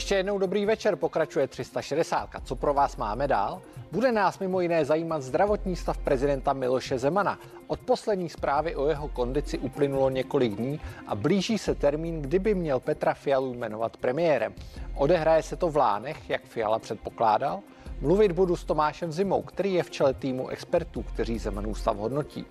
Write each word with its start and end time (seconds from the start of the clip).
Ještě 0.00 0.14
jednou 0.14 0.38
dobrý 0.38 0.66
večer, 0.66 0.96
pokračuje 0.96 1.48
360. 1.48 2.30
Co 2.44 2.56
pro 2.56 2.74
vás 2.74 2.96
máme 2.96 3.28
dál? 3.28 3.62
Bude 3.92 4.12
nás 4.12 4.38
mimo 4.38 4.60
jiné 4.60 4.84
zajímat 4.84 5.22
zdravotní 5.22 5.76
stav 5.76 5.98
prezidenta 5.98 6.52
Miloše 6.52 6.98
Zemana. 6.98 7.38
Od 7.66 7.80
poslední 7.80 8.28
zprávy 8.28 8.76
o 8.76 8.88
jeho 8.88 9.08
kondici 9.08 9.58
uplynulo 9.58 10.10
několik 10.10 10.54
dní 10.54 10.80
a 11.06 11.14
blíží 11.14 11.58
se 11.58 11.74
termín, 11.74 12.22
kdyby 12.22 12.54
měl 12.54 12.80
Petra 12.80 13.14
Fialu 13.14 13.54
jmenovat 13.54 13.96
premiérem. 13.96 14.54
Odehraje 14.94 15.42
se 15.42 15.56
to 15.56 15.68
v 15.68 15.76
Lánech, 15.76 16.30
jak 16.30 16.44
Fiala 16.44 16.78
předpokládal? 16.78 17.60
Mluvit 18.00 18.32
budu 18.32 18.56
s 18.56 18.64
Tomášem 18.64 19.12
Zimou, 19.12 19.42
který 19.42 19.74
je 19.74 19.82
v 19.82 19.90
čele 19.90 20.14
týmu 20.14 20.48
expertů, 20.48 21.02
kteří 21.02 21.38
Zemanův 21.38 21.80
stav 21.80 21.96
hodnotí. 21.96 22.46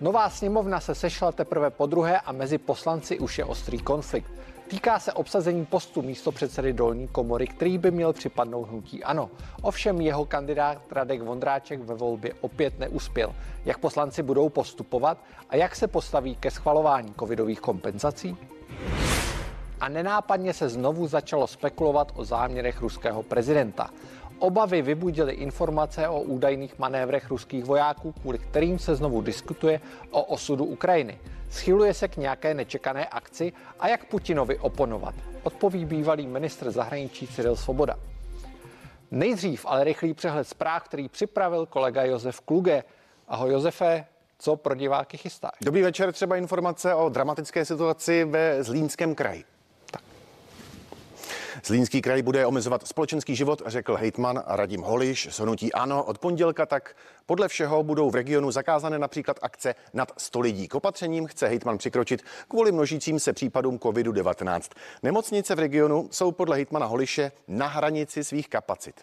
Nová 0.00 0.30
sněmovna 0.30 0.80
se 0.80 0.94
sešla 0.94 1.32
teprve 1.32 1.70
po 1.70 1.86
druhé 1.86 2.20
a 2.20 2.32
mezi 2.32 2.58
poslanci 2.58 3.18
už 3.18 3.38
je 3.38 3.44
ostrý 3.44 3.78
konflikt. 3.78 4.30
Týká 4.68 4.98
se 4.98 5.12
obsazení 5.12 5.66
postu 5.66 6.02
místo 6.02 6.32
předsedy 6.32 6.72
dolní 6.72 7.08
komory, 7.08 7.46
který 7.46 7.78
by 7.78 7.90
měl 7.90 8.12
připadnout 8.12 8.68
hnutí 8.68 9.04
ANO. 9.04 9.30
Ovšem 9.62 10.00
jeho 10.00 10.24
kandidát 10.24 10.78
Radek 10.90 11.22
Vondráček 11.22 11.80
ve 11.80 11.94
volbě 11.94 12.34
opět 12.40 12.78
neuspěl. 12.78 13.34
Jak 13.64 13.78
poslanci 13.78 14.22
budou 14.22 14.48
postupovat 14.48 15.18
a 15.50 15.56
jak 15.56 15.76
se 15.76 15.88
postaví 15.88 16.36
ke 16.36 16.50
schvalování 16.50 17.14
covidových 17.18 17.60
kompenzací? 17.60 18.36
A 19.80 19.88
nenápadně 19.88 20.52
se 20.52 20.68
znovu 20.68 21.06
začalo 21.06 21.46
spekulovat 21.46 22.12
o 22.14 22.24
záměrech 22.24 22.80
ruského 22.80 23.22
prezidenta. 23.22 23.90
Obavy 24.38 24.82
vybudily 24.82 25.32
informace 25.32 26.08
o 26.08 26.20
údajných 26.20 26.78
manévrech 26.78 27.30
ruských 27.30 27.64
vojáků, 27.64 28.12
kvůli 28.12 28.38
kterým 28.38 28.78
se 28.78 28.94
znovu 28.94 29.20
diskutuje 29.20 29.80
o 30.10 30.22
osudu 30.22 30.64
Ukrajiny. 30.64 31.18
Schyluje 31.50 31.94
se 31.94 32.08
k 32.08 32.16
nějaké 32.16 32.54
nečekané 32.54 33.06
akci 33.06 33.52
a 33.80 33.88
jak 33.88 34.04
Putinovi 34.04 34.58
oponovat? 34.58 35.14
Odpoví 35.42 35.84
bývalý 35.84 36.26
ministr 36.26 36.70
zahraničí 36.70 37.26
Cyril 37.26 37.56
Svoboda. 37.56 37.98
Nejdřív 39.10 39.66
ale 39.68 39.84
rychlý 39.84 40.14
přehled 40.14 40.48
zpráv, 40.48 40.84
který 40.84 41.08
připravil 41.08 41.66
kolega 41.66 42.04
Josef 42.04 42.40
Kluge. 42.40 42.84
Ahoj 43.28 43.52
Josefe, 43.52 44.04
co 44.38 44.56
pro 44.56 44.74
diváky 44.74 45.16
chystáš? 45.16 45.52
Dobrý 45.62 45.82
večer, 45.82 46.12
třeba 46.12 46.36
informace 46.36 46.94
o 46.94 47.08
dramatické 47.08 47.64
situaci 47.64 48.24
ve 48.24 48.62
Zlínském 48.62 49.14
kraji. 49.14 49.44
Zlínský 51.66 52.02
kraj 52.02 52.22
bude 52.22 52.46
omezovat 52.46 52.86
společenský 52.86 53.36
život, 53.36 53.62
řekl 53.66 53.96
hejtman 53.96 54.42
Radim 54.46 54.82
Holiš. 54.82 55.28
Sonutí 55.30 55.72
ano, 55.72 56.04
od 56.04 56.18
pondělka 56.18 56.66
tak 56.66 56.96
podle 57.26 57.48
všeho 57.48 57.82
budou 57.82 58.10
v 58.10 58.14
regionu 58.14 58.50
zakázané 58.50 58.98
například 58.98 59.38
akce 59.42 59.74
nad 59.92 60.12
100 60.16 60.40
lidí. 60.40 60.68
K 60.68 60.74
opatřením 60.74 61.26
chce 61.26 61.46
hejtman 61.46 61.78
přikročit 61.78 62.22
kvůli 62.48 62.72
množícím 62.72 63.20
se 63.20 63.32
případům 63.32 63.78
COVID-19. 63.78 64.60
Nemocnice 65.02 65.54
v 65.54 65.58
regionu 65.58 66.08
jsou 66.10 66.32
podle 66.32 66.56
hejtmana 66.56 66.86
Holiše 66.86 67.32
na 67.48 67.66
hranici 67.66 68.24
svých 68.24 68.48
kapacit. 68.48 68.94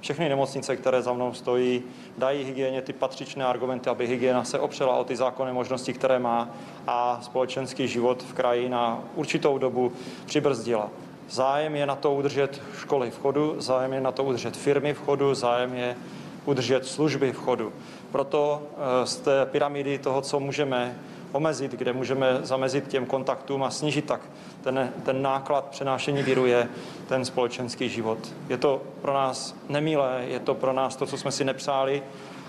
Všechny 0.00 0.28
nemocnice, 0.28 0.76
které 0.76 1.02
za 1.02 1.12
mnou 1.12 1.34
stojí, 1.34 1.82
dají 2.18 2.44
hygieně 2.44 2.82
ty 2.82 2.92
patřičné 2.92 3.44
argumenty, 3.44 3.90
aby 3.90 4.06
hygiena 4.06 4.44
se 4.44 4.58
opřela 4.58 4.96
o 4.96 5.04
ty 5.04 5.16
zákonné 5.16 5.52
možnosti, 5.52 5.92
které 5.92 6.18
má 6.18 6.56
a 6.86 7.20
společenský 7.22 7.88
život 7.88 8.22
v 8.22 8.32
kraji 8.32 8.68
na 8.68 9.04
určitou 9.14 9.58
dobu 9.58 9.92
přibrzdila. 10.26 10.90
Zájem 11.30 11.76
je 11.76 11.86
na 11.86 11.96
to 11.96 12.14
udržet 12.14 12.62
školy 12.78 13.10
v 13.10 13.18
chodu, 13.18 13.54
zájem 13.58 13.92
je 13.92 14.00
na 14.00 14.12
to 14.12 14.24
udržet 14.24 14.56
firmy 14.56 14.94
v 14.94 14.98
chodu, 14.98 15.34
zájem 15.34 15.74
je 15.74 15.96
udržet 16.44 16.86
služby 16.86 17.32
v 17.32 17.36
chodu. 17.36 17.72
Proto 18.12 18.62
eh, 18.62 19.06
z 19.06 19.16
té 19.16 19.46
pyramidy 19.46 19.98
toho, 19.98 20.22
co 20.22 20.40
můžeme 20.40 20.96
omezit, 21.32 21.72
kde 21.72 21.92
můžeme 21.92 22.38
zamezit 22.42 22.88
těm 22.88 23.06
kontaktům 23.06 23.62
a 23.62 23.70
snížit 23.70 24.04
tak 24.04 24.20
ten, 24.60 24.92
ten 25.04 25.22
náklad 25.22 25.64
přenášení 25.64 26.22
viru 26.22 26.46
je 26.46 26.68
ten 27.08 27.24
společenský 27.24 27.88
život. 27.88 28.18
Je 28.48 28.58
to 28.58 28.82
pro 29.02 29.12
nás 29.12 29.54
nemilé, 29.68 30.24
je 30.28 30.40
to 30.40 30.54
pro 30.54 30.72
nás 30.72 30.96
to, 30.96 31.06
co 31.06 31.18
jsme 31.18 31.32
si 31.32 31.44
nepřáli, 31.44 32.02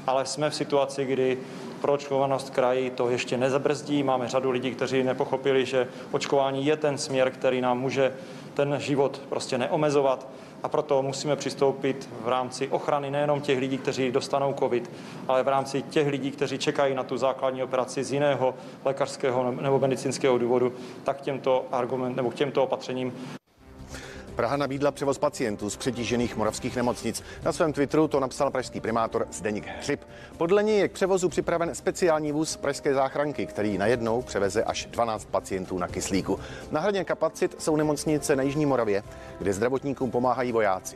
ale 0.08 0.26
jsme 0.26 0.50
v 0.50 0.56
situaci, 0.56 1.06
kdy 1.06 1.38
proočkovanost 1.82 2.50
kraji 2.50 2.90
to 2.90 3.10
ještě 3.10 3.38
nezabrzdí. 3.38 4.04
Máme 4.04 4.28
řadu 4.28 4.52
lidí, 4.52 4.72
kteří 4.72 5.04
nepochopili, 5.04 5.66
že 5.66 5.88
očkování 6.12 6.66
je 6.66 6.78
ten 6.78 6.98
směr, 6.98 7.32
který 7.32 7.62
nám 7.62 7.80
může 7.80 8.14
ten 8.58 8.76
život 8.80 9.22
prostě 9.30 9.58
neomezovat 9.58 10.28
a 10.64 10.70
proto 10.70 11.02
musíme 11.04 11.36
přistoupit 11.36 12.10
v 12.22 12.28
rámci 12.28 12.68
ochrany 12.68 13.12
nejenom 13.12 13.42
těch 13.42 13.60
lidí, 13.60 13.78
kteří 13.78 14.12
dostanou 14.12 14.54
COVID, 14.54 14.92
ale 15.28 15.44
v 15.44 15.48
rámci 15.48 15.82
těch 15.82 16.08
lidí, 16.08 16.32
kteří 16.32 16.58
čekají 16.58 16.96
na 16.96 17.04
tu 17.04 17.18
základní 17.18 17.64
operaci 17.64 18.04
z 18.04 18.14
jiného 18.14 18.56
lékařského 18.86 19.52
nebo 19.52 19.80
medicínského 19.80 20.38
důvodu, 20.38 20.74
tak 21.04 21.22
těmto 21.22 21.66
argument 21.72 22.16
nebo 22.16 22.32
k 22.32 22.36
těmto 22.36 22.64
opatřením 22.64 23.14
Praha 24.38 24.58
nabídla 24.58 24.92
převoz 24.92 25.18
pacientů 25.18 25.70
z 25.70 25.78
přetížených 25.78 26.36
moravských 26.36 26.76
nemocnic. 26.76 27.24
Na 27.44 27.52
svém 27.52 27.74
Twitteru 27.74 28.08
to 28.08 28.20
napsal 28.20 28.52
pražský 28.52 28.80
primátor 28.80 29.28
Zdeněk 29.32 29.68
Hřib. 29.68 30.02
Podle 30.38 30.64
něj 30.64 30.80
je 30.80 30.88
k 30.88 30.92
převozu 30.92 31.30
připraven 31.30 31.76
speciální 31.76 32.32
vůz 32.32 32.58
pražské 32.58 32.94
záchranky, 32.94 33.46
který 33.46 33.78
najednou 33.78 34.22
převeze 34.22 34.64
až 34.64 34.86
12 34.86 35.26
pacientů 35.26 35.78
na 35.78 35.88
kyslíku. 35.88 36.40
Na 36.72 36.82
hraně 36.82 37.04
kapacit 37.04 37.56
jsou 37.62 37.76
nemocnice 37.76 38.36
na 38.36 38.44
Jižní 38.44 38.66
Moravě, 38.66 39.04
kde 39.40 39.54
zdravotníkům 39.54 40.12
pomáhají 40.12 40.52
vojáci. 40.52 40.96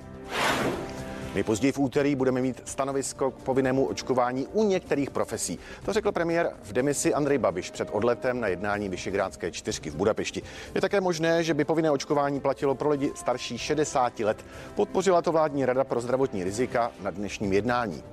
Nejpozději 1.36 1.72
v 1.72 1.80
úterý 1.80 2.16
budeme 2.16 2.42
mít 2.42 2.62
stanovisko 2.66 3.32
k 3.32 3.36
povinnému 3.36 3.86
očkování 3.86 4.48
u 4.54 4.64
některých 4.64 5.10
profesí. 5.10 5.60
To 5.86 5.94
řekl 5.94 6.12
premiér 6.12 6.52
v 6.64 6.74
demisi 6.74 7.14
Andrej 7.14 7.38
Babiš 7.38 7.72
před 7.72 7.88
odletem 7.92 8.40
na 8.40 8.48
jednání 8.48 8.90
Vyšegrádské 8.90 9.52
čtyřky 9.52 9.90
v 9.90 9.96
Budapešti. 9.96 10.42
Je 10.76 10.82
také 10.82 11.02
možné, 11.02 11.44
že 11.44 11.54
by 11.54 11.66
povinné 11.66 11.92
očkování 11.92 12.40
platilo 12.40 12.76
pro 12.76 12.90
lidi 12.90 13.12
starší 13.16 13.58
60 13.58 14.20
let. 14.20 14.46
Podpořila 14.76 15.22
to 15.22 15.32
vládní 15.32 15.66
rada 15.66 15.84
pro 15.84 16.02
zdravotní 16.02 16.44
rizika 16.44 16.92
na 17.02 17.12
dnešním 17.12 17.54
jednání. 17.54 18.04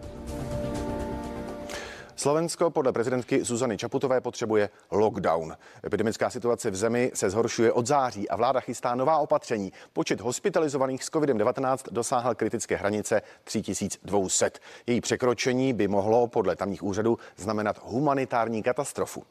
Slovensko 2.19 2.71
podle 2.71 2.93
prezidentky 2.93 3.45
Zuzany 3.45 3.77
Čaputové 3.77 4.21
potřebuje 4.21 4.71
lockdown. 4.91 5.55
Epidemická 5.87 6.31
situace 6.31 6.71
v 6.71 6.77
zemi 6.77 7.11
se 7.15 7.31
zhoršuje 7.31 7.73
od 7.73 7.87
září 7.87 8.29
a 8.29 8.37
vláda 8.37 8.61
chystá 8.61 8.95
nová 8.95 9.19
opatření. 9.19 9.73
Počet 9.93 10.21
hospitalizovaných 10.21 11.05
s 11.05 11.11
COVID-19 11.11 11.79
dosáhl 11.91 12.35
kritické 12.35 12.77
hranice 12.77 13.23
3200. 13.45 14.51
Její 14.87 15.01
překročení 15.01 15.73
by 15.73 15.89
mohlo 15.89 16.27
podle 16.27 16.57
tamních 16.57 16.83
úřadů 16.83 17.19
znamenat 17.37 17.81
humanitární 17.83 18.63
katastrofu. 18.63 19.23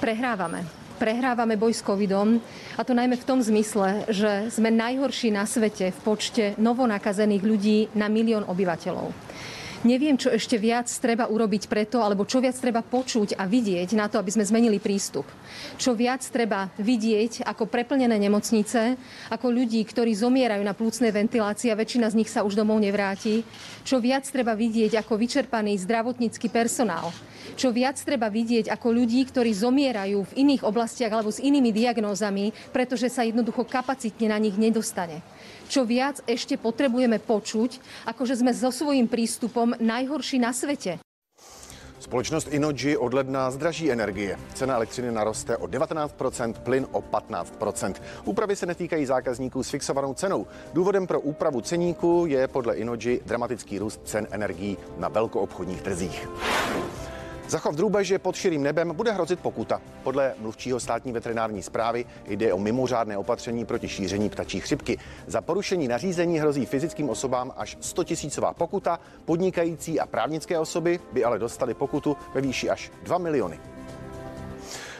Prehrávame. 0.00 0.66
Prehrávame 0.98 1.56
boj 1.56 1.74
s 1.74 1.82
covidom 1.82 2.42
a 2.78 2.84
to 2.84 2.92
najmä 2.92 3.16
v 3.16 3.24
tom 3.24 3.38
zmysle, 3.38 4.04
že 4.10 4.50
sme 4.50 4.74
najhorší 4.74 5.30
na 5.30 5.46
svete 5.46 5.94
v 5.94 5.98
počte 6.02 6.44
novonakazených 6.58 7.42
ľudí 7.46 7.78
na 7.94 8.10
milión 8.10 8.42
obyvateľov. 8.42 9.27
Neviem, 9.86 10.18
čo 10.18 10.34
ešte 10.34 10.58
viac 10.58 10.90
treba 10.90 11.30
urobiť 11.30 11.70
preto, 11.70 12.02
alebo 12.02 12.26
čo 12.26 12.42
viac 12.42 12.58
treba 12.58 12.82
počuť 12.82 13.38
a 13.38 13.46
vidieť 13.46 13.94
na 13.94 14.10
to, 14.10 14.18
aby 14.18 14.34
sme 14.34 14.42
zmenili 14.42 14.82
prístup. 14.82 15.22
Čo 15.78 15.94
viac 15.94 16.18
treba 16.34 16.66
vidieť 16.82 17.46
ako 17.46 17.70
preplnené 17.70 18.18
nemocnice, 18.18 18.98
ako 19.30 19.46
ľudí, 19.54 19.78
ktorí 19.86 20.18
zomierajú 20.18 20.66
na 20.66 20.74
plúcnej 20.74 21.14
ventilácii 21.14 21.70
a 21.70 21.78
väčšina 21.78 22.10
z 22.10 22.18
nich 22.18 22.26
sa 22.26 22.42
už 22.42 22.58
domov 22.58 22.82
nevráti. 22.82 23.46
Čo 23.86 24.02
viac 24.02 24.26
treba 24.26 24.58
vidieť 24.58 24.98
ako 24.98 25.14
vyčerpaný 25.14 25.78
zdravotnícky 25.78 26.50
personál. 26.50 27.14
Čo 27.54 27.70
viac 27.70 28.02
treba 28.02 28.26
vidieť 28.26 28.74
ako 28.74 28.90
ľudí, 28.90 29.22
ktorí 29.30 29.54
zomierajú 29.54 30.26
v 30.26 30.36
iných 30.42 30.66
oblastiach 30.66 31.14
alebo 31.14 31.30
s 31.30 31.38
inými 31.38 31.70
diagnózami, 31.70 32.50
pretože 32.74 33.06
sa 33.14 33.22
jednoducho 33.22 33.62
kapacitne 33.62 34.34
na 34.34 34.42
nich 34.42 34.58
nedostane 34.58 35.22
čo 35.68 35.84
viac 35.84 36.24
ešte 36.24 36.56
potrebujeme 36.56 37.20
počuť, 37.20 37.78
ako 38.08 38.24
že 38.24 38.40
sme 38.40 38.56
so 38.56 38.72
svojím 38.72 39.06
prístupom 39.06 39.76
najhorší 39.78 40.40
na 40.40 40.56
svete. 40.56 40.98
Společnost 42.00 42.48
Inoji 42.48 42.96
od 42.96 43.14
ledna 43.14 43.50
zdraží 43.50 43.92
energie. 43.92 44.38
Cena 44.54 44.74
elektřiny 44.74 45.12
naroste 45.12 45.56
o 45.56 45.66
19%, 45.66 46.52
plyn 46.52 46.86
o 46.92 47.00
15%. 47.00 47.94
Úpravy 48.24 48.56
se 48.56 48.66
netýkají 48.66 49.06
zákazníků 49.06 49.62
s 49.62 49.70
fixovanou 49.70 50.14
cenou. 50.14 50.46
Důvodem 50.72 51.06
pro 51.06 51.20
úpravu 51.20 51.60
ceníku 51.60 52.24
je 52.26 52.48
podle 52.48 52.76
Inoji 52.76 53.20
dramatický 53.26 53.78
růst 53.78 54.00
cen 54.04 54.26
energií 54.30 54.78
na 54.98 55.08
velkoobchodních 55.08 55.82
trzích. 55.82 56.28
Za 57.48 57.58
chov 57.58 57.74
drůbeže 57.74 58.18
pod 58.18 58.36
širým 58.36 58.62
nebem 58.62 58.94
bude 58.94 59.12
hrozit 59.12 59.40
pokuta. 59.40 59.80
Podle 60.02 60.34
mluvčího 60.38 60.80
státní 60.80 61.12
veterinární 61.12 61.62
zprávy 61.62 62.04
jde 62.26 62.52
o 62.52 62.58
mimořádné 62.58 63.18
opatření 63.18 63.64
proti 63.64 63.88
šíření 63.88 64.28
ptačí 64.28 64.60
chřipky. 64.60 64.98
Za 65.26 65.40
porušení 65.40 65.88
nařízení 65.88 66.40
hrozí 66.40 66.66
fyzickým 66.66 67.10
osobám 67.10 67.52
až 67.56 67.76
100 67.80 68.04
tisícová 68.04 68.54
pokuta, 68.54 69.00
podnikající 69.24 70.00
a 70.00 70.06
právnické 70.06 70.58
osoby 70.58 71.00
by 71.12 71.24
ale 71.24 71.38
dostali 71.38 71.74
pokutu 71.74 72.16
ve 72.34 72.40
výši 72.40 72.70
až 72.70 72.90
2 73.02 73.18
miliony. 73.18 73.60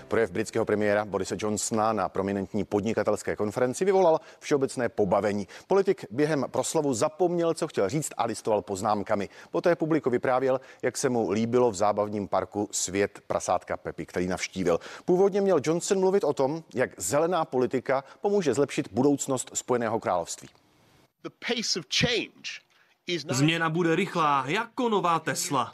Projev 0.09 0.31
britského 0.31 0.65
premiéra 0.65 1.05
Borise 1.05 1.37
Johnsona 1.39 1.93
na 1.93 2.09
prominentní 2.09 2.65
podnikatelské 2.65 3.37
konferenci 3.37 3.85
vyvolal 3.85 4.21
všeobecné 4.41 4.89
pobavení. 4.89 5.49
Politik 5.67 6.05
během 6.11 6.47
proslovu 6.51 6.95
zapomněl, 6.95 7.55
co 7.55 7.69
chtěl 7.69 7.89
říct 7.89 8.13
a 8.17 8.25
listoval 8.25 8.63
poznámkami. 8.63 9.29
Poté 9.51 9.77
publiku 9.77 10.11
vyprávěl, 10.11 10.61
jak 10.83 10.97
se 10.97 11.09
mu 11.09 11.31
líbilo 11.31 11.71
v 11.71 11.75
zábavním 11.75 12.29
parku 12.29 12.69
Svět 12.73 13.21
prasátka 13.27 13.77
Pepy, 13.77 14.07
který 14.07 14.27
navštívil. 14.27 14.81
Původně 15.05 15.41
měl 15.41 15.61
Johnson 15.65 16.01
mluvit 16.01 16.25
o 16.25 16.33
tom, 16.33 16.63
jak 16.75 16.91
zelená 16.97 17.45
politika 17.45 18.05
pomůže 18.21 18.55
zlepšit 18.55 18.89
budoucnost 18.93 19.51
Spojeného 19.55 20.01
království. 20.01 20.49
Změna 23.31 23.71
bude 23.71 23.97
rychlá, 23.97 24.45
jako 24.47 24.89
nová 24.89 25.19
Tesla. 25.19 25.71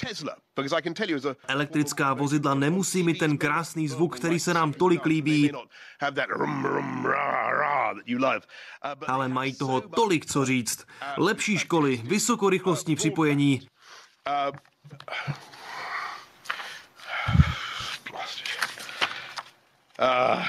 Elektrická 1.48 2.14
vozidla 2.14 2.54
nemusí 2.54 3.02
mít 3.02 3.18
ten 3.18 3.38
krásný 3.38 3.88
zvuk, 3.88 4.16
který 4.16 4.40
se 4.40 4.54
nám 4.54 4.72
tolik 4.72 5.06
líbí, 5.06 5.52
ale 9.06 9.28
mají 9.28 9.54
toho 9.54 9.80
tolik 9.80 10.26
co 10.26 10.44
říct. 10.44 10.84
Lepší 11.16 11.58
školy, 11.58 12.02
vysokorychlostní 12.04 12.96
připojení. 12.96 13.68
Uh, 14.28 14.50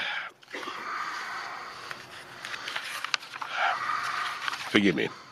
forgive 4.76 4.94
me. 4.94 5.25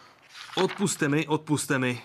Odpuste 0.57 1.09
mi, 1.09 1.27
odpuste 1.27 1.79
mi. 1.79 2.03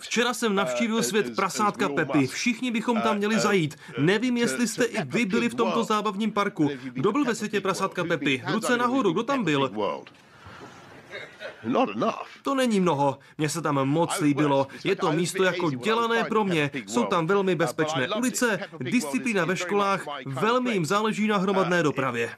Včera 0.00 0.34
jsem 0.34 0.54
navštívil 0.54 1.02
svět 1.02 1.36
prasátka 1.36 1.88
Pepy. 1.88 2.26
Všichni 2.26 2.70
bychom 2.70 3.00
tam 3.00 3.16
měli 3.16 3.38
zajít. 3.40 3.76
Nevím, 3.98 4.36
jestli 4.36 4.68
jste 4.68 4.84
i 4.84 5.04
vy 5.04 5.26
byli 5.26 5.48
v 5.48 5.54
tomto 5.54 5.84
zábavním 5.84 6.32
parku. 6.32 6.70
Kdo 6.82 7.12
byl 7.12 7.24
ve 7.24 7.34
světě 7.34 7.60
prasátka 7.60 8.04
Pepy? 8.04 8.42
Ruce 8.52 8.76
nahoru, 8.76 9.12
kdo 9.12 9.22
tam 9.22 9.44
byl? 9.44 9.70
To 12.42 12.54
není 12.54 12.80
mnoho. 12.80 13.18
Mně 13.38 13.48
se 13.48 13.62
tam 13.62 13.88
moc 13.88 14.20
líbilo. 14.20 14.66
Je 14.84 14.96
to 14.96 15.12
místo 15.12 15.44
jako 15.44 15.70
dělané 15.70 16.24
pro 16.24 16.44
mě. 16.44 16.70
Jsou 16.86 17.04
tam 17.04 17.26
velmi 17.26 17.54
bezpečné 17.54 18.08
ulice, 18.08 18.58
disciplína 18.78 19.44
ve 19.44 19.56
školách, 19.56 20.04
velmi 20.26 20.72
jim 20.72 20.86
záleží 20.86 21.26
na 21.26 21.36
hromadné 21.36 21.82
dopravě. 21.82 22.30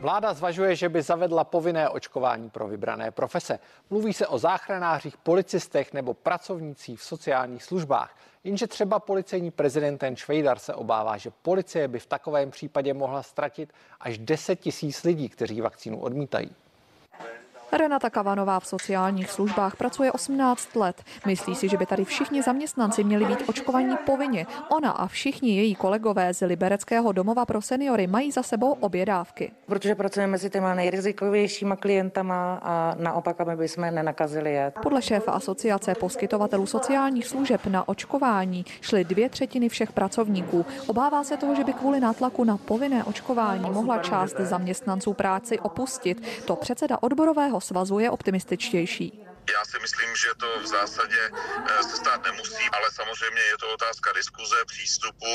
Vláda 0.00 0.34
zvažuje, 0.34 0.76
že 0.76 0.88
by 0.88 1.02
zavedla 1.02 1.44
povinné 1.44 1.88
očkování 1.88 2.50
pro 2.50 2.68
vybrané 2.68 3.10
profese. 3.10 3.58
Mluví 3.90 4.12
se 4.12 4.26
o 4.26 4.38
záchranářích, 4.38 5.16
policistech 5.16 5.92
nebo 5.92 6.14
pracovnících 6.14 7.00
v 7.00 7.04
sociálních 7.04 7.62
službách. 7.62 8.16
Jenže 8.44 8.66
třeba 8.66 8.98
policejní 8.98 9.50
prezident 9.50 9.98
ten 9.98 10.16
Švejdar 10.16 10.58
se 10.58 10.74
obává, 10.74 11.16
že 11.16 11.30
policie 11.42 11.88
by 11.88 11.98
v 11.98 12.06
takovém 12.06 12.50
případě 12.50 12.94
mohla 12.94 13.22
ztratit 13.22 13.72
až 14.00 14.18
10 14.18 14.56
tisíc 14.56 15.04
lidí, 15.04 15.28
kteří 15.28 15.60
vakcínu 15.60 16.00
odmítají. 16.00 16.50
Renata 17.72 18.10
Kavanová 18.10 18.60
v 18.60 18.66
sociálních 18.66 19.30
službách 19.30 19.76
pracuje 19.76 20.12
18 20.12 20.76
let. 20.76 21.02
Myslí 21.26 21.54
si, 21.54 21.68
že 21.68 21.76
by 21.76 21.86
tady 21.86 22.04
všichni 22.04 22.42
zaměstnanci 22.42 23.04
měli 23.04 23.24
být 23.24 23.48
očkovaní 23.48 23.96
povinně. 24.06 24.46
Ona 24.68 24.90
a 24.90 25.06
všichni 25.06 25.56
její 25.56 25.74
kolegové 25.74 26.34
z 26.34 26.46
Libereckého 26.46 27.12
domova 27.12 27.46
pro 27.46 27.62
seniory 27.62 28.06
mají 28.06 28.32
za 28.32 28.42
sebou 28.42 28.72
obě 28.72 29.06
dávky. 29.06 29.52
Protože 29.66 29.94
pracujeme 29.94 30.30
mezi 30.30 30.50
těma 30.50 30.74
nejrizikovějšíma 30.74 31.76
klientama 31.76 32.60
a 32.62 32.94
naopak, 32.98 33.40
aby 33.40 33.68
jsme 33.68 33.90
nenakazili 33.90 34.52
je. 34.52 34.72
Podle 34.82 35.02
šéfa 35.02 35.32
asociace 35.32 35.94
poskytovatelů 35.94 36.66
sociálních 36.66 37.26
služeb 37.26 37.66
na 37.66 37.88
očkování 37.88 38.64
šly 38.80 39.04
dvě 39.04 39.28
třetiny 39.28 39.68
všech 39.68 39.92
pracovníků. 39.92 40.66
Obává 40.86 41.24
se 41.24 41.36
toho, 41.36 41.54
že 41.54 41.64
by 41.64 41.72
kvůli 41.72 42.00
nátlaku 42.00 42.44
na 42.44 42.56
povinné 42.56 43.04
očkování 43.04 43.70
mohla 43.70 43.98
část 43.98 44.36
zaměstnanců 44.40 45.12
práci 45.12 45.58
opustit. 45.58 46.22
To 46.44 46.56
předseda 46.56 46.98
odborového 47.00 47.59
svazu 47.60 47.98
je 47.98 48.10
optimističtější. 48.10 49.29
Já 49.54 49.64
si 49.64 49.78
myslím, 49.80 50.10
že 50.16 50.28
to 50.36 50.60
v 50.60 50.66
zásadě 50.66 51.22
eh, 51.30 51.82
se 51.82 51.96
stát 51.96 52.24
nemusí, 52.24 52.64
ale 52.72 52.86
samozřejmě 52.92 53.42
je 53.42 53.56
to 53.60 53.74
otázka 53.74 54.12
diskuze, 54.12 54.56
přístupu 54.66 55.32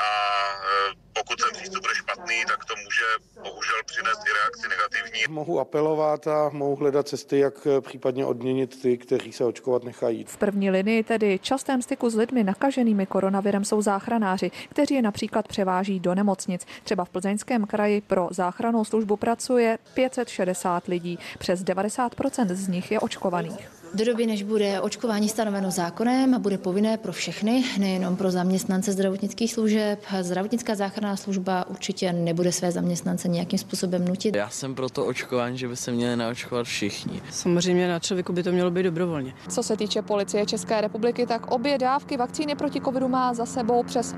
a 0.00 0.08
eh, 0.54 0.94
pokud 1.12 1.36
ten 1.42 1.50
přístup 1.52 1.80
bude 1.82 1.94
špatný, 1.94 2.44
tak 2.48 2.64
to 2.64 2.74
může 2.76 3.04
bohužel 3.34 3.76
přinést 3.86 4.20
i 4.26 4.32
reakci 4.32 4.68
negativní. 4.68 5.20
Mohu 5.28 5.60
apelovat 5.60 6.26
a 6.26 6.48
mohu 6.52 6.76
hledat 6.76 7.08
cesty, 7.08 7.38
jak 7.38 7.54
eh, 7.66 7.80
případně 7.80 8.24
odměnit 8.24 8.82
ty, 8.82 8.98
kteří 8.98 9.32
se 9.32 9.44
očkovat 9.44 9.84
nechají. 9.84 10.24
V 10.24 10.36
první 10.36 10.70
linii 10.70 11.04
tedy 11.04 11.38
častém 11.38 11.82
styku 11.82 12.10
s 12.10 12.14
lidmi 12.14 12.44
nakaženými 12.44 13.06
koronavirem 13.06 13.64
jsou 13.64 13.82
záchranáři, 13.82 14.50
kteří 14.70 14.94
je 14.94 15.02
například 15.02 15.48
převáží 15.48 16.00
do 16.00 16.14
nemocnic. 16.14 16.66
Třeba 16.84 17.04
v 17.04 17.10
Plzeňském 17.10 17.66
kraji 17.66 18.00
pro 18.00 18.28
záchranou 18.30 18.84
službu 18.84 19.16
pracuje 19.16 19.78
560 19.94 20.86
lidí. 20.86 21.18
Přes 21.38 21.60
90% 21.60 22.46
z 22.54 22.68
nich 22.68 22.90
je 22.90 23.00
očkovaných. 23.00 23.57
Do 23.94 24.04
doby, 24.04 24.26
než 24.26 24.42
bude 24.42 24.80
očkování 24.80 25.28
stanoveno 25.28 25.70
zákonem 25.70 26.34
a 26.34 26.38
bude 26.38 26.58
povinné 26.58 26.96
pro 26.96 27.12
všechny, 27.12 27.64
nejenom 27.78 28.16
pro 28.16 28.30
zaměstnance 28.30 28.92
zdravotnických 28.92 29.52
služeb, 29.52 30.00
zdravotnická 30.20 30.74
záchranná 30.74 31.16
služba 31.16 31.68
určitě 31.68 32.12
nebude 32.12 32.52
své 32.52 32.72
zaměstnance 32.72 33.28
nějakým 33.28 33.58
způsobem 33.58 34.04
nutit. 34.04 34.34
Já 34.34 34.50
jsem 34.50 34.74
pro 34.74 34.88
to 34.88 35.06
očkování, 35.06 35.58
že 35.58 35.68
by 35.68 35.76
se 35.76 35.92
měli 35.92 36.16
naočkovat 36.16 36.66
všichni. 36.66 37.22
Samozřejmě 37.30 37.88
na 37.88 37.98
člověku 37.98 38.32
by 38.32 38.42
to 38.42 38.52
mělo 38.52 38.70
být 38.70 38.82
dobrovolně. 38.82 39.34
Co 39.48 39.62
se 39.62 39.76
týče 39.76 40.02
policie 40.02 40.46
České 40.46 40.80
republiky, 40.80 41.26
tak 41.26 41.46
obě 41.46 41.78
dávky 41.78 42.16
vakcíny 42.16 42.54
proti 42.54 42.80
covidu 42.80 43.08
má 43.08 43.34
za 43.34 43.46
sebou 43.46 43.82
přes 43.82 44.14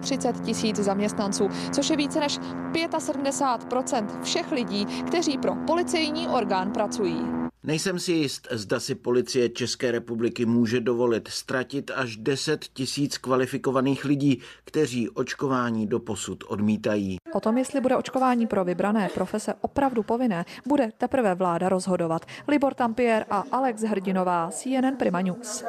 38 0.00 0.44
tisíc 0.44 0.76
zaměstnanců, 0.76 1.48
což 1.72 1.90
je 1.90 1.96
více 1.96 2.20
než 2.20 2.38
75% 2.72 4.22
všech 4.22 4.52
lidí, 4.52 4.84
kteří 4.84 5.38
pro 5.38 5.54
policejní 5.66 6.28
orgán 6.28 6.72
pracují. 6.72 7.44
Nejsem 7.66 7.98
si 7.98 8.12
jist, 8.12 8.48
zda 8.50 8.80
si 8.80 8.94
policie 8.94 9.13
České 9.52 9.90
republiky 9.90 10.46
může 10.46 10.80
dovolit 10.80 11.28
ztratit 11.28 11.90
až 11.94 12.16
10 12.16 12.64
tisíc 12.64 13.18
kvalifikovaných 13.18 14.04
lidí, 14.04 14.42
kteří 14.64 15.10
očkování 15.10 15.86
do 15.86 16.00
posud 16.00 16.44
odmítají. 16.48 17.16
O 17.32 17.40
tom, 17.40 17.58
jestli 17.58 17.80
bude 17.80 17.96
očkování 17.96 18.46
pro 18.46 18.64
vybrané 18.64 19.08
profese 19.14 19.54
opravdu 19.60 20.02
povinné, 20.02 20.44
bude 20.66 20.90
teprve 20.98 21.34
vláda 21.34 21.68
rozhodovat. 21.68 22.26
Libor 22.48 22.74
Tampier 22.74 23.26
a 23.30 23.44
Alex 23.52 23.82
Hrdinová, 23.82 24.50
CNN 24.50 24.96
Prima 24.96 25.20
News. 25.20 25.64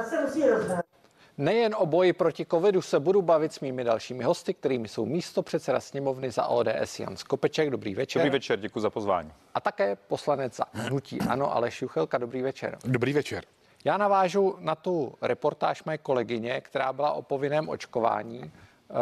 Nejen 1.38 1.76
o 1.78 1.86
boji 1.86 2.14
proti 2.14 2.46
covidu 2.46 2.82
se 2.82 3.00
budu 3.00 3.22
bavit 3.22 3.54
s 3.54 3.60
mými 3.60 3.84
dalšími 3.84 4.24
hosty, 4.24 4.54
kterými 4.54 4.88
jsou 4.88 5.06
místo 5.06 5.42
předseda 5.42 5.80
sněmovny 5.80 6.32
za 6.32 6.48
ODS 6.48 7.00
Jan 7.00 7.18
Skopeček. 7.18 7.70
Dobrý 7.70 7.96
večer. 7.96 8.22
Dobrý 8.22 8.30
večer, 8.32 8.60
děkuji 8.60 8.80
za 8.80 8.90
pozvání. 8.90 9.32
A 9.54 9.62
také 9.62 9.96
poslanec 9.96 10.56
za 10.56 10.64
hnutí 10.74 11.22
Ano 11.22 11.56
Aleš 11.56 11.82
Juchelka. 11.82 12.18
Dobrý 12.18 12.42
večer. 12.42 12.78
Dobrý 12.86 13.14
večer. 13.14 13.44
Já 13.86 13.98
navážu 13.98 14.56
na 14.60 14.76
tu 14.76 15.16
reportáž 15.22 15.84
mé 15.84 15.98
kolegyně, 15.98 16.62
která 16.62 16.94
byla 16.94 17.12
o 17.12 17.22
povinném 17.22 17.70
očkování. 17.70 18.52
Eh, 18.52 18.94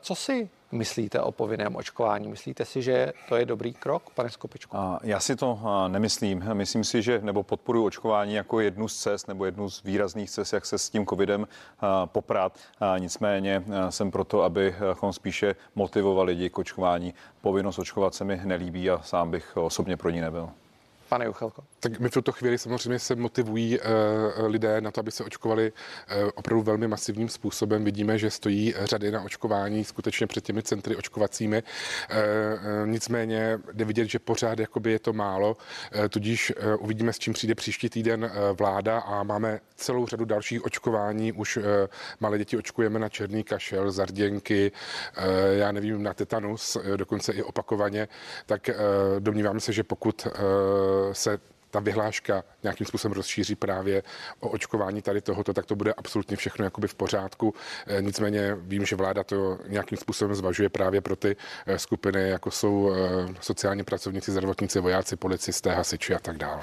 co 0.00 0.14
si 0.14 0.50
myslíte 0.72 1.20
o 1.20 1.32
povinném 1.32 1.76
očkování? 1.76 2.28
Myslíte 2.28 2.64
si, 2.64 2.82
že 2.82 3.12
to 3.28 3.36
je 3.36 3.46
dobrý 3.46 3.72
krok, 3.72 4.10
pane 4.14 4.30
Skopičku? 4.30 4.76
Já 5.02 5.20
si 5.20 5.36
to 5.36 5.58
nemyslím. 5.88 6.44
Myslím 6.52 6.84
si, 6.84 7.02
že 7.02 7.20
nebo 7.22 7.42
podporuji 7.42 7.84
očkování 7.84 8.34
jako 8.34 8.60
jednu 8.60 8.88
z 8.88 8.96
cest 8.96 9.28
nebo 9.28 9.44
jednu 9.44 9.70
z 9.70 9.82
výrazných 9.82 10.30
cest, 10.30 10.52
jak 10.52 10.66
se 10.66 10.78
s 10.78 10.90
tím 10.90 11.06
covidem 11.06 11.48
poprat. 12.06 12.58
Nicméně 12.98 13.64
jsem 13.90 14.10
proto, 14.10 14.42
abychom 14.42 15.12
spíše 15.12 15.54
motivovali 15.74 16.32
lidi 16.32 16.50
k 16.50 16.58
očkování. 16.58 17.14
Povinnost 17.40 17.78
očkovat 17.78 18.14
se 18.14 18.24
mi 18.24 18.40
nelíbí 18.44 18.90
a 18.90 19.02
sám 19.02 19.30
bych 19.30 19.56
osobně 19.56 19.96
pro 19.96 20.10
ní 20.10 20.20
nebyl. 20.20 20.50
Pane 21.12 21.24
Juchelko. 21.24 21.64
Tak 21.80 22.00
my 22.00 22.08
v 22.08 22.12
tuto 22.12 22.32
chvíli 22.32 22.58
samozřejmě 22.58 22.98
se 22.98 23.16
motivují 23.16 23.78
uh, 23.78 23.84
lidé 24.46 24.80
na 24.80 24.90
to, 24.90 25.00
aby 25.00 25.10
se 25.10 25.24
očkovali 25.24 25.72
uh, 25.72 26.30
opravdu 26.34 26.62
velmi 26.62 26.88
masivním 26.88 27.28
způsobem. 27.28 27.84
Vidíme, 27.84 28.18
že 28.18 28.30
stojí 28.30 28.74
řady 28.84 29.10
na 29.10 29.22
očkování 29.22 29.84
skutečně 29.84 30.26
před 30.26 30.44
těmi 30.44 30.62
centry 30.62 30.96
očkovacími. 30.96 31.62
Nicméně 32.84 33.58
jde 33.72 33.84
vidět, 33.84 34.04
že 34.04 34.18
pořád 34.18 34.58
jakoby 34.58 34.92
je 34.92 34.98
to 34.98 35.12
málo, 35.12 35.56
tudíž 36.08 36.52
uvidíme, 36.78 37.12
s 37.12 37.18
čím 37.18 37.32
přijde 37.32 37.54
příští 37.54 37.88
týden 37.88 38.30
vláda 38.58 38.98
a 38.98 39.22
máme 39.22 39.60
celou 39.76 40.06
řadu 40.06 40.24
dalších 40.24 40.64
očkování. 40.64 41.32
Už 41.32 41.58
malé 42.20 42.38
děti 42.38 42.56
očkujeme 42.56 42.98
na 42.98 43.08
černý 43.08 43.44
kašel, 43.44 43.90
zarděnky, 43.90 44.72
já 45.52 45.72
nevím, 45.72 46.02
na 46.02 46.14
tetanus, 46.14 46.76
dokonce 46.96 47.32
i 47.32 47.42
opakovaně. 47.42 48.08
Tak 48.46 48.68
uh, 48.68 48.74
domnívám 49.20 49.60
se, 49.60 49.72
že 49.72 49.84
pokud 49.84 50.26
se 51.12 51.38
ta 51.72 51.80
vyhláška 51.80 52.44
nějakým 52.62 52.86
způsobem 52.86 53.12
rozšíří 53.12 53.54
právě 53.54 54.02
o 54.40 54.48
očkování 54.48 55.02
tady 55.02 55.20
tohoto, 55.20 55.54
tak 55.54 55.66
to 55.66 55.76
bude 55.76 55.92
absolutně 55.92 56.36
všechno 56.36 56.64
jakoby 56.64 56.88
v 56.88 56.94
pořádku. 56.94 57.54
Eh, 57.86 58.02
nicméně 58.02 58.56
vím, 58.60 58.86
že 58.86 58.96
vláda 58.96 59.24
to 59.24 59.58
nějakým 59.68 59.98
způsobem 59.98 60.34
zvažuje 60.34 60.68
právě 60.68 61.00
pro 61.00 61.16
ty 61.16 61.36
eh, 61.66 61.78
skupiny, 61.78 62.28
jako 62.28 62.50
jsou 62.50 62.92
eh, 62.92 63.34
sociální 63.40 63.84
pracovníci, 63.84 64.32
zdravotníci, 64.32 64.80
vojáci, 64.80 65.16
policisté, 65.16 65.70
hasiči 65.70 66.14
a 66.14 66.18
tak 66.18 66.36
dále. 66.38 66.60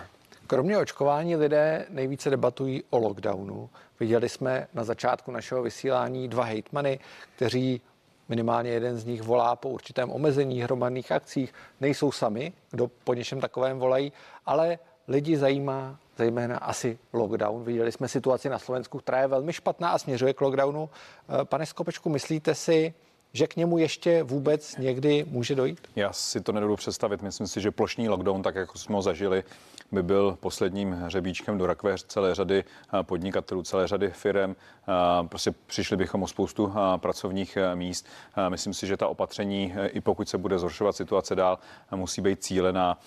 Kromě 0.48 0.78
očkování 0.78 1.36
lidé 1.36 1.86
nejvíce 1.90 2.30
debatují 2.30 2.84
o 2.90 2.98
lockdownu. 2.98 3.70
Viděli 4.00 4.30
jsme 4.30 4.68
na 4.74 4.84
začátku 4.84 5.32
našeho 5.32 5.64
vysílání 5.64 6.28
dva 6.28 6.44
hejtmany, 6.44 7.00
kteří 7.36 7.82
minimálně 8.30 8.72
jeden 8.72 8.98
z 8.98 9.06
nich 9.06 9.22
volá 9.22 9.56
po 9.56 9.70
určitém 9.70 10.12
omezení 10.12 10.62
hromadných 10.62 11.12
akcích. 11.12 11.54
Nejsou 11.82 12.12
sami, 12.12 12.54
kdo 12.72 12.88
po 12.88 13.14
něčem 13.14 13.42
takovém 13.42 13.80
volají, 13.80 14.14
ale 14.46 14.80
lidi 15.08 15.38
zajímá 15.38 16.00
zejména 16.18 16.58
asi 16.58 17.00
lockdown. 17.14 17.64
Viděli 17.64 17.92
jsme 17.92 18.08
situaci 18.08 18.50
na 18.50 18.60
Slovensku, 18.60 19.00
která 19.00 19.22
je 19.22 19.28
velmi 19.28 19.54
špatná 19.54 19.90
a 19.90 19.98
směřuje 19.98 20.34
k 20.34 20.42
lockdownu. 20.42 20.90
Eh, 20.90 21.46
pane 21.46 21.66
Skopečku, 21.66 22.10
myslíte 22.10 22.56
si, 22.56 22.94
že 23.34 23.48
k 23.48 23.56
němu 23.56 23.78
ještě 23.78 24.24
vůbec 24.24 24.78
někdy 24.78 25.26
může 25.30 25.56
dojít? 25.56 25.88
Já 25.96 26.14
si 26.14 26.42
to 26.42 26.52
nedodu 26.52 26.76
představit. 26.76 27.22
Myslím 27.22 27.48
si, 27.48 27.62
že 27.62 27.72
plošný 27.72 28.10
lockdown, 28.10 28.42
tak 28.42 28.56
jako 28.56 28.78
jsme 28.78 28.96
ho 28.96 29.02
zažili, 29.02 29.44
by 29.92 30.04
byl 30.04 30.38
posledním 30.40 30.92
hřebíčkem 30.92 31.58
do 31.58 31.68
rakve 31.68 31.96
celé 32.08 32.36
řady 32.36 32.64
eh, 32.64 33.04
podnikatelů, 33.04 33.64
celé 33.64 33.88
řady 33.88 34.10
firm. 34.10 34.52
Eh, 34.52 35.28
prostě 35.28 35.52
přišli 35.66 35.98
bychom 35.98 36.24
o 36.24 36.28
spoustu 36.28 36.74
eh, 36.76 36.98
pracovních 36.98 37.58
míst. 37.76 38.08
Myslím 38.50 38.74
si, 38.74 38.88
že 38.88 38.98
ta 38.98 39.08
opatření, 39.08 39.74
i 39.88 40.02
pokud 40.02 40.30
se 40.30 40.38
bude 40.38 40.60
zhoršovat 40.60 40.96
situace 40.96 41.36
dál, 41.36 41.60
musí 41.96 42.22
být 42.22 42.44
cílená. 42.44 42.98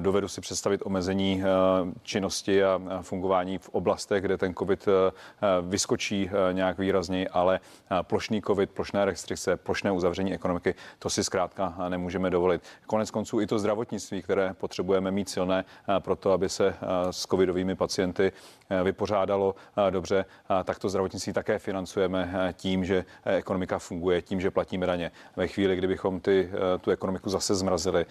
Dovedu 0.00 0.28
si 0.28 0.40
představit 0.40 0.80
omezení 0.84 1.42
činnosti 2.02 2.64
a 2.64 2.80
fungování 3.02 3.58
v 3.58 3.68
oblastech, 3.68 4.22
kde 4.22 4.36
ten 4.36 4.54
COVID 4.54 4.86
vyskočí 5.62 6.30
nějak 6.52 6.78
výrazněji, 6.78 7.28
ale 7.28 7.60
plošný 8.02 8.42
COVID, 8.42 8.70
plošné 8.70 9.04
restrikce, 9.04 9.56
plošné 9.56 9.92
uzavření 9.92 10.34
ekonomiky, 10.34 10.74
to 10.98 11.10
si 11.10 11.24
zkrátka 11.24 11.74
nemůžeme 11.88 12.30
dovolit. 12.30 12.62
Konec 12.86 13.10
konců 13.10 13.40
i 13.40 13.46
to 13.46 13.58
zdravotnictví, 13.58 14.22
které 14.22 14.54
potřebujeme 14.54 15.10
mít 15.10 15.28
silné, 15.28 15.64
pro 16.10 16.16
to, 16.16 16.32
aby 16.32 16.48
se 16.48 16.74
s 17.10 17.26
covidovými 17.26 17.76
pacienty 17.76 18.32
vypořádalo 18.82 19.54
dobře, 19.90 20.24
tak 20.64 20.78
to 20.78 20.88
zdravotnictví 20.88 21.32
také 21.32 21.58
financujeme 21.58 22.52
tím, 22.56 22.84
že 22.84 23.04
ekonomika 23.24 23.78
funguje, 23.78 24.22
tím, 24.22 24.40
že 24.40 24.50
platíme 24.50 24.86
daně. 24.86 25.10
Ve 25.36 25.46
chvíli, 25.46 25.76
kdybychom 25.76 26.20
ty, 26.20 26.50
tu 26.80 26.90
ekonomiku 26.90 27.30
zase 27.30 27.54
zmrazili, 27.54 28.06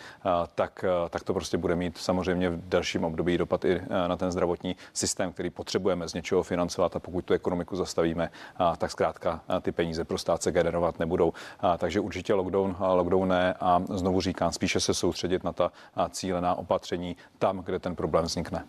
tak, 0.56 0.86
tak 1.10 1.24
to 1.24 1.34
prostě 1.34 1.58
bude 1.58 1.76
mít 1.76 1.98
samozřejmě 1.98 2.50
v 2.50 2.70
dalším 2.70 3.04
období 3.04 3.38
dopad 3.38 3.66
i 3.66 3.82
na 4.08 4.18
ten 4.18 4.32
zdravotní 4.32 4.76
systém, 4.94 5.34
který 5.34 5.50
potřebujeme 5.50 6.10
z 6.10 6.14
něčeho 6.14 6.44
financovat 6.44 6.96
a 6.96 7.00
pokud 7.00 7.26
tu 7.26 7.34
ekonomiku 7.34 7.76
zastavíme, 7.76 8.30
tak 8.78 8.92
zkrátka 8.92 9.42
ty 9.62 9.72
peníze 9.72 10.04
pro 10.04 10.18
stát 10.18 10.44
se 10.44 10.52
generovat 10.52 11.00
nebudou. 11.00 11.34
Takže 11.78 12.00
určitě 12.00 12.34
lockdown, 12.34 12.76
lockdown 12.80 13.28
ne 13.30 13.54
a 13.60 13.82
znovu 13.90 14.22
říkám, 14.22 14.52
spíše 14.52 14.80
se 14.80 14.94
soustředit 14.94 15.44
na 15.44 15.54
ta 15.54 15.72
cílená 16.10 16.56
opatření 16.56 17.18
tam, 17.40 17.60
kde 17.60 17.80
ten 17.80 17.89
ten 17.90 17.96
problém 17.96 18.26
vznikne. 18.26 18.64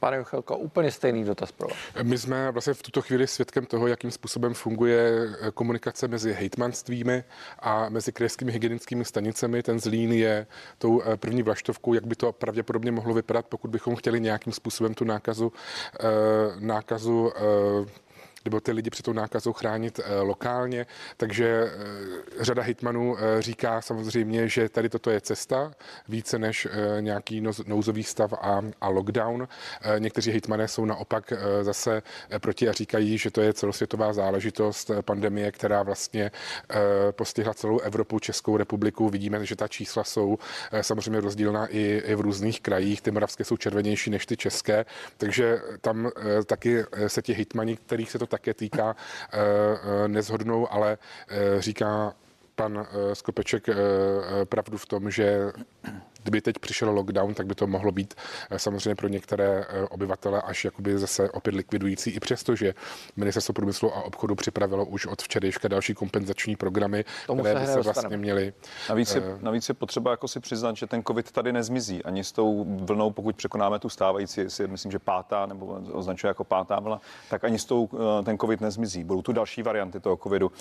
Pane 0.00 0.16
Juchelko, 0.16 0.56
úplně 0.56 0.90
stejný 0.90 1.24
dotaz 1.24 1.52
pro 1.52 1.68
vás. 1.68 1.76
My 2.02 2.18
jsme 2.18 2.50
vlastně 2.50 2.74
v 2.74 2.82
tuto 2.82 3.02
chvíli 3.02 3.26
svědkem 3.26 3.66
toho, 3.66 3.86
jakým 3.86 4.10
způsobem 4.10 4.54
funguje 4.54 5.28
eh, 5.40 5.50
komunikace 5.50 6.08
mezi 6.08 6.32
hejtmanstvími 6.32 7.24
a 7.58 7.88
mezi 7.88 8.12
krajskými 8.12 8.52
hygienickými 8.52 9.04
stanicemi. 9.04 9.62
Ten 9.62 9.80
zlín 9.80 10.12
je 10.12 10.46
tou 10.78 11.02
eh, 11.02 11.16
první 11.16 11.42
vlaštovkou, 11.42 11.94
jak 11.94 12.06
by 12.06 12.16
to 12.16 12.32
pravděpodobně 12.32 12.92
mohlo 12.92 13.14
vypadat, 13.14 13.46
pokud 13.46 13.70
bychom 13.70 13.96
chtěli 13.96 14.20
nějakým 14.20 14.52
způsobem 14.52 14.94
tu 14.94 15.04
nákazu, 15.04 15.52
eh, 16.00 16.06
nákazu 16.60 17.32
nebo 18.46 18.60
ty 18.60 18.72
lidi 18.72 18.90
před 18.90 19.02
tou 19.02 19.12
nákazou 19.12 19.52
chránit 19.52 20.00
eh, 20.04 20.20
lokálně. 20.20 20.86
Takže 21.16 21.46
eh, 21.46 22.44
řada 22.44 22.62
hitmanů 22.62 23.16
eh, 23.18 23.42
říká 23.42 23.80
samozřejmě, 23.80 24.48
že 24.48 24.68
tady 24.68 24.88
toto 24.88 25.10
je 25.10 25.20
cesta 25.20 25.72
více 26.08 26.38
než 26.38 26.68
nějaký 27.00 27.42
nouzový 27.66 28.02
stav 28.02 28.32
a, 28.32 28.62
a 28.80 28.88
lockdown. 28.88 29.48
Někteří 29.98 30.30
hitmané 30.30 30.68
jsou 30.68 30.84
naopak 30.84 31.32
zase 31.62 32.02
proti 32.38 32.68
a 32.68 32.72
říkají, 32.72 33.18
že 33.18 33.30
to 33.30 33.40
je 33.40 33.52
celosvětová 33.52 34.12
záležitost 34.12 34.90
pandemie, 35.00 35.52
která 35.52 35.82
vlastně 35.82 36.30
postihla 37.10 37.54
celou 37.54 37.78
Evropu, 37.78 38.18
Českou 38.18 38.56
republiku. 38.56 39.08
Vidíme, 39.08 39.46
že 39.46 39.56
ta 39.56 39.68
čísla 39.68 40.04
jsou 40.04 40.38
samozřejmě 40.80 41.20
rozdílná 41.20 41.66
i, 41.66 42.02
i 42.06 42.14
v 42.14 42.20
různých 42.20 42.60
krajích. 42.60 43.02
Ty 43.02 43.10
moravské 43.10 43.44
jsou 43.44 43.56
červenější 43.56 44.10
než 44.10 44.26
ty 44.26 44.36
české, 44.36 44.84
takže 45.16 45.60
tam 45.80 46.10
taky 46.46 46.84
se 47.06 47.22
ti 47.22 47.32
hitmani, 47.32 47.76
kterých 47.76 48.10
se 48.10 48.18
to 48.18 48.26
také 48.36 48.54
týká, 48.54 48.92
eh, 48.92 49.38
eh, 49.38 50.08
nezhodnou, 50.08 50.72
ale 50.72 50.98
eh, 51.28 51.60
říká 51.60 52.12
pan 52.56 52.86
Skopeček 53.12 53.68
pravdu 54.48 54.78
v 54.78 54.86
tom, 54.86 55.10
že 55.10 55.52
Kdyby 56.26 56.40
teď 56.40 56.58
přišel 56.58 56.90
lockdown, 56.90 57.34
tak 57.34 57.46
by 57.46 57.54
to 57.54 57.66
mohlo 57.66 57.92
být 57.92 58.14
eh, 58.50 58.58
samozřejmě 58.58 58.94
pro 58.94 59.08
některé 59.08 59.66
eh, 59.68 59.82
obyvatele 59.82 60.42
až 60.42 60.64
jakoby 60.64 60.98
zase 60.98 61.30
opět 61.30 61.54
likvidující, 61.54 62.10
i 62.10 62.20
přesto, 62.20 62.56
že 62.56 62.74
Ministerstvo 63.16 63.52
průmyslu 63.52 63.96
a 63.96 64.02
obchodu 64.02 64.34
připravilo 64.34 64.84
už 64.84 65.06
od 65.06 65.22
včerejška 65.22 65.68
další 65.68 65.94
kompenzační 65.94 66.56
programy, 66.56 67.04
Tomu 67.26 67.42
které 67.42 67.60
by 67.60 67.66
se 67.66 67.80
vlastně 67.80 68.16
měly. 68.16 68.52
Navíc 68.88 69.14
je, 69.14 69.22
eh, 69.24 69.38
navíc 69.40 69.68
je 69.68 69.74
potřeba 69.74 70.10
jako 70.10 70.28
si 70.28 70.40
přiznat, 70.40 70.76
že 70.76 70.86
ten 70.86 71.02
COVID 71.02 71.32
tady 71.32 71.52
nezmizí 71.52 72.04
ani 72.04 72.24
s 72.24 72.32
tou 72.32 72.64
vlnou, 72.84 73.10
pokud 73.10 73.36
překonáme 73.36 73.78
tu 73.78 73.88
stávající, 73.88 74.40
jestli 74.40 74.68
myslím, 74.68 74.92
že 74.92 74.98
pátá 74.98 75.46
nebo 75.46 75.66
označuje 75.92 76.28
jako 76.28 76.44
pátá 76.44 76.80
vlna, 76.80 77.00
tak 77.30 77.44
ani 77.44 77.58
s 77.58 77.64
tou 77.64 77.88
ten 78.24 78.38
COVID 78.38 78.60
nezmizí. 78.60 79.04
Budou 79.04 79.22
tu 79.22 79.32
další 79.32 79.62
varianty 79.62 80.00
toho 80.00 80.16
COVIDu 80.16 80.52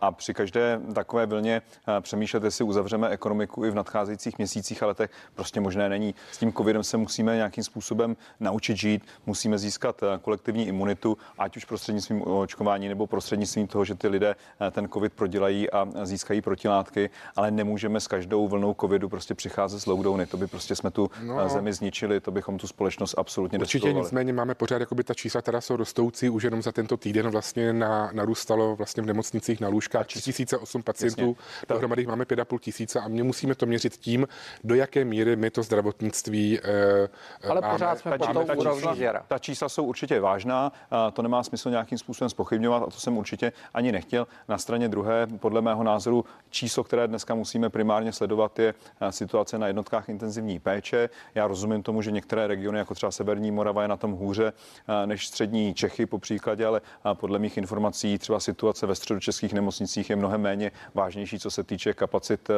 a 0.00 0.12
při 0.12 0.34
každé 0.34 0.80
takové 0.94 1.26
vlně 1.26 1.62
přemýšlet, 2.00 2.44
jestli 2.44 2.64
uzavřeme 2.64 3.08
ekonomiku 3.08 3.64
i 3.64 3.70
v 3.70 3.74
nadcházejících 3.74 4.38
měsících, 4.38 4.82
ale 4.82 4.94
letech. 5.00 5.16
Prostě 5.34 5.60
možné 5.60 5.88
není. 5.88 6.14
S 6.32 6.38
tím 6.38 6.52
covidem 6.52 6.84
se 6.84 6.96
musíme 6.96 7.36
nějakým 7.36 7.64
způsobem 7.64 8.16
naučit 8.40 8.76
žít, 8.76 9.02
musíme 9.26 9.58
získat 9.58 10.02
eh, 10.02 10.18
kolektivní 10.22 10.66
imunitu, 10.66 11.16
ať 11.38 11.56
už 11.56 11.64
prostřednictvím 11.64 12.22
očkování 12.22 12.88
nebo 12.88 13.06
prostřednictvím 13.06 13.66
toho, 13.66 13.84
že 13.84 13.94
ty 13.94 14.08
lidé 14.08 14.36
eh, 14.60 14.70
ten 14.70 14.88
covid 14.88 15.12
prodělají 15.12 15.70
a 15.70 15.88
získají 16.02 16.40
protilátky, 16.40 17.10
ale 17.36 17.50
nemůžeme 17.50 18.00
s 18.00 18.06
každou 18.06 18.48
vlnou 18.48 18.74
covidu 18.80 19.08
prostě 19.08 19.34
přicházet 19.34 19.80
s 19.80 19.86
lockdowny. 19.86 20.26
To 20.26 20.36
by 20.36 20.46
prostě 20.46 20.76
jsme 20.76 20.90
tu 20.90 21.10
eh, 21.22 21.24
no. 21.24 21.48
zemi 21.48 21.72
zničili, 21.72 22.20
to 22.20 22.30
bychom 22.30 22.58
tu 22.58 22.66
společnost 22.66 23.14
absolutně 23.18 23.58
Určitě 23.58 23.78
destruovali. 23.78 24.04
nicméně 24.04 24.32
máme 24.32 24.54
pořád 24.54 24.80
jakoby 24.80 25.04
ta 25.04 25.14
čísla, 25.14 25.42
která 25.42 25.60
jsou 25.60 25.76
rostoucí, 25.76 26.28
už 26.28 26.42
jenom 26.42 26.62
za 26.62 26.72
tento 26.72 26.96
týden 26.96 27.30
vlastně 27.30 27.72
na, 27.72 28.10
narůstalo 28.12 28.76
vlastně 28.76 29.02
v 29.02 29.06
nemocnicích 29.06 29.60
na 29.60 29.68
lůžkách 29.68 30.06
3008 30.06 30.82
pacientů, 30.82 31.36
dohromady 31.68 32.06
máme 32.06 32.24
5,5 32.24 32.58
tisíce 32.58 33.00
a 33.00 33.08
my 33.08 33.22
musíme 33.22 33.54
to 33.54 33.66
měřit 33.66 33.96
tím, 33.96 34.28
do 34.64 34.74
jak 34.74 34.89
jaké 34.90 35.04
míry 35.04 35.36
my 35.36 35.50
to 35.50 35.62
zdravotnictví 35.62 36.60
eh, 36.64 37.08
Ale 37.48 37.60
máme. 37.60 37.72
pořád 37.72 37.98
jsme 37.98 38.18
ta, 38.18 38.32
ta, 38.44 38.54
čísla, 38.56 38.94
ta 39.28 39.38
čísla 39.38 39.68
jsou 39.68 39.84
určitě 39.84 40.20
vážná, 40.20 40.72
to 41.12 41.22
nemá 41.22 41.42
smysl 41.42 41.70
nějakým 41.70 41.98
způsobem 41.98 42.30
spochybňovat 42.30 42.82
a 42.82 42.86
to 42.86 43.00
jsem 43.00 43.18
určitě 43.18 43.52
ani 43.74 43.92
nechtěl. 43.92 44.26
Na 44.48 44.58
straně 44.58 44.88
druhé, 44.88 45.26
podle 45.26 45.62
mého 45.62 45.82
názoru, 45.82 46.24
číslo, 46.50 46.84
které 46.84 47.08
dneska 47.08 47.34
musíme 47.34 47.70
primárně 47.70 48.12
sledovat, 48.12 48.58
je 48.58 48.74
eh, 49.00 49.12
situace 49.12 49.58
na 49.58 49.66
jednotkách 49.66 50.08
intenzivní 50.08 50.58
péče. 50.58 51.08
Já 51.34 51.46
rozumím 51.46 51.82
tomu, 51.82 52.02
že 52.02 52.10
některé 52.10 52.46
regiony, 52.46 52.78
jako 52.78 52.94
třeba 52.94 53.12
Severní 53.12 53.50
Morava, 53.50 53.82
je 53.82 53.88
na 53.88 53.96
tom 53.96 54.12
hůře 54.12 54.52
eh, 54.52 55.06
než 55.06 55.26
střední 55.26 55.74
Čechy 55.74 56.06
po 56.06 56.18
příkladě, 56.18 56.66
ale 56.66 56.80
podle 57.14 57.38
mých 57.38 57.58
informací 57.58 58.18
třeba 58.18 58.40
situace 58.40 58.86
ve 58.86 58.94
středočeských 58.94 59.52
nemocnicích 59.52 60.10
je 60.10 60.16
mnohem 60.16 60.40
méně 60.40 60.70
vážnější, 60.94 61.38
co 61.38 61.50
se 61.50 61.64
týče 61.64 61.94
kapacit 61.94 62.48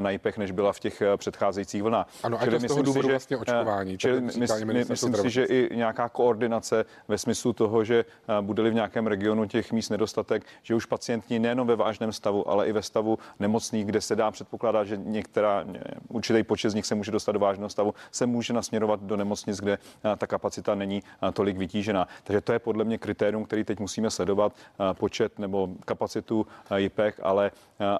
na 0.00 0.10
IPech, 0.10 0.38
než 0.38 0.50
byla 0.50 0.72
v 0.72 0.80
těch 0.80 1.02
předcházejících 1.16 1.67
dalších 1.68 1.82
vlnách. 1.82 2.06
Ano, 2.22 2.38
čili 2.42 2.56
a 2.56 2.60
to 2.60 2.64
z 2.64 2.68
toho 2.68 2.82
důvodu 2.82 3.08
že, 3.08 3.12
vlastně 3.12 3.36
očkování. 3.36 3.98
Čili 3.98 4.20
my, 4.20 4.32
my, 4.64 4.84
myslím 4.88 5.14
si, 5.14 5.30
že 5.30 5.44
i 5.44 5.76
nějaká 5.76 6.08
koordinace 6.08 6.84
ve 7.08 7.18
smyslu 7.18 7.52
toho, 7.52 7.84
že 7.84 8.04
eh, 8.04 8.42
bude-li 8.42 8.70
v 8.70 8.74
nějakém 8.74 9.06
regionu 9.06 9.46
těch 9.46 9.72
míst 9.72 9.90
nedostatek, 9.90 10.42
že 10.62 10.74
už 10.74 10.86
pacienti 10.86 11.38
nejenom 11.38 11.66
ve 11.66 11.76
vážném 11.76 12.12
stavu, 12.12 12.50
ale 12.50 12.68
i 12.68 12.72
ve 12.72 12.82
stavu 12.82 13.18
nemocných, 13.38 13.84
kde 13.84 14.00
se 14.00 14.16
dá 14.16 14.30
předpokládat, 14.30 14.84
že 14.84 14.96
některá 14.96 15.64
určitý 16.08 16.42
počet 16.42 16.70
z 16.70 16.74
nich 16.74 16.86
se 16.86 16.94
může 16.94 17.10
dostat 17.10 17.32
do 17.32 17.38
vážného 17.38 17.68
stavu, 17.68 17.94
se 18.10 18.26
může 18.26 18.52
nasměrovat 18.52 19.00
do 19.00 19.16
nemocnic, 19.16 19.60
kde 19.60 19.72
eh, 19.72 20.16
ta 20.16 20.26
kapacita 20.26 20.74
není 20.74 21.02
eh, 21.02 21.32
tolik 21.32 21.56
vytížená. 21.56 22.08
Takže 22.24 22.40
to 22.40 22.52
je 22.52 22.58
podle 22.58 22.84
mě 22.84 22.98
kritérium, 22.98 23.44
který 23.44 23.64
teď 23.64 23.80
musíme 23.80 24.10
sledovat, 24.10 24.52
počet 24.92 25.38
nebo 25.38 25.68
kapacitu 25.84 26.46
JPEG, 26.76 27.20
ale, 27.22 27.50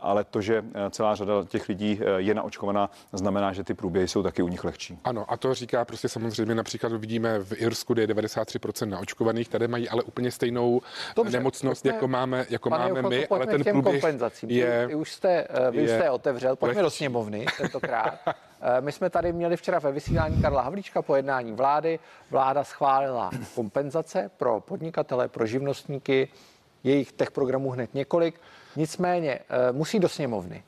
ale 0.01 0.25
to, 0.25 0.41
že 0.41 0.65
celá 0.91 1.15
řada 1.15 1.45
těch 1.45 1.69
lidí 1.69 2.01
je 2.17 2.35
naočkovaná, 2.35 2.91
znamená, 3.13 3.53
že 3.53 3.58
ty 3.65 3.75
průběhy 3.75 4.09
jsou 4.09 4.23
taky 4.23 4.43
u 4.43 4.49
nich 4.49 4.65
lehčí. 4.65 4.99
Ano, 5.05 5.25
a 5.29 5.37
to 5.37 5.55
říká 5.55 5.85
prostě 5.85 6.09
samozřejmě 6.09 6.55
například 6.55 6.93
vidíme 6.93 7.39
v 7.39 7.53
Irsku, 7.57 7.93
kde 7.93 8.03
je 8.03 8.07
93% 8.07 8.89
naočkovaných, 8.89 9.49
tady 9.49 9.69
mají 9.69 9.89
ale 9.89 10.03
úplně 10.03 10.31
stejnou 10.31 10.83
Dobře, 11.17 11.39
nemocnost, 11.39 11.83
pojďme, 11.83 11.97
jako 11.97 12.09
máme, 12.09 12.47
jako 12.51 12.71
máme 12.71 12.89
Juchelko, 12.89 13.09
my, 13.09 13.27
ale 13.29 13.47
ten 13.47 13.65
průběh 13.65 14.05
je... 14.47 14.87
Vy 14.87 14.95
už 14.95 15.13
jste, 15.13 15.47
eh, 15.51 15.71
vy 15.71 15.83
už 15.83 15.91
jste 15.91 16.11
otevřel, 16.11 16.57
pojďme 16.57 16.75
lehčí. 16.75 16.83
do 16.85 16.91
sněmovny 16.91 17.47
tentokrát. 17.59 18.19
Eh, 18.61 18.81
my 18.81 18.93
jsme 18.93 19.11
tady 19.11 19.33
měli 19.33 19.57
včera 19.57 19.79
ve 19.79 19.93
vysílání 19.93 20.43
Karla 20.43 20.63
Havlíčka 20.63 21.03
po 21.03 21.17
jednání 21.17 21.53
vlády. 21.53 21.99
Vláda 22.31 22.65
schválila 22.65 23.31
kompenzace 23.55 24.31
pro 24.37 24.61
podnikatele, 24.61 25.29
pro 25.29 25.47
živnostníky, 25.47 26.29
jejich 26.85 27.13
těch 27.13 27.31
programů 27.31 27.71
hned 27.71 27.95
několik. 27.95 28.41
Nicméně 28.77 29.33
eh, 29.33 29.73
musí 29.73 29.99
do 29.99 30.09
sněmovny. 30.09 30.63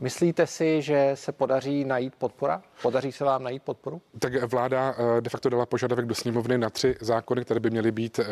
Myslíte 0.00 0.46
si, 0.46 0.82
že 0.82 1.10
se 1.14 1.32
podaří 1.32 1.84
najít 1.84 2.14
podpora? 2.14 2.62
Podaří 2.82 3.12
se 3.12 3.24
vám 3.24 3.42
najít 3.42 3.62
podporu? 3.62 4.02
Tak 4.18 4.52
vláda 4.52 4.94
eh, 4.98 5.20
de 5.20 5.30
facto 5.30 5.48
dala 5.48 5.66
požadavek 5.66 6.06
do 6.06 6.14
sněmovny 6.14 6.58
na 6.58 6.70
tři 6.70 6.96
zákony, 7.00 7.44
které 7.44 7.60
by 7.60 7.70
měly 7.70 7.92
být 7.92 8.18
eh, 8.18 8.24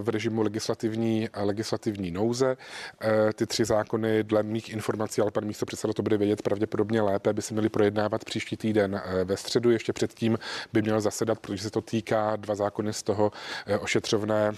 v 0.00 0.08
režimu 0.08 0.42
legislativní 0.42 1.28
a 1.28 1.42
legislativní 1.42 2.10
nouze. 2.10 2.56
Eh, 3.00 3.32
ty 3.32 3.46
tři 3.46 3.64
zákony, 3.64 4.22
dle 4.22 4.42
mých 4.42 4.70
informací, 4.70 5.20
ale 5.20 5.30
pan 5.30 5.44
místo 5.44 5.66
předseda 5.66 5.92
to 5.92 6.02
bude 6.02 6.16
vědět 6.16 6.42
pravděpodobně 6.42 7.02
lépe, 7.02 7.32
by 7.32 7.42
se 7.42 7.54
měly 7.54 7.68
projednávat 7.68 8.24
příští 8.24 8.56
týden 8.56 9.02
ve 9.24 9.36
středu. 9.36 9.70
Ještě 9.70 9.92
předtím 9.92 10.38
by 10.72 10.82
měl 10.82 11.00
zasedat, 11.00 11.38
protože 11.38 11.62
se 11.62 11.70
to 11.70 11.80
týká 11.80 12.36
dva 12.36 12.54
zákony 12.54 12.92
z 12.92 13.02
toho 13.02 13.32
ošetřovné 13.80 14.52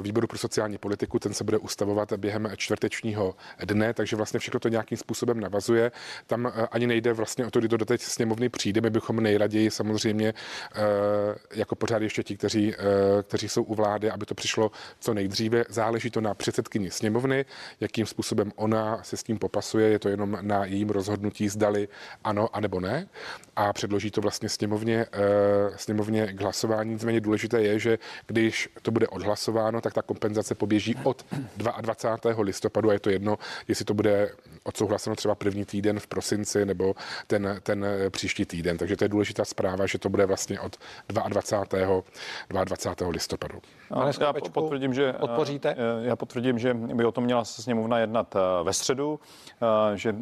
výboru 0.00 0.26
pro 0.26 0.38
sociální 0.38 0.78
politiku. 0.78 1.18
Ten 1.18 1.34
se 1.34 1.44
bude 1.44 1.58
ustavovat 1.58 2.12
během 2.12 2.50
čtvrtečního 2.56 3.34
dne, 3.64 3.94
takže 3.94 4.16
vlastně 4.16 4.35
všechno 4.38 4.60
to 4.60 4.68
nějakým 4.68 4.98
způsobem 4.98 5.40
navazuje. 5.40 5.92
Tam 6.26 6.52
ani 6.70 6.86
nejde 6.86 7.12
vlastně 7.12 7.46
o 7.46 7.50
to, 7.50 7.58
kdy 7.58 7.68
to 7.68 7.76
doteď 7.76 8.00
sněmovny 8.02 8.48
přijde. 8.48 8.80
My 8.80 8.90
bychom 8.90 9.20
nejraději 9.20 9.70
samozřejmě 9.70 10.34
eh, 10.74 10.80
jako 11.54 11.74
pořád 11.74 12.02
ještě 12.02 12.22
ti, 12.22 12.36
kteří, 12.36 12.74
eh, 12.74 13.22
kteří 13.22 13.48
jsou 13.48 13.62
u 13.62 13.74
vlády, 13.74 14.10
aby 14.10 14.26
to 14.26 14.34
přišlo 14.34 14.70
co 15.00 15.14
nejdříve. 15.14 15.64
Záleží 15.68 16.10
to 16.10 16.20
na 16.20 16.34
předsedkyni 16.34 16.90
sněmovny, 16.90 17.44
jakým 17.80 18.06
způsobem 18.06 18.52
ona 18.56 19.02
se 19.02 19.16
s 19.16 19.22
tím 19.22 19.38
popasuje. 19.38 19.88
Je 19.88 19.98
to 19.98 20.08
jenom 20.08 20.38
na 20.40 20.64
jejím 20.64 20.90
rozhodnutí, 20.90 21.48
zdali 21.48 21.88
ano, 22.24 22.48
anebo 22.52 22.80
ne. 22.80 23.08
A 23.56 23.72
předloží 23.72 24.10
to 24.10 24.20
vlastně 24.20 24.48
sněmovně, 24.48 25.06
eh, 25.12 25.18
sněmovně 25.76 26.32
k 26.32 26.40
hlasování. 26.40 26.92
Nicméně 26.92 27.20
důležité 27.20 27.62
je, 27.62 27.78
že 27.78 27.98
když 28.26 28.68
to 28.82 28.90
bude 28.90 29.08
odhlasováno, 29.08 29.80
tak 29.80 29.94
ta 29.94 30.02
kompenzace 30.02 30.54
poběží 30.54 30.94
od 31.02 31.26
22. 31.56 32.42
listopadu 32.42 32.90
a 32.90 32.92
je 32.92 33.00
to 33.00 33.10
jedno, 33.10 33.38
jestli 33.68 33.84
to 33.84 33.94
bude 33.94 34.25
odsouhlaseno 34.64 35.16
třeba 35.16 35.34
první 35.34 35.64
týden 35.64 36.00
v 36.00 36.06
prosinci 36.06 36.64
nebo 36.64 36.94
ten, 37.26 37.60
ten 37.62 37.86
příští 38.10 38.44
týden. 38.44 38.78
Takže 38.78 38.96
to 38.96 39.04
je 39.04 39.08
důležitá 39.08 39.44
zpráva, 39.44 39.86
že 39.86 39.98
to 39.98 40.08
bude 40.08 40.26
vlastně 40.26 40.60
od 40.60 40.76
22. 41.28 42.02
22. 42.64 43.08
listopadu. 43.10 43.62
Pane 43.88 44.12
já 44.20 44.32
potvrdím, 44.52 44.94
že, 44.94 45.12
podpoříte? 45.12 45.70
Eh, 45.70 46.06
já 46.06 46.16
potvrdím, 46.16 46.58
že 46.58 46.74
by 46.74 47.04
o 47.04 47.12
tom 47.12 47.24
měla 47.24 47.44
sněmovna 47.44 47.98
jednat 47.98 48.36
eh, 48.36 48.64
ve 48.64 48.72
středu, 48.72 49.20
eh, 49.62 49.96
že 49.96 50.16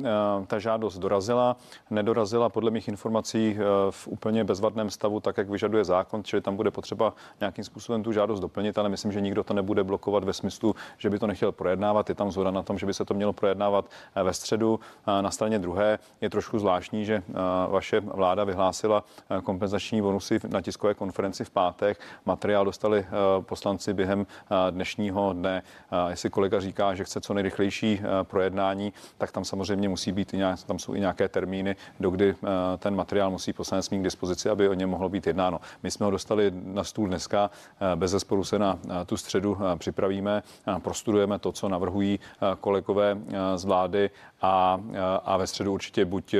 ta 0.46 0.58
žádost 0.58 0.98
dorazila, 0.98 1.56
nedorazila 1.90 2.48
podle 2.48 2.70
mých 2.70 2.88
informací 2.88 3.58
v 3.90 4.08
úplně 4.08 4.44
bezvadném 4.44 4.90
stavu, 4.90 5.20
tak 5.20 5.38
jak 5.38 5.50
vyžaduje 5.50 5.84
zákon, 5.84 6.24
čili 6.24 6.42
tam 6.42 6.56
bude 6.56 6.70
potřeba 6.70 7.14
nějakým 7.40 7.64
způsobem 7.64 8.02
tu 8.02 8.12
žádost 8.12 8.40
doplnit, 8.40 8.78
ale 8.78 8.88
myslím, 8.88 9.12
že 9.12 9.20
nikdo 9.20 9.44
to 9.44 9.54
nebude 9.54 9.84
blokovat 9.84 10.24
ve 10.24 10.32
smyslu, 10.32 10.74
že 10.98 11.10
by 11.10 11.18
to 11.18 11.26
nechtěl 11.26 11.52
projednávat. 11.52 12.08
Je 12.08 12.14
tam 12.14 12.30
zhoda 12.30 12.50
na 12.50 12.62
tom, 12.62 12.78
že 12.78 12.86
by 12.86 12.94
se 12.94 13.04
to 13.04 13.14
mělo 13.14 13.32
projednávat 13.32 13.84
ve 14.22 14.32
středu. 14.32 14.80
Na 15.20 15.30
straně 15.30 15.58
druhé 15.58 15.98
je 16.20 16.30
trošku 16.30 16.58
zvláštní, 16.58 17.04
že 17.04 17.22
vaše 17.68 18.00
vláda 18.00 18.44
vyhlásila 18.44 19.04
kompenzační 19.44 20.02
bonusy 20.02 20.40
na 20.48 20.60
tiskové 20.60 20.94
konferenci 20.94 21.44
v 21.44 21.50
pátek. 21.50 22.00
Materiál 22.26 22.64
dostali 22.64 23.06
poslanci 23.54 23.94
během 23.94 24.26
dnešního 24.70 25.32
dne. 25.32 25.62
Jestli 26.08 26.30
kolega 26.30 26.60
říká, 26.60 26.94
že 26.94 27.04
chce 27.04 27.20
co 27.20 27.34
nejrychlejší 27.34 28.00
projednání, 28.22 28.92
tak 29.18 29.32
tam 29.32 29.44
samozřejmě 29.44 29.88
musí 29.88 30.12
být 30.12 30.34
i 30.34 30.36
nějak, 30.36 30.62
tam 30.62 30.78
jsou 30.78 30.94
i 30.94 31.00
nějaké 31.00 31.28
termíny, 31.28 31.76
do 32.00 32.10
kdy 32.10 32.34
ten 32.78 32.96
materiál 32.96 33.30
musí 33.30 33.52
poslanec 33.52 33.90
mít 33.90 33.98
k 33.98 34.02
dispozici, 34.02 34.50
aby 34.50 34.68
o 34.68 34.74
něm 34.74 34.90
mohlo 34.90 35.08
být 35.08 35.26
jednáno. 35.26 35.60
My 35.82 35.90
jsme 35.90 36.04
ho 36.04 36.10
dostali 36.10 36.52
na 36.54 36.84
stůl 36.84 37.08
dneska, 37.08 37.50
bez 37.94 38.10
zesporu 38.10 38.44
se 38.44 38.58
na 38.58 38.78
tu 39.06 39.16
středu 39.16 39.58
připravíme, 39.78 40.42
prostudujeme 40.78 41.38
to, 41.38 41.52
co 41.52 41.68
navrhují 41.68 42.20
kolegové 42.60 43.18
z 43.56 43.64
vlády 43.64 44.10
a, 44.42 44.80
a 45.24 45.36
ve 45.36 45.46
středu 45.46 45.72
určitě 45.72 46.04
buď 46.04 46.34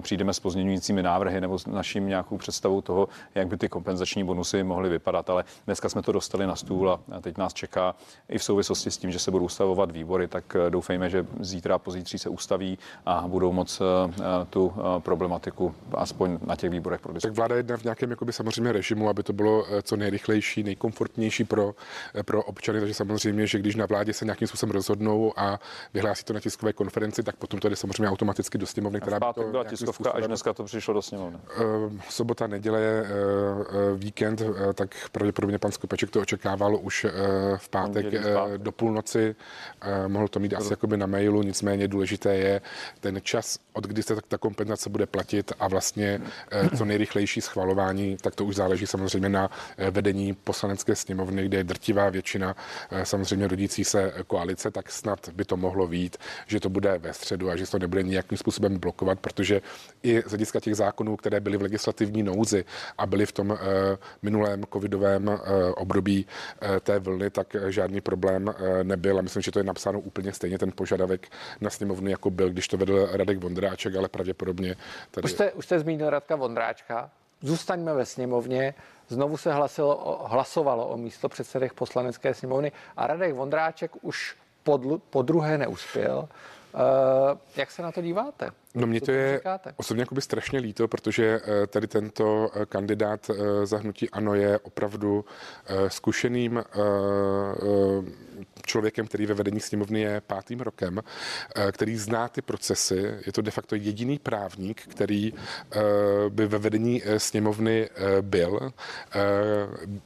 přijdeme 0.00 0.34
s 0.34 0.40
pozměňujícími 0.40 1.02
návrhy 1.02 1.40
nebo 1.40 1.58
s 1.58 1.66
naším 1.66 2.08
nějakou 2.08 2.38
představou 2.38 2.80
toho, 2.80 3.08
jak 3.34 3.46
by 3.46 3.56
ty 3.56 3.68
kompenzační 3.68 4.24
bonusy 4.24 4.62
mohly 4.62 4.88
vypadat. 4.88 5.30
Ale 5.30 5.44
dneska 5.66 5.88
jsme 5.88 6.02
to 6.02 6.12
dostali 6.12 6.31
dostali 6.32 6.46
na 6.46 6.56
stůl 6.56 6.90
a 6.90 7.20
teď 7.20 7.38
nás 7.38 7.54
čeká 7.54 7.94
i 8.28 8.38
v 8.38 8.44
souvislosti 8.44 8.90
s 8.90 8.98
tím, 8.98 9.10
že 9.12 9.18
se 9.18 9.30
budou 9.30 9.44
ustavovat 9.44 9.90
výbory, 9.90 10.28
tak 10.28 10.56
eh, 10.56 10.70
doufejme, 10.70 11.10
že 11.10 11.26
zítra 11.40 11.74
a 11.74 11.78
pozítří 11.78 12.18
se 12.18 12.28
ustaví 12.28 12.78
a 13.06 13.24
budou 13.28 13.52
moc 13.52 13.80
eh, 13.80 13.84
eh, 13.84 14.46
tu 14.50 14.72
problematiku 14.98 15.74
aspoň 15.94 16.38
na 16.46 16.56
těch 16.56 16.70
výborech 16.70 17.00
prodiskutovat. 17.00 17.32
Tak 17.32 17.36
vláda 17.36 17.56
jedná 17.56 17.76
v 17.76 17.84
nějakém 17.84 18.10
jakoby, 18.10 18.32
samozřejmě 18.32 18.72
režimu, 18.72 19.08
aby 19.08 19.22
to 19.22 19.32
bylo 19.32 19.64
co 19.82 19.96
nejrychlejší, 19.96 20.62
nejkomfortnější 20.62 21.44
pro, 21.44 21.74
pro 22.24 22.42
občany, 22.42 22.80
takže 22.80 22.94
samozřejmě, 22.94 23.46
že 23.46 23.58
když 23.58 23.76
na 23.76 23.86
vládě 23.86 24.12
se 24.12 24.24
nějakým 24.24 24.48
způsobem 24.48 24.72
rozhodnou 24.72 25.32
a 25.36 25.60
vyhlásí 25.94 26.24
to 26.24 26.32
na 26.32 26.40
tiskové 26.40 26.72
konferenci, 26.72 27.22
tak 27.22 27.36
potom 27.36 27.60
to 27.60 27.68
jde 27.68 27.76
samozřejmě 27.76 28.08
automaticky 28.08 28.58
do 28.58 28.66
sněmovny, 28.66 29.00
která 29.00 29.20
by 29.20 29.26
to 29.34 29.42
byla 29.50 29.64
tiskovka, 29.64 29.92
způsobem, 29.92 30.22
až 30.22 30.26
dneska 30.26 30.52
to 30.52 30.64
přišlo 30.64 30.94
do 30.94 31.02
sněmovny. 31.02 31.38
Sobota, 32.08 32.46
neděle, 32.46 32.80
víkend, 33.96 34.42
tak 34.74 34.94
pravděpodobně 35.12 35.58
pan 35.58 35.72
Skopeček 35.72 36.10
to 36.10 36.21
očekávalo 36.22 36.78
už 36.78 37.04
eh, 37.04 37.10
v 37.56 37.68
pátek 37.68 38.06
eh, 38.14 38.22
do 38.56 38.72
půlnoci. 38.72 39.34
Eh, 39.82 40.08
mohl 40.08 40.28
to 40.28 40.40
mít 40.40 40.54
asi 40.54 40.72
jakoby 40.72 40.96
na 40.96 41.06
mailu, 41.06 41.42
nicméně 41.42 41.88
důležité 41.88 42.34
je 42.34 42.60
ten 43.00 43.20
čas, 43.22 43.58
od 43.72 43.86
kdy 43.86 44.02
se 44.02 44.16
ta 44.28 44.38
kompenzace 44.38 44.90
bude 44.90 45.06
platit 45.06 45.52
a 45.58 45.68
vlastně 45.68 46.20
co 46.76 46.84
nejrychlejší 46.84 47.40
schvalování, 47.40 48.16
tak 48.20 48.34
to 48.34 48.44
už 48.44 48.56
záleží 48.56 48.86
samozřejmě 48.86 49.28
na 49.28 49.50
vedení 49.90 50.34
poslanecké 50.34 50.96
sněmovny, 50.96 51.44
kde 51.44 51.56
je 51.58 51.64
drtivá 51.64 52.10
většina 52.10 52.56
samozřejmě 53.02 53.48
rodící 53.48 53.84
se 53.84 54.12
koalice, 54.26 54.70
tak 54.70 54.90
snad 54.90 55.28
by 55.28 55.44
to 55.44 55.56
mohlo 55.56 55.86
vít, 55.86 56.16
že 56.46 56.60
to 56.60 56.68
bude 56.68 56.98
ve 56.98 57.12
středu 57.12 57.50
a 57.50 57.56
že 57.56 57.66
to 57.66 57.78
nebude 57.78 58.02
nějakým 58.02 58.38
způsobem 58.38 58.78
blokovat, 58.78 59.20
protože 59.20 59.62
i 60.02 60.22
z 60.22 60.28
hlediska 60.28 60.60
těch 60.60 60.76
zákonů, 60.76 61.16
které 61.16 61.40
byly 61.40 61.56
v 61.56 61.62
legislativní 61.62 62.22
nouzi 62.22 62.64
a 62.98 63.06
byly 63.06 63.26
v 63.26 63.32
tom 63.32 63.58
minulém 64.22 64.64
covidovém 64.72 65.30
období, 65.76 66.11
období 66.12 66.26
eh, 66.60 66.80
té 66.80 66.98
vlny, 66.98 67.30
tak 67.30 67.54
eh, 67.54 67.72
žádný 67.72 68.00
problém 68.00 68.48
eh, 68.48 68.84
nebyl. 68.84 69.18
A 69.18 69.22
myslím, 69.22 69.42
že 69.42 69.52
to 69.52 69.58
je 69.58 69.64
napsáno 69.64 70.00
úplně 70.00 70.32
stejně 70.32 70.58
ten 70.58 70.72
požadavek 70.72 71.28
na 71.60 71.70
sněmovnu, 71.70 72.08
jako 72.08 72.30
byl, 72.30 72.50
když 72.50 72.68
to 72.68 72.76
vedl 72.76 73.08
Radek 73.12 73.38
Vondráček, 73.38 73.96
ale 73.96 74.08
pravděpodobně 74.08 74.76
tady... 75.10 75.24
Už 75.24 75.30
jste, 75.30 75.52
už 75.52 75.64
jste 75.64 75.78
zmínil 75.78 76.10
Radka 76.10 76.36
Vondráčka. 76.36 77.10
Zůstaňme 77.40 77.94
ve 77.94 78.06
sněmovně. 78.06 78.74
Znovu 79.08 79.36
se 79.36 79.52
hlasilo, 79.52 80.24
hlasovalo 80.28 80.88
o 80.88 80.96
místo 80.96 81.28
předsedech 81.28 81.74
poslanecké 81.74 82.34
sněmovny 82.34 82.72
a 82.96 83.06
Radek 83.06 83.34
Vondráček 83.34 83.90
už 84.02 84.36
po, 84.62 84.80
po 85.10 85.22
druhé 85.22 85.58
neuspěl. 85.58 86.28
Uh, 86.74 86.80
jak 87.56 87.70
se 87.70 87.82
na 87.82 87.92
to 87.92 88.02
díváte? 88.02 88.50
No 88.74 88.86
mě 88.86 89.00
to 89.00 89.10
je 89.10 89.36
říkáte? 89.36 89.72
osobně 89.76 90.02
jakoby 90.02 90.20
strašně 90.20 90.58
líto, 90.58 90.88
protože 90.88 91.40
eh, 91.44 91.66
tady 91.66 91.86
tento 91.86 92.50
eh, 92.54 92.66
kandidát 92.66 93.30
eh, 93.30 93.66
za 93.66 93.78
hnutí 93.78 94.10
ANO 94.10 94.34
je 94.34 94.58
opravdu 94.58 95.24
zkušeným 95.88 96.64
člověkem, 98.66 99.06
který 99.06 99.26
ve 99.26 99.34
vedení 99.34 99.60
sněmovny 99.60 100.00
je 100.00 100.20
pátým 100.20 100.60
rokem, 100.60 101.00
který 101.72 101.96
zná 101.96 102.28
ty 102.28 102.42
procesy. 102.42 103.14
Je 103.26 103.32
to 103.32 103.42
de 103.42 103.50
facto 103.50 103.74
jediný 103.74 104.18
právník, 104.18 104.82
který 104.88 105.32
by 106.28 106.46
ve 106.46 106.58
vedení 106.58 107.02
sněmovny 107.16 107.88
byl. 108.20 108.72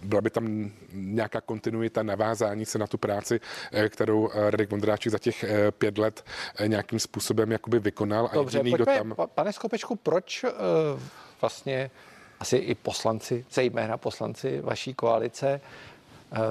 Byla 0.03 0.21
by 0.21 0.31
tam 0.31 0.71
nějaká 0.93 1.41
kontinuita, 1.41 2.03
navázání 2.03 2.67
se 2.67 2.79
na 2.79 2.87
tu 2.87 2.99
práci, 2.99 3.41
kterou 3.89 4.31
Radek 4.35 4.71
Vondráček 4.71 5.13
za 5.13 5.19
těch 5.19 5.45
pět 5.79 5.99
let 5.99 6.25
nějakým 6.67 6.99
způsobem 6.99 7.53
jakoby 7.53 7.79
vykonal. 7.79 8.31
Dobře, 8.35 8.56
Dobře, 8.57 8.77
pojďme, 8.77 9.15
tam... 9.15 9.15
pane 9.35 9.53
Skopečku, 9.53 9.97
proč 9.97 10.45
uh, 10.45 10.51
vlastně 11.41 11.91
asi 12.41 12.57
i 12.57 12.75
poslanci, 12.75 13.45
zejména 13.51 13.97
poslanci 13.97 14.61
vaší 14.61 14.95
koalice, 14.95 15.61
Eh, 15.61 15.96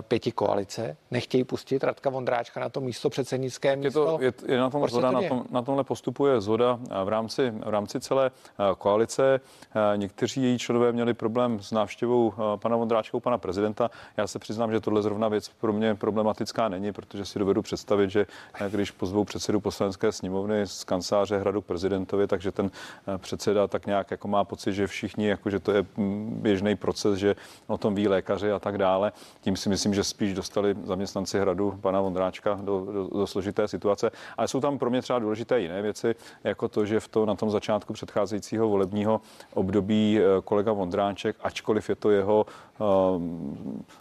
pěti 0.02 0.32
koalice 0.32 0.98
nechtějí 1.12 1.44
pustit 1.44 1.84
Radka 1.84 2.10
Vondráčka 2.10 2.60
na 2.60 2.70
to 2.70 2.82
místo 2.82 3.10
předsednické 3.10 3.76
místo. 3.76 4.18
Je, 4.22 4.32
to, 4.32 4.46
je, 4.46 4.54
je 4.54 4.60
na 4.60 4.70
tom 4.70 4.88
zhoda, 4.88 5.12
na, 5.12 5.22
tom, 5.22 5.44
na 5.52 5.62
tomhle 5.62 5.84
postupuje 5.84 6.42
zhoda 6.42 6.80
v 7.04 7.08
rámci, 7.10 7.52
v 7.52 7.70
rámci 7.70 8.00
celé 8.00 8.32
eh, 8.32 8.64
koalice. 8.78 9.42
Eh, 9.76 9.98
někteří 9.98 10.44
její 10.44 10.60
členové 10.60 10.92
měli 10.92 11.14
problém 11.14 11.60
s 11.60 11.72
návštěvou 11.72 12.34
pana 12.56 12.76
Vondráčka 12.76 13.18
u 13.18 13.20
pana 13.20 13.38
prezidenta. 13.38 13.92
Já 14.18 14.28
se 14.28 14.40
přiznám, 14.40 14.72
že 14.72 14.80
tohle 14.80 15.02
zrovna 15.02 15.28
věc 15.28 15.50
pro 15.50 15.74
mě 15.74 15.96
problematická 15.96 16.70
není, 16.70 16.92
protože 16.92 17.26
si 17.26 17.40
dovedu 17.40 17.62
představit, 17.62 18.10
že 18.10 18.26
když 18.70 18.92
pozvou 18.92 19.24
předsedu 19.24 19.60
poslanecké 19.60 20.12
sněmovny 20.12 20.68
z 20.68 20.84
kanceláře 20.84 21.38
hradu 21.38 21.62
k 21.62 21.66
prezidentovi, 21.66 22.28
takže 22.28 22.52
ten 22.52 22.72
předseda 23.18 23.68
tak 23.68 23.86
nějak 23.86 24.12
jako 24.12 24.28
má 24.28 24.44
pocit, 24.44 24.74
že 24.74 24.88
všichni, 24.88 25.28
jako 25.28 25.50
že 25.50 25.60
to 25.60 25.72
je 25.72 25.86
mm, 25.98 26.38
běžný 26.42 26.76
proces, 26.76 27.20
že 27.20 27.36
o 27.68 27.78
tom 27.78 27.96
ví 27.96 28.08
lékaři 28.08 28.52
a 28.52 28.60
tak 28.60 28.78
dále. 28.78 29.12
Tím 29.42 29.58
si 29.58 29.65
si 29.66 29.70
myslím, 29.70 29.94
že 29.94 30.04
spíš 30.04 30.34
dostali 30.34 30.76
zaměstnanci 30.84 31.40
hradu 31.40 31.78
pana 31.82 32.02
Vondráčka 32.02 32.60
do, 32.62 32.86
do, 32.94 33.08
do 33.08 33.28
složité 33.28 33.68
situace. 33.68 34.12
Ale 34.38 34.48
jsou 34.48 34.62
tam 34.62 34.78
pro 34.78 34.90
mě 34.90 35.02
třeba 35.02 35.20
důležité 35.20 35.62
jiné 35.62 35.82
věci, 35.82 36.16
jako 36.44 36.68
to, 36.68 36.86
že 36.86 37.00
v 37.00 37.08
to 37.08 37.26
na 37.26 37.36
tom 37.36 37.50
začátku 37.50 37.94
předcházejícího 37.94 38.70
volebního 38.70 39.22
období 39.54 40.20
kolega 40.44 40.72
Vondráček, 40.72 41.36
ačkoliv 41.44 41.90
je 41.90 41.96
to 41.96 42.12
jeho 42.12 42.46
uh, 42.46 42.86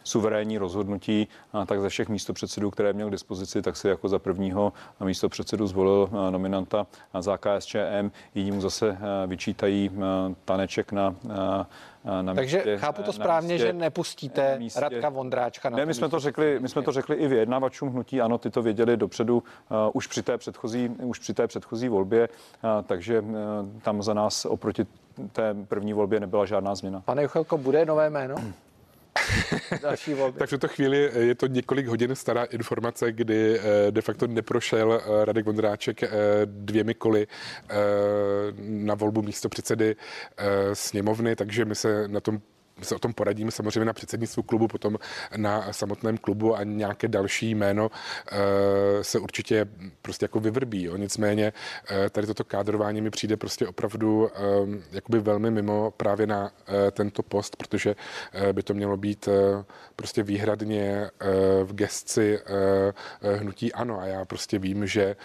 suverénní 0.05 0.59
rozhodnutí, 0.59 1.29
uh, 1.55 1.65
tak 1.65 1.81
ze 1.81 1.89
všech 1.89 2.09
místopředsedů, 2.09 2.71
které 2.71 2.93
měl 2.93 3.09
k 3.09 3.13
dispozici, 3.13 3.63
tak 3.63 3.77
si 3.77 3.89
jako 3.89 4.09
za 4.09 4.19
prvního 4.19 4.73
místopředsedu 5.05 5.67
zvolil 5.67 6.09
uh, 6.13 6.31
nominanta 6.31 6.87
za 7.21 7.39
KSČM. 7.39 8.11
Jiní 8.35 8.53
mu 8.53 8.61
zase 8.61 8.99
vyčítají 9.27 9.91
taneček 10.45 10.93
na 10.93 11.15
na 12.23 12.35
Takže 12.35 12.57
místě, 12.57 12.79
chápu 12.79 13.03
to 13.03 13.13
správně, 13.13 13.55
místě, 13.55 13.67
že 13.67 13.73
nepustíte 13.73 14.59
místě. 14.59 14.81
Radka 14.81 15.09
Vondráčka 15.09 15.71
na 15.71 15.77
Ne, 15.77 15.87
my 15.87 15.95
jsme 15.95 16.09
to 16.09 16.21
řekli, 16.21 16.59
my 16.61 16.69
jsme 16.69 16.83
to 16.83 16.93
řekli 16.93 17.17
i 17.17 17.29
vyjednavačům 17.29 17.89
hnutí, 17.89 18.21
ano, 18.21 18.39
ty 18.39 18.51
to 18.51 18.63
věděli 18.63 18.97
dopředu 18.97 19.37
uh, 19.37 19.77
už 19.93 20.07
při 20.07 20.23
té 20.23 20.39
předchozí, 20.39 20.89
už 20.89 21.19
při 21.19 21.35
té 21.35 21.47
předchozí 21.47 21.89
volbě, 21.89 22.29
uh, 22.29 22.71
takže 22.87 23.21
uh, 23.21 23.37
tam 23.83 24.03
za 24.03 24.15
nás 24.15 24.45
oproti 24.45 24.87
té 25.33 25.55
první 25.69 25.93
volbě 25.93 26.21
nebyla 26.21 26.47
žádná 26.47 26.75
změna. 26.75 27.03
Pane 27.05 27.23
Juchelko, 27.23 27.59
bude 27.59 27.87
nové 27.87 28.11
jméno? 28.11 28.35
další 29.83 30.15
volby. 30.15 30.39
tak 30.39 30.49
v 30.49 30.51
tuto 30.51 30.69
chvíli 30.69 31.11
je 31.19 31.35
to 31.35 31.47
několik 31.47 31.87
hodin 31.87 32.15
stará 32.15 32.45
informace, 32.45 33.13
kdy 33.13 33.59
eh, 33.59 33.91
de 33.91 34.03
facto 34.03 34.27
neprošel 34.27 34.93
eh, 34.93 35.25
Radek 35.25 35.47
Vondráček 35.47 36.03
eh, 36.03 36.11
dvěmi 36.45 36.95
koly 36.95 37.27
na 38.59 38.95
volbu 38.95 39.23
místo 39.23 39.49
předsedy 39.49 39.97
sněmovny, 40.73 41.37
takže 41.37 41.65
my 41.65 41.75
se 41.75 42.09
na 42.09 42.21
tom 42.21 42.41
se 42.83 42.95
o 42.95 42.99
tom 42.99 43.13
poradíme 43.13 43.51
samozřejmě 43.51 43.85
na 43.85 43.93
předsednictvu 43.93 44.43
klubu, 44.43 44.69
potom 44.69 44.99
na 45.37 45.73
samotném 45.73 46.19
klubu 46.19 46.57
a 46.57 46.65
nějaké 46.65 47.09
další 47.09 47.55
jméno 47.55 47.91
eh, 48.33 49.05
se 49.05 49.19
určitě 49.19 49.67
prostě 50.03 50.25
jako 50.25 50.41
vyvrbí. 50.41 50.83
Jo. 50.83 50.97
Nicméně 50.97 51.53
eh, 51.91 52.11
tady 52.11 52.27
toto 52.27 52.45
kádrování 52.45 53.01
mi 53.01 53.11
přijde 53.11 53.37
prostě 53.37 53.67
opravdu 53.67 54.31
eh, 54.35 54.39
jakoby 54.93 55.19
velmi 55.19 55.51
mimo 55.51 55.91
právě 55.91 56.27
na 56.27 56.51
tento 56.93 57.23
post, 57.23 57.57
protože 57.57 57.97
by 58.53 58.63
to 58.63 58.75
mělo 58.75 58.97
být 58.97 59.29
prostě 59.97 60.23
výhradně 60.23 61.11
v 61.65 61.75
gesci 61.75 62.39
hnutí 63.39 63.73
ano 63.73 64.01
a 64.01 64.07
já 64.07 64.25
prostě 64.25 64.59
vím, 64.59 64.87
že 64.87 65.17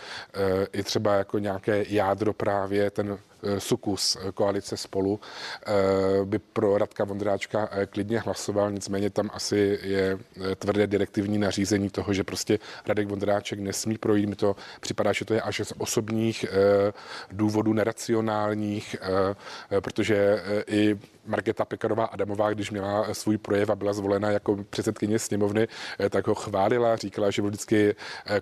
i 0.73 0.83
třeba 0.83 1.15
jako 1.15 1.39
nějaké 1.39 1.85
jádro 1.87 2.33
právě 2.33 2.91
ten 2.91 3.19
sukus 3.57 4.15
eh, 4.15 4.31
koalice 4.31 4.77
spolu 4.77 5.19
eh, 5.19 6.25
by 6.25 6.39
pro 6.39 6.77
Radka 6.77 7.03
Vondráčka 7.03 7.69
klidně 7.89 8.19
hlasoval, 8.19 8.71
nicméně 8.71 9.09
tam 9.09 9.29
asi 9.33 9.79
je 9.83 10.17
tvrdé 10.55 10.87
direktivní 10.87 11.37
nařízení 11.37 11.89
toho, 11.89 12.13
že 12.13 12.23
prostě 12.23 12.59
Radek 12.87 13.07
Vondráček 13.07 13.59
nesmí 13.59 13.97
projít. 13.97 14.29
Mi 14.29 14.35
to 14.35 14.55
připadá, 14.79 15.13
že 15.13 15.25
to 15.25 15.33
je 15.33 15.41
až 15.41 15.61
z 15.63 15.73
osobních 15.77 16.45
důvodů 17.31 17.73
neracionálních, 17.73 18.95
protože 19.79 20.43
i 20.67 20.97
Margeta 21.29 21.65
Pekarová 21.65 22.05
Adamová, 22.05 22.53
když 22.53 22.71
měla 22.71 23.13
svůj 23.13 23.37
projev 23.37 23.69
a 23.69 23.75
byla 23.75 23.93
zvolena 23.93 24.31
jako 24.31 24.57
předsedkyně 24.69 25.19
sněmovny, 25.19 25.67
tak 26.09 26.27
ho 26.27 26.35
chválila, 26.35 26.95
říkala, 26.95 27.31
že 27.31 27.41
byl 27.41 27.51
vždycky 27.51 27.95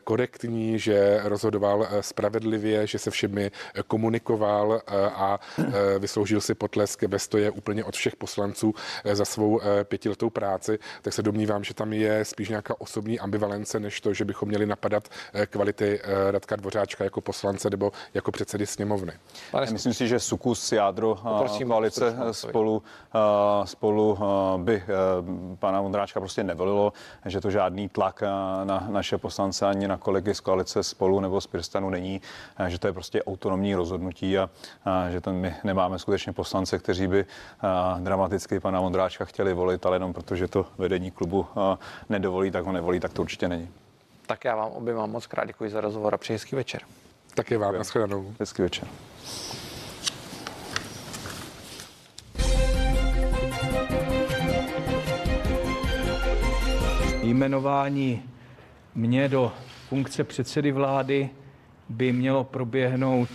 korektní, 0.04 0.80
že 0.80 1.20
rozhodoval 1.24 1.88
spravedlivě, 2.02 2.88
že 2.88 3.00
se 3.00 3.12
všemi 3.12 3.52
komunikoval 3.88 4.82
a 5.14 5.40
vysloužil 6.00 6.42
si 6.42 6.56
potlesk 6.56 7.04
ve 7.04 7.20
stoje 7.20 7.52
úplně 7.52 7.84
od 7.84 7.96
všech 7.96 8.16
poslanců 8.16 8.74
za 9.14 9.26
svou 9.26 9.62
pětiletou 9.84 10.30
práci, 10.30 10.80
tak 11.02 11.14
se 11.14 11.24
domnívám, 11.24 11.64
že 11.64 11.74
tam 11.74 11.94
je 11.94 12.26
spíš 12.26 12.50
nějaká 12.50 12.82
osobní 12.82 13.20
ambivalence, 13.20 13.80
než 13.80 14.02
to, 14.02 14.14
že 14.14 14.26
bychom 14.26 14.50
měli 14.50 14.66
napadat 14.66 15.10
kvality 15.50 16.02
Radka 16.32 16.56
Dvořáčka 16.56 17.04
jako 17.04 17.22
poslance 17.22 17.70
nebo 17.70 17.92
jako 18.14 18.32
předsedy 18.32 18.66
sněmovny. 18.66 19.12
Pane, 19.52 19.72
myslím 19.72 19.94
si, 19.94 20.08
že 20.08 20.20
sukus 20.20 20.72
jádro 20.72 21.18
Prosím, 21.38 21.68
koalice 21.68 22.16
spolu, 22.32 22.77
spolu 23.64 24.18
by 24.58 24.84
pana 25.60 25.82
Vondráčka 25.82 26.20
prostě 26.20 26.44
nevolilo, 26.44 26.94
že 27.26 27.42
to 27.42 27.52
žádný 27.52 27.90
tlak 27.90 28.24
na 28.64 28.88
naše 28.90 29.18
poslance 29.18 29.68
ani 29.68 29.88
na 29.88 29.98
kolegy 29.98 30.36
z 30.36 30.40
koalice 30.40 30.84
spolu 30.84 31.20
nebo 31.20 31.42
z 31.42 31.48
Pirstanu 31.48 31.90
není, 31.90 32.22
že 32.68 32.80
to 32.80 32.88
je 32.88 32.94
prostě 32.94 33.24
autonomní 33.24 33.76
rozhodnutí 33.76 34.38
a 34.38 34.50
že 35.10 35.22
tam 35.22 35.36
my 35.36 35.56
nemáme 35.64 36.00
skutečně 36.00 36.34
poslance, 36.34 36.80
kteří 36.80 37.08
by 37.08 37.26
dramaticky 38.00 38.60
pana 38.60 38.80
Vondráčka 38.80 39.26
chtěli 39.26 39.54
volit, 39.54 39.86
ale 39.86 39.96
jenom 39.96 40.14
protože 40.14 40.48
to 40.48 40.66
vedení 40.78 41.12
klubu 41.12 41.46
nedovolí, 42.10 42.52
tak 42.52 42.66
ho 42.66 42.72
nevolí, 42.72 43.00
tak 43.00 43.14
to 43.14 43.22
určitě 43.22 43.48
není. 43.48 43.70
Tak 44.26 44.46
já 44.46 44.56
vám 44.56 44.72
oběma 44.72 45.06
moc 45.06 45.28
krát 45.28 45.46
děkuji 45.46 45.70
za 45.70 45.82
rozhovor 45.82 46.14
a 46.14 46.18
přeji 46.18 46.36
hezký 46.36 46.56
večer. 46.56 46.82
Taky 47.36 47.58
vám, 47.58 47.78
nashledanou. 47.78 48.34
Hezký 48.40 48.62
večer. 48.62 48.88
Jmenování 57.28 58.24
mě 58.96 59.30
do 59.30 59.52
funkce 59.90 60.24
předsedy 60.24 60.72
vlády 60.72 61.30
by 61.90 62.14
mělo 62.14 62.44
proběhnout 62.44 63.30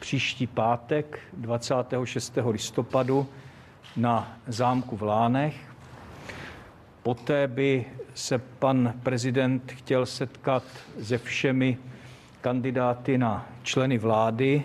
příští 0.00 0.46
pátek 0.46 1.18
26. 1.32 2.38
listopadu 2.50 3.26
na 3.96 4.38
zámku 4.46 4.96
v 4.96 5.02
Lánech. 5.02 5.56
Poté 7.02 7.48
by 7.48 7.84
se 8.14 8.38
pan 8.38 8.94
prezident 9.02 9.72
chtěl 9.72 10.06
setkat 10.06 10.64
se 11.02 11.18
všemi 11.18 11.78
kandidáty 12.40 13.18
na 13.18 13.48
členy 13.62 13.98
vlády. 13.98 14.62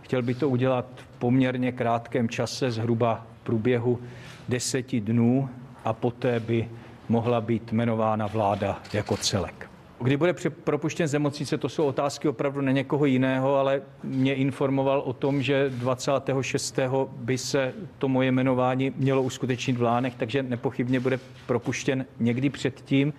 Chtěl 0.00 0.22
by 0.22 0.34
to 0.34 0.48
udělat 0.48 0.86
v 0.96 1.18
poměrně 1.18 1.72
krátkém 1.72 2.28
čase, 2.28 2.70
zhruba 2.70 3.26
v 3.40 3.44
průběhu 3.44 4.00
deseti 4.48 5.00
dnů 5.00 5.48
a 5.84 5.92
poté 5.92 6.40
by 6.40 6.68
mohla 7.08 7.40
být 7.40 7.72
jmenována 7.72 8.26
vláda 8.26 8.82
jako 8.92 9.16
celek. 9.16 9.70
Kdy 10.00 10.16
bude 10.16 10.34
propuštěn 10.64 11.08
z 11.08 11.12
nemocnice, 11.12 11.58
to 11.58 11.68
jsou 11.68 11.86
otázky 11.86 12.28
opravdu 12.28 12.60
na 12.60 12.72
někoho 12.72 13.04
jiného, 13.04 13.56
ale 13.56 13.82
mě 14.02 14.34
informoval 14.34 15.00
o 15.00 15.12
tom, 15.12 15.42
že 15.42 15.70
26. 15.70 16.78
by 17.06 17.38
se 17.38 17.74
to 17.98 18.08
moje 18.08 18.32
jmenování 18.32 18.92
mělo 18.96 19.22
uskutečnit 19.22 19.76
v 19.76 19.82
Lánech, 19.82 20.14
takže 20.14 20.42
nepochybně 20.42 21.00
bude 21.00 21.18
propuštěn 21.46 22.06
někdy 22.20 22.50
předtím. 22.50 23.12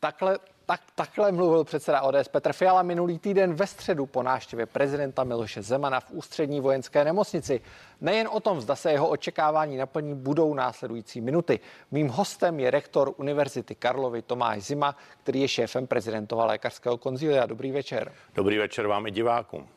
Takhle 0.00 0.38
tak, 0.66 0.80
takhle 0.94 1.32
mluvil 1.32 1.64
předseda 1.64 2.00
ODS 2.00 2.28
Petr 2.28 2.52
Fiala 2.52 2.82
minulý 2.82 3.18
týden 3.18 3.54
ve 3.54 3.66
středu 3.66 4.06
po 4.06 4.22
návštěvě 4.22 4.66
prezidenta 4.66 5.24
Miloše 5.24 5.62
Zemana 5.62 6.00
v 6.00 6.10
ústřední 6.10 6.60
vojenské 6.60 7.04
nemocnici. 7.04 7.60
Nejen 8.00 8.28
o 8.32 8.40
tom, 8.40 8.60
zda 8.60 8.76
se 8.76 8.92
jeho 8.92 9.08
očekávání 9.08 9.76
naplní, 9.76 10.14
budou 10.14 10.54
následující 10.54 11.20
minuty. 11.20 11.60
Mým 11.90 12.08
hostem 12.08 12.60
je 12.60 12.70
rektor 12.70 13.14
Univerzity 13.16 13.74
Karlovy 13.74 14.22
Tomáš 14.22 14.62
Zima, 14.62 14.96
který 15.22 15.40
je 15.40 15.48
šéfem 15.48 15.86
prezidentova 15.86 16.46
lékařského 16.46 16.98
konzilia. 16.98 17.46
Dobrý 17.46 17.72
večer. 17.72 18.12
Dobrý 18.34 18.58
večer 18.58 18.86
vám 18.86 19.06
i 19.06 19.10
divákům. 19.10 19.68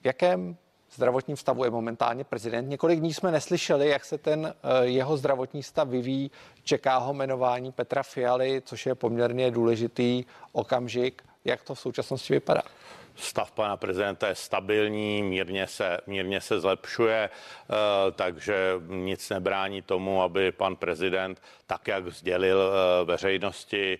V 0.00 0.06
jakém 0.06 0.56
zdravotním 0.94 1.36
stavu 1.36 1.64
je 1.64 1.70
momentálně 1.70 2.24
prezident. 2.24 2.68
Několik 2.68 3.00
dní 3.00 3.14
jsme 3.14 3.30
neslyšeli, 3.30 3.88
jak 3.88 4.04
se 4.04 4.18
ten 4.18 4.54
eh, 4.54 4.86
jeho 4.86 5.16
zdravotní 5.16 5.62
stav 5.62 5.88
vyvíjí. 5.88 6.30
Čeká 6.64 6.98
ho 6.98 7.14
jmenování 7.14 7.72
Petra 7.72 8.02
Fialy, 8.02 8.62
což 8.64 8.86
je 8.86 8.94
poměrně 8.94 9.50
důležitý 9.50 10.24
okamžik. 10.52 11.22
Jak 11.44 11.62
to 11.62 11.74
v 11.74 11.80
současnosti 11.80 12.34
vypadá? 12.34 12.62
Stav 13.16 13.50
pana 13.50 13.76
prezidenta 13.76 14.28
je 14.28 14.34
stabilní, 14.34 15.22
mírně 15.22 15.66
se, 15.66 15.98
mírně 16.06 16.40
se 16.40 16.60
zlepšuje, 16.60 17.30
eh, 17.30 17.74
takže 18.12 18.72
nic 18.86 19.30
nebrání 19.30 19.82
tomu, 19.82 20.22
aby 20.22 20.52
pan 20.52 20.76
prezident, 20.76 21.42
tak 21.66 21.88
jak 21.88 22.08
sdělil 22.08 22.72
eh, 22.72 23.04
veřejnosti 23.04 23.98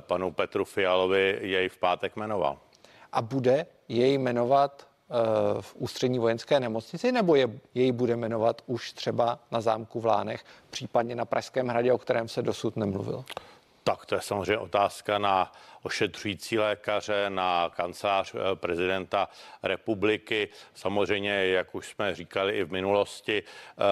panu 0.00 0.32
Petru 0.32 0.64
Fialovi, 0.64 1.38
jej 1.42 1.68
v 1.68 1.78
pátek 1.78 2.16
jmenoval. 2.16 2.58
A 3.12 3.22
bude 3.22 3.66
jej 3.88 4.18
jmenovat 4.18 4.87
v 5.60 5.74
ústřední 5.76 6.18
vojenské 6.18 6.60
nemocnici, 6.60 7.12
nebo 7.12 7.34
je, 7.34 7.48
jej 7.74 7.92
bude 7.92 8.16
jmenovat 8.16 8.62
už 8.66 8.92
třeba 8.92 9.38
na 9.50 9.60
zámku 9.60 10.00
v 10.00 10.06
Lánech, 10.06 10.44
případně 10.70 11.14
na 11.14 11.24
Pražském 11.24 11.68
hradě, 11.68 11.92
o 11.92 11.98
kterém 11.98 12.28
se 12.28 12.42
dosud 12.42 12.76
nemluvil? 12.76 13.24
Tak 13.84 14.06
to 14.06 14.14
je 14.14 14.20
samozřejmě 14.20 14.58
otázka 14.58 15.18
na 15.18 15.52
ošetřující 15.82 16.58
lékaře, 16.58 17.24
na 17.28 17.70
kancelář 17.76 18.34
eh, 18.34 18.56
prezidenta 18.56 19.28
republiky. 19.62 20.48
Samozřejmě, 20.74 21.46
jak 21.46 21.74
už 21.74 21.88
jsme 21.88 22.14
říkali 22.14 22.58
i 22.58 22.64
v 22.64 22.72
minulosti, 22.72 23.42
eh, 23.42 23.82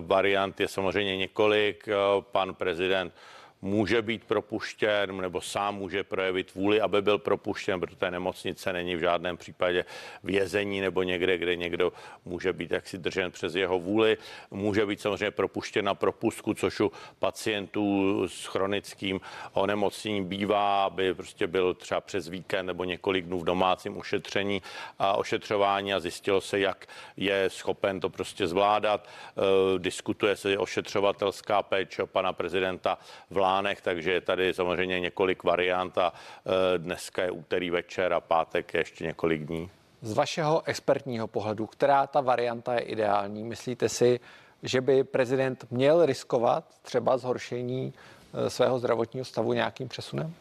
variant 0.00 0.60
je 0.60 0.68
samozřejmě 0.68 1.16
několik. 1.16 1.88
Pan 2.20 2.54
prezident 2.54 3.14
může 3.62 4.02
být 4.02 4.24
propuštěn 4.24 5.20
nebo 5.20 5.40
sám 5.40 5.74
může 5.74 6.04
projevit 6.04 6.54
vůli, 6.54 6.80
aby 6.80 7.02
byl 7.02 7.18
propuštěn, 7.18 7.80
protože 7.80 8.10
nemocnice 8.10 8.72
není 8.72 8.96
v 8.96 9.00
žádném 9.00 9.36
případě 9.36 9.84
vězení 10.22 10.80
nebo 10.80 11.02
někde, 11.02 11.38
kde 11.38 11.56
někdo 11.56 11.92
může 12.24 12.52
být 12.52 12.70
jaksi 12.70 12.98
držen 12.98 13.30
přes 13.30 13.54
jeho 13.54 13.78
vůli. 13.78 14.16
Může 14.50 14.86
být 14.86 15.00
samozřejmě 15.00 15.30
propuštěn 15.30 15.84
na 15.84 15.94
propustku, 15.94 16.54
což 16.54 16.80
u 16.80 16.92
pacientů 17.18 18.22
s 18.28 18.46
chronickým 18.46 19.20
onemocněním 19.52 20.24
bývá, 20.24 20.84
aby 20.84 21.14
prostě 21.14 21.46
byl 21.46 21.74
třeba 21.74 22.00
přes 22.00 22.28
víkend 22.28 22.66
nebo 22.66 22.84
několik 22.84 23.24
dnů 23.24 23.38
v 23.38 23.44
domácím 23.44 23.96
ošetření 23.96 24.62
a 24.98 25.12
ošetřování 25.12 25.94
a 25.94 26.00
zjistilo 26.00 26.40
se, 26.40 26.58
jak 26.58 26.86
je 27.16 27.50
schopen 27.50 28.00
to 28.00 28.10
prostě 28.10 28.46
zvládat. 28.46 29.06
E, 29.06 29.78
diskutuje 29.78 30.36
se 30.36 30.58
ošetřovatelská 30.58 31.62
péče 31.62 32.06
pana 32.06 32.32
prezidenta 32.32 32.98
vlády 33.30 33.51
plánech, 33.52 33.80
takže 33.80 34.12
je 34.12 34.20
tady 34.20 34.54
samozřejmě 34.54 35.00
několik 35.00 35.44
variant 35.44 35.98
a 35.98 36.12
e, 36.12 36.78
dneska 36.78 37.22
je 37.22 37.30
úterý 37.30 37.70
večer 37.70 38.12
a 38.12 38.20
pátek 38.20 38.74
je 38.74 38.80
ještě 38.80 39.04
několik 39.04 39.44
dní. 39.44 39.70
Z 40.02 40.12
vašeho 40.12 40.62
expertního 40.64 41.26
pohledu, 41.28 41.66
která 41.66 42.06
ta 42.06 42.20
varianta 42.20 42.74
je 42.74 42.80
ideální? 42.80 43.44
Myslíte 43.44 43.88
si, 43.88 44.20
že 44.62 44.80
by 44.80 45.04
prezident 45.04 45.66
měl 45.70 46.06
riskovat 46.06 46.64
třeba 46.82 47.16
zhoršení 47.16 47.92
e, 47.92 48.50
svého 48.50 48.78
zdravotního 48.78 49.24
stavu 49.24 49.52
nějakým 49.52 49.88
přesunem? 49.88 50.34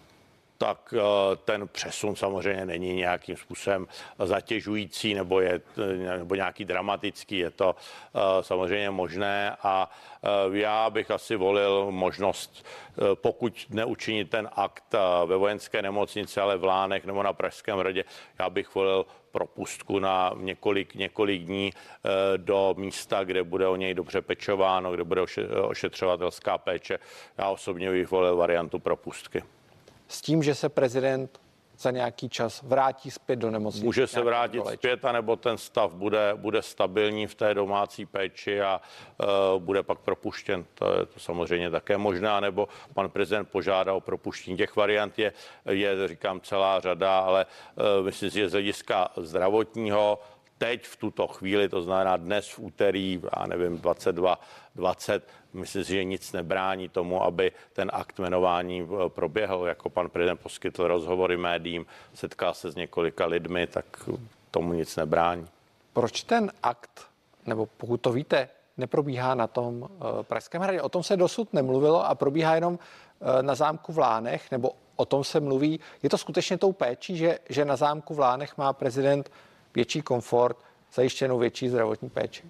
Tak 0.61 0.93
eh, 0.93 1.01
ten 1.45 1.67
přesun 1.67 2.15
samozřejmě 2.15 2.65
není 2.65 2.93
nějakým 2.93 3.37
způsobem 3.37 3.87
zatěžující 4.19 5.13
nebo 5.13 5.41
je 5.41 5.61
nebo 6.17 6.35
nějaký 6.35 6.65
dramatický. 6.65 7.37
Je 7.37 7.51
to 7.51 7.75
eh, 7.75 8.43
samozřejmě 8.43 8.89
možné 8.89 9.57
a 9.63 9.89
eh, 10.23 10.27
já 10.57 10.89
bych 10.89 11.11
asi 11.11 11.35
volil 11.35 11.87
možnost, 11.91 12.65
pokud 13.13 13.65
neučinit 13.69 14.29
ten 14.29 14.49
akt 14.55 14.95
ve 15.25 15.35
vojenské 15.35 15.81
nemocnici, 15.81 16.39
ale 16.39 16.57
v 16.57 16.63
Lánech 16.63 17.05
nebo 17.05 17.23
na 17.23 17.33
Pražském 17.33 17.77
hradě, 17.77 18.03
já 18.39 18.49
bych 18.49 18.75
volil 18.75 19.05
propustku 19.31 19.99
na 19.99 20.33
několik, 20.37 20.95
několik 20.95 21.41
dní 21.41 21.73
do 22.37 22.75
místa, 22.77 23.23
kde 23.23 23.43
bude 23.43 23.67
o 23.67 23.75
něj 23.75 23.93
dobře 23.93 24.21
pečováno, 24.21 24.91
kde 24.91 25.03
bude 25.03 25.21
ošetřovatelská 25.61 26.57
péče. 26.57 26.99
Já 27.37 27.49
osobně 27.49 27.91
bych 27.91 28.11
volil 28.11 28.35
variantu 28.35 28.79
propustky 28.79 29.43
s 30.11 30.21
tím, 30.21 30.43
že 30.43 30.55
se 30.55 30.69
prezident 30.69 31.41
za 31.77 31.91
nějaký 31.91 32.29
čas 32.29 32.61
vrátí 32.61 33.11
zpět 33.11 33.35
do 33.35 33.51
nemocnice. 33.51 33.85
Může 33.85 34.07
se 34.07 34.21
vrátit 34.21 34.57
doleč. 34.57 34.79
zpět, 34.79 35.05
anebo 35.05 35.35
ten 35.35 35.57
stav 35.57 35.93
bude, 35.93 36.33
bude 36.35 36.61
stabilní 36.61 37.27
v 37.27 37.35
té 37.35 37.53
domácí 37.53 38.05
péči 38.05 38.61
a 38.61 38.81
uh, 39.17 39.61
bude 39.61 39.83
pak 39.83 39.99
propuštěn. 39.99 40.65
To 40.73 40.99
je 40.99 41.05
to 41.05 41.19
samozřejmě 41.19 41.69
také 41.69 41.97
možné, 41.97 42.41
nebo 42.41 42.67
pan 42.93 43.09
prezident 43.09 43.45
požádá 43.45 43.93
o 43.93 43.99
propuštění. 43.99 44.57
Těch 44.57 44.75
variant 44.75 45.19
je, 45.19 45.33
je 45.69 46.07
říkám, 46.07 46.41
celá 46.41 46.79
řada, 46.79 47.19
ale 47.19 47.45
uh, 47.75 48.05
myslím 48.05 48.31
si, 48.31 48.39
že 48.39 48.49
z 48.49 48.51
hlediska 48.51 49.09
zdravotního 49.17 50.19
teď 50.61 50.85
v 50.85 50.95
tuto 50.95 51.27
chvíli, 51.27 51.69
to 51.69 51.81
znamená 51.81 52.17
dnes 52.17 52.49
v 52.49 52.59
úterý, 52.59 53.21
já 53.37 53.47
nevím, 53.47 53.77
22, 53.77 54.39
20, 54.75 55.27
myslím 55.53 55.83
si, 55.83 55.93
že 55.93 56.03
nic 56.03 56.31
nebrání 56.31 56.89
tomu, 56.89 57.23
aby 57.23 57.51
ten 57.73 57.91
akt 57.93 58.19
jmenování 58.19 58.81
eh, 58.81 59.09
proběhl, 59.09 59.65
jako 59.65 59.89
pan 59.89 60.09
prezident 60.09 60.37
poskytl 60.37 60.87
rozhovory 60.87 61.37
médiím, 61.37 61.85
setkal 62.13 62.53
se 62.53 62.71
s 62.71 62.75
několika 62.75 63.25
lidmi, 63.25 63.67
tak 63.67 63.85
tomu 64.51 64.73
nic 64.73 64.95
nebrání. 64.95 65.47
Proč 65.93 66.23
ten 66.23 66.51
akt, 66.63 67.07
nebo 67.45 67.65
pokud 67.77 67.97
to 67.97 68.11
víte, 68.11 68.49
neprobíhá 68.77 69.35
na 69.35 69.47
tom 69.47 69.81
uh, 69.81 69.87
Pražském 70.21 70.61
hradě? 70.61 70.81
O 70.81 70.89
tom 70.89 71.03
se 71.03 71.17
dosud 71.17 71.53
nemluvilo 71.53 72.05
a 72.05 72.15
probíhá 72.15 72.55
jenom 72.55 72.73
uh, 72.73 73.41
na 73.41 73.55
zámku 73.55 73.93
v 73.93 73.97
Lánech, 73.97 74.51
nebo 74.51 74.71
o 74.95 75.05
tom 75.05 75.23
se 75.23 75.39
mluví. 75.39 75.79
Je 76.03 76.09
to 76.09 76.17
skutečně 76.17 76.57
tou 76.57 76.71
péčí, 76.71 77.17
že, 77.17 77.39
že 77.49 77.65
na 77.65 77.75
zámku 77.75 78.13
v 78.13 78.19
Lánech 78.19 78.57
má 78.57 78.73
prezident 78.73 79.31
větší 79.75 80.01
komfort, 80.01 80.57
zajištěnou 80.93 81.39
větší 81.39 81.69
zdravotní 81.69 82.09
péči? 82.09 82.43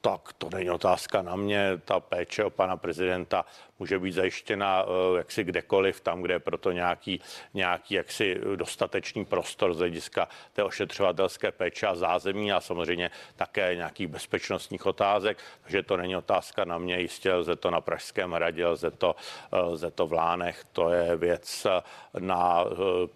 Tak 0.00 0.32
to 0.38 0.48
není 0.54 0.70
otázka 0.70 1.22
na 1.22 1.36
mě. 1.36 1.80
Ta 1.84 2.00
péče 2.00 2.44
o 2.44 2.50
pana 2.50 2.76
prezidenta 2.76 3.44
může 3.82 3.98
být 3.98 4.12
zajištěna 4.12 4.84
eh, 4.84 5.18
jaksi 5.18 5.44
kdekoliv, 5.44 6.00
tam, 6.00 6.22
kde 6.22 6.34
je 6.34 6.38
proto 6.38 6.72
nějaký, 6.72 7.20
nějaký 7.54 7.94
jaksi 7.94 8.40
dostatečný 8.56 9.24
prostor 9.24 9.74
z 9.74 9.78
hlediska 9.78 10.28
té 10.52 10.62
ošetřovatelské 10.62 11.52
péče 11.52 11.86
a 11.86 11.94
zázemí 11.94 12.52
a 12.52 12.60
samozřejmě 12.60 13.10
také 13.36 13.74
nějakých 13.74 14.06
bezpečnostních 14.06 14.86
otázek. 14.86 15.38
Takže 15.62 15.82
to 15.82 15.96
není 15.96 16.16
otázka 16.16 16.64
na 16.64 16.78
mě, 16.78 17.00
jistě 17.00 17.34
lze 17.34 17.56
to 17.56 17.70
na 17.70 17.80
Pražském 17.80 18.32
hradě, 18.32 18.66
lze 18.66 18.90
to, 18.90 19.16
eh, 19.52 19.58
lze 19.58 19.90
to 19.90 20.06
v 20.06 20.12
Lánech, 20.12 20.62
to 20.72 20.90
je 20.90 21.16
věc 21.16 21.66
eh, 21.66 21.82
na 22.18 22.64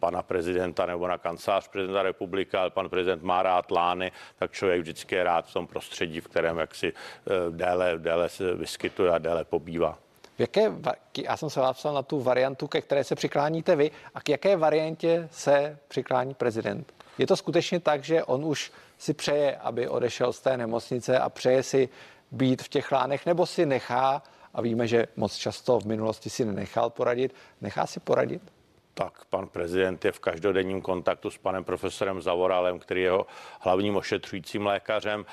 pana 0.02 0.22
prezidenta 0.22 0.86
nebo 0.86 1.06
na 1.06 1.18
kancelář 1.18 1.68
prezidenta 1.68 2.02
republiky, 2.02 2.56
ale 2.56 2.70
pan 2.70 2.88
prezident 2.88 3.22
má 3.22 3.42
rád 3.42 3.70
Lány, 3.70 4.12
tak 4.38 4.50
člověk 4.50 4.80
vždycky 4.80 5.14
je 5.14 5.24
rád 5.24 5.46
v 5.46 5.52
tom 5.52 5.66
prostředí, 5.66 6.20
v 6.20 6.28
kterém 6.28 6.58
jaksi 6.58 6.92
déle, 7.50 7.98
déle 7.98 8.28
se 8.28 8.54
vyskytuje 8.54 9.10
a 9.10 9.18
déle 9.18 9.44
pobývá. 9.44 10.05
V 10.36 10.40
jaké, 10.40 10.72
já 11.22 11.36
jsem 11.36 11.50
se 11.50 11.60
vás 11.60 11.84
na 11.84 12.02
tu 12.02 12.20
variantu, 12.20 12.66
ke 12.66 12.80
které 12.80 13.04
se 13.04 13.14
přikláníte 13.14 13.76
vy, 13.76 13.90
a 14.14 14.20
k 14.20 14.28
jaké 14.28 14.56
variantě 14.56 15.28
se 15.32 15.78
přiklání 15.88 16.34
prezident? 16.34 16.92
Je 17.18 17.26
to 17.26 17.36
skutečně 17.36 17.80
tak, 17.80 18.04
že 18.04 18.24
on 18.24 18.44
už 18.44 18.72
si 18.98 19.14
přeje, 19.14 19.56
aby 19.56 19.88
odešel 19.88 20.32
z 20.32 20.40
té 20.40 20.56
nemocnice 20.56 21.18
a 21.18 21.28
přeje 21.28 21.62
si 21.62 21.88
být 22.30 22.62
v 22.62 22.68
těch 22.68 22.92
lánech, 22.92 23.26
nebo 23.26 23.46
si 23.46 23.66
nechá, 23.66 24.22
a 24.54 24.60
víme, 24.60 24.86
že 24.86 25.06
moc 25.16 25.36
často 25.36 25.80
v 25.80 25.84
minulosti 25.84 26.30
si 26.30 26.44
nenechal 26.44 26.90
poradit, 26.90 27.34
nechá 27.60 27.86
si 27.86 28.00
poradit? 28.00 28.42
Tak 28.98 29.24
pan 29.24 29.48
prezident 29.48 30.04
je 30.04 30.12
v 30.12 30.20
každodenním 30.20 30.82
kontaktu 30.82 31.30
s 31.30 31.38
panem 31.38 31.64
profesorem 31.64 32.22
Zavoralem, 32.22 32.78
který 32.78 33.00
je 33.00 33.04
jeho 33.04 33.26
hlavním 33.60 33.96
ošetřujícím 33.96 34.66
lékařem. 34.66 35.26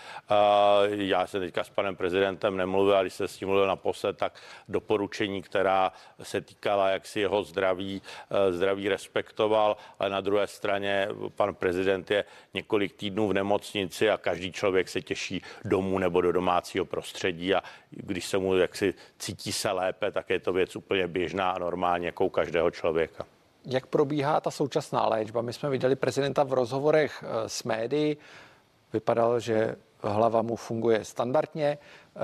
Já 0.89 1.27
jsem 1.27 1.41
teďka 1.41 1.63
s 1.63 1.69
panem 1.69 1.95
prezidentem 1.95 2.57
nemluvil, 2.57 2.95
ale 2.95 3.03
když 3.03 3.13
se 3.13 3.27
s 3.27 3.37
tím 3.37 3.47
mluvil 3.47 3.67
naposled, 3.67 4.17
tak 4.17 4.39
doporučení, 4.67 5.41
která 5.41 5.91
se 6.23 6.41
týkala, 6.41 6.89
jak 6.89 7.05
si 7.05 7.19
jeho 7.19 7.43
zdraví, 7.43 8.01
e, 8.29 8.53
zdraví 8.53 8.89
respektoval, 8.89 9.77
ale 9.99 10.09
na 10.09 10.21
druhé 10.21 10.47
straně 10.47 11.07
pan 11.35 11.55
prezident 11.55 12.11
je 12.11 12.25
několik 12.53 12.93
týdnů 12.93 13.27
v 13.27 13.33
nemocnici 13.33 14.09
a 14.09 14.17
každý 14.17 14.51
člověk 14.51 14.89
se 14.89 15.01
těší 15.01 15.41
domů 15.65 15.99
nebo 15.99 16.21
do 16.21 16.31
domácího 16.31 16.85
prostředí 16.85 17.55
a 17.55 17.63
když 17.89 18.25
se 18.25 18.37
mu 18.37 18.57
jaksi 18.57 18.93
cítí 19.19 19.51
se 19.51 19.71
lépe, 19.71 20.11
tak 20.11 20.29
je 20.29 20.39
to 20.39 20.53
věc 20.53 20.75
úplně 20.75 21.07
běžná 21.07 21.51
a 21.51 21.59
normální, 21.59 22.05
jako 22.05 22.25
u 22.25 22.29
každého 22.29 22.71
člověka 22.71 23.25
jak 23.65 23.87
probíhá 23.87 24.39
ta 24.39 24.51
současná 24.51 25.07
léčba. 25.07 25.41
My 25.41 25.53
jsme 25.53 25.69
viděli 25.69 25.95
prezidenta 25.95 26.43
v 26.43 26.53
rozhovorech 26.53 27.23
eh, 27.23 27.49
s 27.49 27.63
médií. 27.63 28.17
Vypadalo, 28.93 29.39
že 29.39 29.75
hlava 30.01 30.41
mu 30.41 30.55
funguje 30.55 31.05
standardně. 31.05 31.77
Eh, 31.77 32.19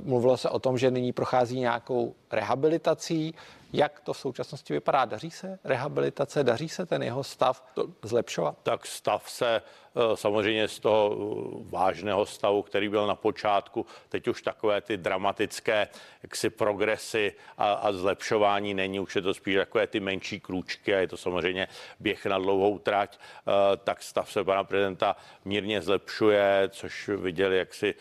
mluvilo 0.00 0.36
se 0.36 0.48
o 0.48 0.58
tom, 0.58 0.78
že 0.78 0.90
nyní 0.90 1.12
prochází 1.12 1.60
nějakou 1.60 2.14
rehabilitací. 2.30 3.34
Jak 3.72 4.00
to 4.00 4.12
v 4.12 4.18
současnosti 4.18 4.72
vypadá? 4.72 5.04
Daří 5.04 5.30
se 5.30 5.58
rehabilitace? 5.64 6.44
Daří 6.44 6.68
se 6.68 6.86
ten 6.86 7.02
jeho 7.02 7.24
stav 7.24 7.64
zlepšovat? 8.02 8.56
Tak 8.62 8.86
stav 8.86 9.30
se 9.30 9.62
Eh, 9.96 10.16
samozřejmě 10.16 10.68
z 10.68 10.80
toho 10.80 11.16
eh, 11.16 11.64
vážného 11.70 12.26
stavu, 12.26 12.62
který 12.62 12.88
byl 12.88 13.06
na 13.06 13.14
počátku, 13.14 13.86
teď 14.08 14.28
už 14.28 14.42
takové 14.42 14.80
ty 14.80 14.96
dramatické 14.96 15.88
jaksi 16.22 16.50
progresy 16.50 17.32
a, 17.58 17.72
a 17.72 17.92
zlepšování 17.92 18.74
není, 18.74 19.00
už 19.00 19.16
je 19.16 19.22
to 19.22 19.34
spíš 19.34 19.54
takové 19.54 19.86
ty 19.86 20.00
menší 20.00 20.40
krůčky 20.40 20.94
a 20.94 20.98
je 20.98 21.08
to 21.08 21.16
samozřejmě 21.16 21.68
běh 22.00 22.26
na 22.26 22.38
dlouhou 22.38 22.78
trať, 22.78 23.18
eh, 23.18 23.76
tak 23.76 24.02
stav 24.02 24.32
se 24.32 24.44
pana 24.44 24.64
prezidenta 24.64 25.16
mírně 25.44 25.82
zlepšuje, 25.82 26.68
což 26.72 27.08
viděli 27.08 27.58
jaksi 27.58 27.94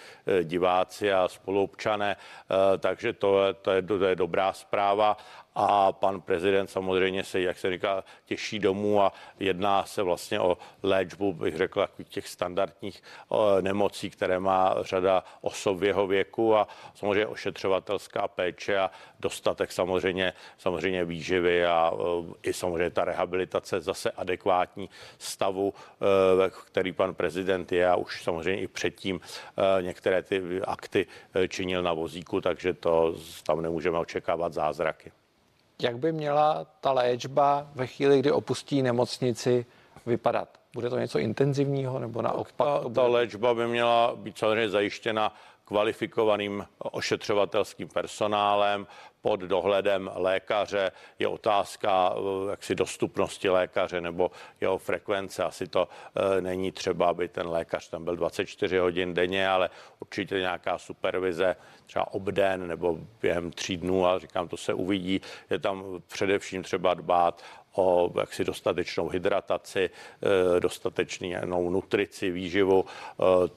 diváci 0.43 1.13
a 1.13 1.27
spoluobčané, 1.27 2.15
takže 2.79 3.13
to, 3.13 3.37
to, 3.61 3.71
je, 3.71 3.81
to 3.81 4.05
je 4.05 4.15
dobrá 4.15 4.53
zpráva 4.53 5.17
a 5.69 5.91
pan 5.91 6.21
prezident 6.21 6.67
samozřejmě 6.67 7.23
se, 7.23 7.41
jak 7.41 7.57
se 7.57 7.71
říká, 7.71 8.03
těší 8.25 8.59
domů 8.59 9.01
a 9.01 9.13
jedná 9.39 9.85
se 9.85 10.03
vlastně 10.03 10.39
o 10.39 10.57
léčbu, 10.83 11.33
bych 11.33 11.55
řekl, 11.57 11.87
těch 12.09 12.27
standardních 12.27 13.03
nemocí, 13.61 14.09
které 14.09 14.39
má 14.39 14.75
řada 14.81 15.23
osob 15.41 15.77
v 15.77 15.83
jeho 15.83 16.07
věku 16.07 16.55
a 16.55 16.67
samozřejmě 16.95 17.27
ošetřovatelská 17.27 18.27
péče 18.27 18.77
a 18.79 18.91
dostatek 19.19 19.71
samozřejmě, 19.71 20.33
samozřejmě 20.57 21.05
výživy 21.05 21.65
a 21.65 21.91
i 22.43 22.53
samozřejmě 22.53 22.89
ta 22.89 23.05
rehabilitace 23.05 23.79
zase 23.79 24.11
adekvátní 24.11 24.89
stavu, 25.17 25.73
e, 26.45 26.49
který 26.49 26.91
pan 26.91 27.15
prezident 27.15 27.71
je 27.71 27.87
a 27.87 27.95
už 27.95 28.23
samozřejmě 28.23 28.61
i 28.61 28.67
předtím 28.67 29.21
e, 29.21 29.81
některé 29.81 30.23
ty 30.23 30.61
akty 30.61 31.07
e, 31.33 31.47
činil 31.47 31.83
na 31.83 31.93
vozíku, 31.93 32.41
takže 32.41 32.73
to 32.73 33.15
tam 33.43 33.61
nemůžeme 33.61 33.97
očekávat 33.97 34.53
zázraky. 34.53 35.11
Jak 35.83 35.97
by 35.97 36.11
měla 36.11 36.67
ta 36.81 36.91
léčba 36.91 37.67
ve 37.75 37.87
chvíli, 37.87 38.19
kdy 38.19 38.31
opustí 38.31 38.81
nemocnici, 38.81 39.65
vypadat? 40.05 40.49
Bude 40.73 40.89
to 40.89 40.99
něco 40.99 41.19
intenzivního 41.19 41.99
nebo 41.99 42.21
naopak? 42.21 42.83
Ta, 42.83 42.89
ta 42.89 43.07
léčba 43.07 43.53
by 43.53 43.67
měla 43.67 44.15
být 44.15 44.37
samozřejmě 44.37 44.69
zajištěna 44.69 45.33
kvalifikovaným 45.71 46.67
ošetřovatelským 46.77 47.87
personálem, 47.87 48.87
pod 49.21 49.39
dohledem 49.39 50.09
lékaře. 50.15 50.91
Je 51.19 51.27
otázka 51.27 52.13
eh, 52.15 52.51
jaksi 52.51 52.75
dostupnosti 52.75 53.49
lékaře 53.49 54.01
nebo 54.01 54.31
jeho 54.61 54.77
frekvence. 54.77 55.43
Asi 55.43 55.67
to 55.67 55.87
e, 56.15 56.41
není 56.41 56.71
třeba, 56.71 57.09
aby 57.09 57.27
ten 57.27 57.47
lékař 57.47 57.89
tam 57.89 58.05
byl 58.05 58.15
24 58.15 58.77
hodin 58.77 59.13
denně, 59.13 59.49
ale 59.49 59.69
určitě 59.99 60.35
nějaká 60.35 60.77
supervize 60.77 61.55
třeba 61.85 62.13
obden 62.13 62.67
nebo 62.67 62.97
během 63.21 63.51
tří 63.51 63.77
dnů, 63.77 64.05
ale 64.05 64.19
říkám, 64.19 64.47
to 64.47 64.57
se 64.57 64.73
uvidí. 64.73 65.21
Je 65.49 65.59
tam 65.59 66.01
především 66.07 66.63
třeba 66.63 66.93
dbát 66.93 67.43
o 67.75 68.11
jaksi 68.19 68.43
dostatečnou 68.43 69.09
hydrataci, 69.09 69.89
eh, 69.89 70.59
dostatečnou 70.59 71.69
nutrici, 71.69 72.31
výživu, 72.31 72.85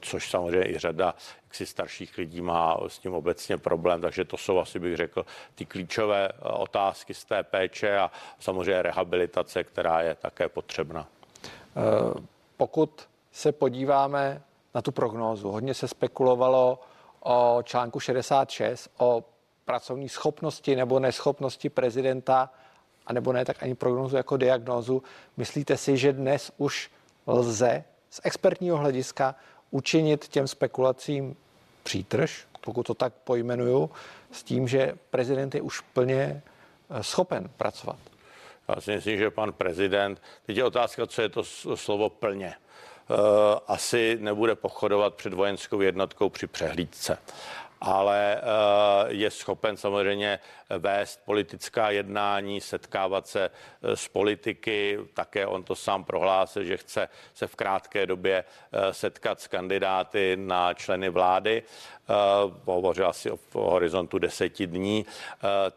což 0.00 0.30
samozřejmě 0.30 0.70
i 0.70 0.78
řada 0.78 1.14
jaksi 1.54 1.66
starších 1.66 2.18
lidí 2.18 2.40
má 2.40 2.76
s 2.86 2.98
tím 2.98 3.14
obecně 3.14 3.58
problém, 3.58 4.00
takže 4.00 4.24
to 4.24 4.36
jsou 4.36 4.58
asi 4.58 4.78
bych 4.78 4.96
řekl 4.96 5.26
ty 5.54 5.66
klíčové 5.66 6.28
eh, 6.28 6.48
otázky 6.48 7.14
z 7.14 7.24
té 7.24 7.42
péče 7.42 7.98
a 7.98 8.10
samozřejmě 8.38 8.82
rehabilitace, 8.82 9.64
která 9.64 10.00
je 10.00 10.14
také 10.14 10.48
potřebná. 10.48 11.06
Eh, 11.46 12.20
pokud 12.56 13.08
se 13.32 13.52
podíváme 13.52 14.42
na 14.74 14.82
tu 14.82 14.92
prognózu, 14.92 15.50
hodně 15.50 15.74
se 15.74 15.88
spekulovalo 15.88 16.80
o 17.20 17.58
článku 17.62 18.00
66, 18.00 18.90
o 18.98 19.24
pracovní 19.64 20.08
schopnosti 20.08 20.76
nebo 20.76 20.98
neschopnosti 20.98 21.68
prezidenta, 21.68 22.50
a 23.06 23.12
nebo 23.12 23.32
ne, 23.32 23.44
tak 23.44 23.62
ani 23.62 23.74
prognózu 23.74 24.16
jako 24.16 24.36
diagnózu. 24.36 25.02
Myslíte 25.36 25.76
si, 25.76 25.96
že 25.96 26.12
dnes 26.12 26.52
už 26.56 26.90
lze 27.26 27.84
z 28.10 28.20
expertního 28.24 28.76
hlediska 28.76 29.34
učinit 29.70 30.28
těm 30.28 30.48
spekulacím 30.48 31.36
přítrž, 31.82 32.46
pokud 32.60 32.86
to 32.86 32.94
tak 32.94 33.12
pojmenuju, 33.24 33.90
s 34.30 34.42
tím, 34.42 34.68
že 34.68 34.94
prezident 35.10 35.54
je 35.54 35.62
už 35.62 35.80
plně 35.80 36.42
eh, 36.90 37.02
schopen 37.02 37.50
pracovat. 37.56 37.98
Já 38.68 38.80
si 38.80 38.90
myslím, 38.90 39.18
že 39.18 39.30
pan 39.30 39.52
prezident, 39.52 40.22
teď 40.46 40.56
je 40.56 40.64
otázka, 40.64 41.06
co 41.06 41.22
je 41.22 41.28
to 41.28 41.44
slovo 41.74 42.10
plně. 42.10 42.54
Eh, 42.54 43.14
asi 43.66 44.18
nebude 44.20 44.54
pochodovat 44.54 45.14
před 45.14 45.34
vojenskou 45.34 45.80
jednotkou 45.80 46.28
při 46.28 46.46
přehlídce 46.46 47.18
ale 47.84 48.36
eh, 48.36 48.40
je 49.08 49.30
schopen 49.30 49.76
samozřejmě 49.76 50.38
vést 50.78 51.20
politická 51.24 51.90
jednání, 51.90 52.60
setkávat 52.60 53.26
se 53.26 53.50
eh, 53.50 53.96
s 53.96 54.08
politiky. 54.08 54.98
Také 55.14 55.46
on 55.46 55.62
to 55.62 55.74
sám 55.74 56.04
prohlásil, 56.04 56.64
že 56.64 56.76
chce 56.76 57.08
se 57.34 57.46
v 57.46 57.56
krátké 57.56 58.06
době 58.06 58.44
eh, 58.44 58.94
setkat 58.94 59.40
s 59.40 59.46
kandidáty 59.46 60.36
na 60.36 60.74
členy 60.74 61.08
vlády. 61.08 61.62
Hovořil 62.64 63.08
asi 63.08 63.30
o 63.30 63.38
horizontu 63.52 64.18
deseti 64.18 64.66
dní, 64.66 65.06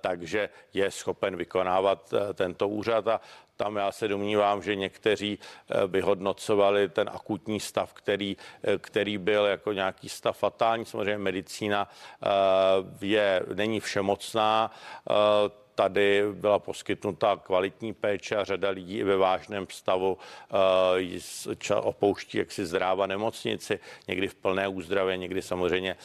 takže 0.01 0.49
je 0.73 0.91
schopen 0.91 1.35
vykonávat 1.35 2.13
tento 2.33 2.67
úřad 2.67 3.07
a 3.07 3.21
tam 3.57 3.75
já 3.75 3.91
se 3.91 4.07
domnívám, 4.07 4.63
že 4.63 4.75
někteří 4.75 5.39
eh, 5.39 5.87
vyhodnocovali 5.87 6.89
ten 6.89 7.09
akutní 7.13 7.59
stav, 7.59 7.93
který, 7.93 8.37
eh, 8.63 8.77
který 8.77 9.17
byl 9.17 9.45
jako 9.45 9.73
nějaký 9.73 10.09
stav 10.09 10.37
fatální. 10.37 10.85
Samozřejmě 10.85 11.17
medicína 11.17 11.89
eh, 12.23 12.27
je, 13.01 13.41
není 13.53 13.79
všemocná 13.79 14.71
tady 15.77 16.23
byla 16.33 16.59
poskytnuta 16.59 17.39
kvalitní 17.43 17.93
péče 17.93 18.35
a 18.35 18.43
řada 18.43 18.69
lidí 18.69 18.97
i 18.97 19.03
ve 19.03 19.17
vážném 19.17 19.67
stavu 19.69 20.17
uh, 20.17 21.77
opouští 21.81 22.37
jaksi 22.37 22.65
zdráva 22.65 23.07
nemocnici, 23.07 23.79
někdy 24.07 24.27
v 24.27 24.35
plné 24.35 24.67
úzdravě, 24.67 25.17
někdy 25.17 25.41
samozřejmě, 25.41 25.95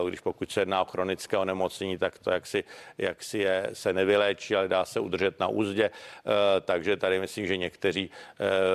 uh, 0.00 0.08
když 0.08 0.20
pokud 0.20 0.52
se 0.52 0.60
jedná 0.60 0.82
o 0.82 0.84
chronické 0.84 1.36
onemocnění, 1.36 1.98
tak 1.98 2.18
to 2.18 2.30
jaksi, 2.30 2.64
jaksi 2.98 3.38
je, 3.38 3.70
se 3.72 3.92
nevyléčí, 3.92 4.56
ale 4.56 4.68
dá 4.68 4.84
se 4.84 5.00
udržet 5.00 5.40
na 5.40 5.48
úzdě. 5.48 5.90
Uh, 5.90 6.32
takže 6.60 6.96
tady 6.96 7.20
myslím, 7.20 7.46
že 7.46 7.56
někteří 7.56 8.10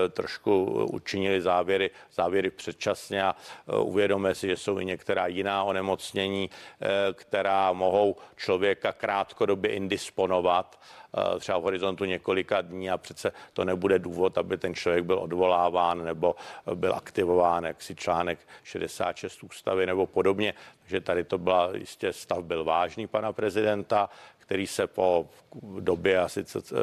trošku 0.10 0.65
učinili 0.91 1.41
závěry, 1.41 1.89
závěry 2.13 2.50
předčasně 2.50 3.23
a 3.23 3.36
uvědomili 3.82 4.36
si, 4.36 4.47
že 4.47 4.58
jsou 4.58 4.80
i 4.80 4.86
některá 4.86 5.28
jiná 5.28 5.63
onemocnění, 5.63 6.50
která 7.13 7.73
mohou 7.73 8.15
člověka 8.36 8.91
krátkodobě 8.91 9.71
indisponovat 9.71 10.27
disponovat 10.28 10.80
eh, 11.18 11.40
třeba 11.40 11.58
v 11.58 11.63
horizontu 11.63 12.06
několika 12.06 12.62
dní 12.62 12.90
a 12.90 12.98
přece 12.98 13.32
to 13.54 13.66
nebude 13.66 14.00
důvod, 14.00 14.38
aby 14.38 14.58
ten 14.58 14.76
člověk 14.76 15.04
byl 15.04 15.20
odvoláván 15.20 16.06
nebo 16.06 16.36
byl 16.76 16.96
aktivován, 16.96 17.63
jak 17.63 17.82
si 17.82 17.96
článek 17.96 18.40
66 18.63 19.44
ústavy 19.44 19.86
nebo 19.86 20.08
podobně. 20.08 20.54
Takže 20.82 21.02
tady 21.02 21.24
to 21.24 21.38
byla 21.38 21.70
jistě 21.76 22.13
stav 22.13 22.44
byl 22.44 22.63
vážný 22.63 23.08
pana 23.08 23.34
prezidenta, 23.34 24.10
který 24.38 24.68
se 24.68 24.88
po 24.88 25.28
době 25.80 26.20
asi 26.20 26.44
eh, 26.44 26.74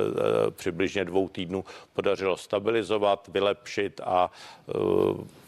přibližně 0.51 1.05
dvou 1.05 1.29
týdnů 1.29 1.65
podařilo 1.93 2.37
stabilizovat, 2.37 3.29
vylepšit 3.29 4.01
a 4.05 4.31
eh, 4.31 5.45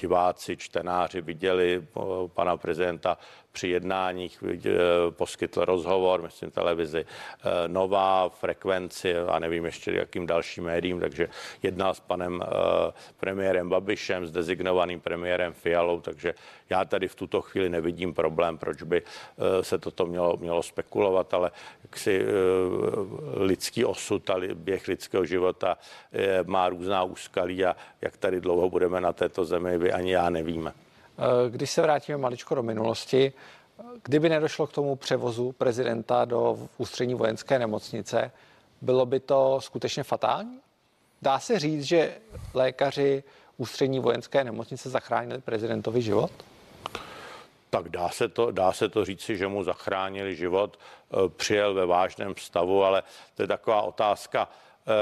diváci, 0.00 0.56
čtenáři 0.56 1.20
viděli 1.20 1.86
pana 2.34 2.56
prezidenta 2.56 3.18
při 3.58 3.68
jednáních 3.68 4.44
eh, 4.54 4.70
poskytl 5.10 5.64
rozhovor, 5.64 6.22
myslím 6.22 6.50
televizi 6.50 7.02
eh, 7.02 7.68
Nová, 7.68 8.28
Frekvenci 8.28 9.18
a 9.18 9.38
nevím 9.38 9.64
ještě 9.64 9.92
jakým 9.92 10.26
dalším 10.26 10.64
médiím, 10.64 11.00
takže 11.00 11.28
jednal 11.62 11.94
s 11.94 12.00
panem 12.00 12.38
eh, 12.38 12.46
premiérem 13.18 13.68
Babišem, 13.68 14.26
s 14.26 14.30
dezignovaným 14.30 15.00
premiérem 15.00 15.52
Fialou, 15.52 16.00
takže 16.00 16.34
já 16.70 16.84
tady 16.84 17.08
v 17.08 17.14
tuto 17.14 17.42
chvíli 17.42 17.68
nevidím 17.68 18.14
problém, 18.14 18.58
proč 18.58 18.82
by 18.82 19.02
se 19.60 19.78
toto 19.78 20.06
mělo, 20.06 20.36
mělo 20.36 20.62
spekulovat, 20.62 21.34
ale 21.34 21.50
jaksi 21.82 22.22
lidský 23.34 23.84
osud 23.84 24.30
a 24.30 24.36
běh 24.54 24.88
lidského 24.88 25.24
života 25.24 25.78
má 26.46 26.68
různá 26.68 27.02
úskalí 27.02 27.64
a 27.64 27.76
jak 28.00 28.16
tady 28.16 28.40
dlouho 28.40 28.70
budeme 28.70 29.00
na 29.00 29.12
této 29.12 29.44
zemi, 29.44 29.78
vy 29.78 29.92
ani 29.92 30.12
já 30.12 30.30
nevíme. 30.30 30.87
Když 31.50 31.70
se 31.70 31.82
vrátíme 31.82 32.18
maličko 32.18 32.54
do 32.54 32.62
minulosti, 32.62 33.32
kdyby 34.02 34.28
nedošlo 34.28 34.66
k 34.66 34.72
tomu 34.72 34.96
převozu 34.96 35.52
prezidenta 35.52 36.24
do 36.24 36.58
ústřední 36.78 37.14
vojenské 37.14 37.58
nemocnice, 37.58 38.30
bylo 38.80 39.06
by 39.06 39.20
to 39.20 39.60
skutečně 39.60 40.02
fatální? 40.02 40.60
Dá 41.22 41.38
se 41.38 41.58
říct, 41.58 41.82
že 41.82 42.14
lékaři 42.54 43.24
ústřední 43.56 44.00
vojenské 44.00 44.44
nemocnice 44.44 44.90
zachránili 44.90 45.40
prezidentovi 45.40 46.02
život? 46.02 46.30
Tak 47.70 47.88
dá 47.88 48.08
se 48.08 48.28
to, 48.28 48.50
dá 48.50 48.72
se 48.72 48.88
to 48.88 49.04
říci, 49.04 49.36
že 49.36 49.46
mu 49.46 49.64
zachránili 49.64 50.36
život, 50.36 50.78
e, 50.78 51.28
přijel 51.28 51.74
ve 51.74 51.86
vážném 51.86 52.34
stavu, 52.36 52.84
ale 52.84 53.02
to 53.34 53.42
je 53.42 53.48
taková 53.48 53.82
otázka, 53.82 54.48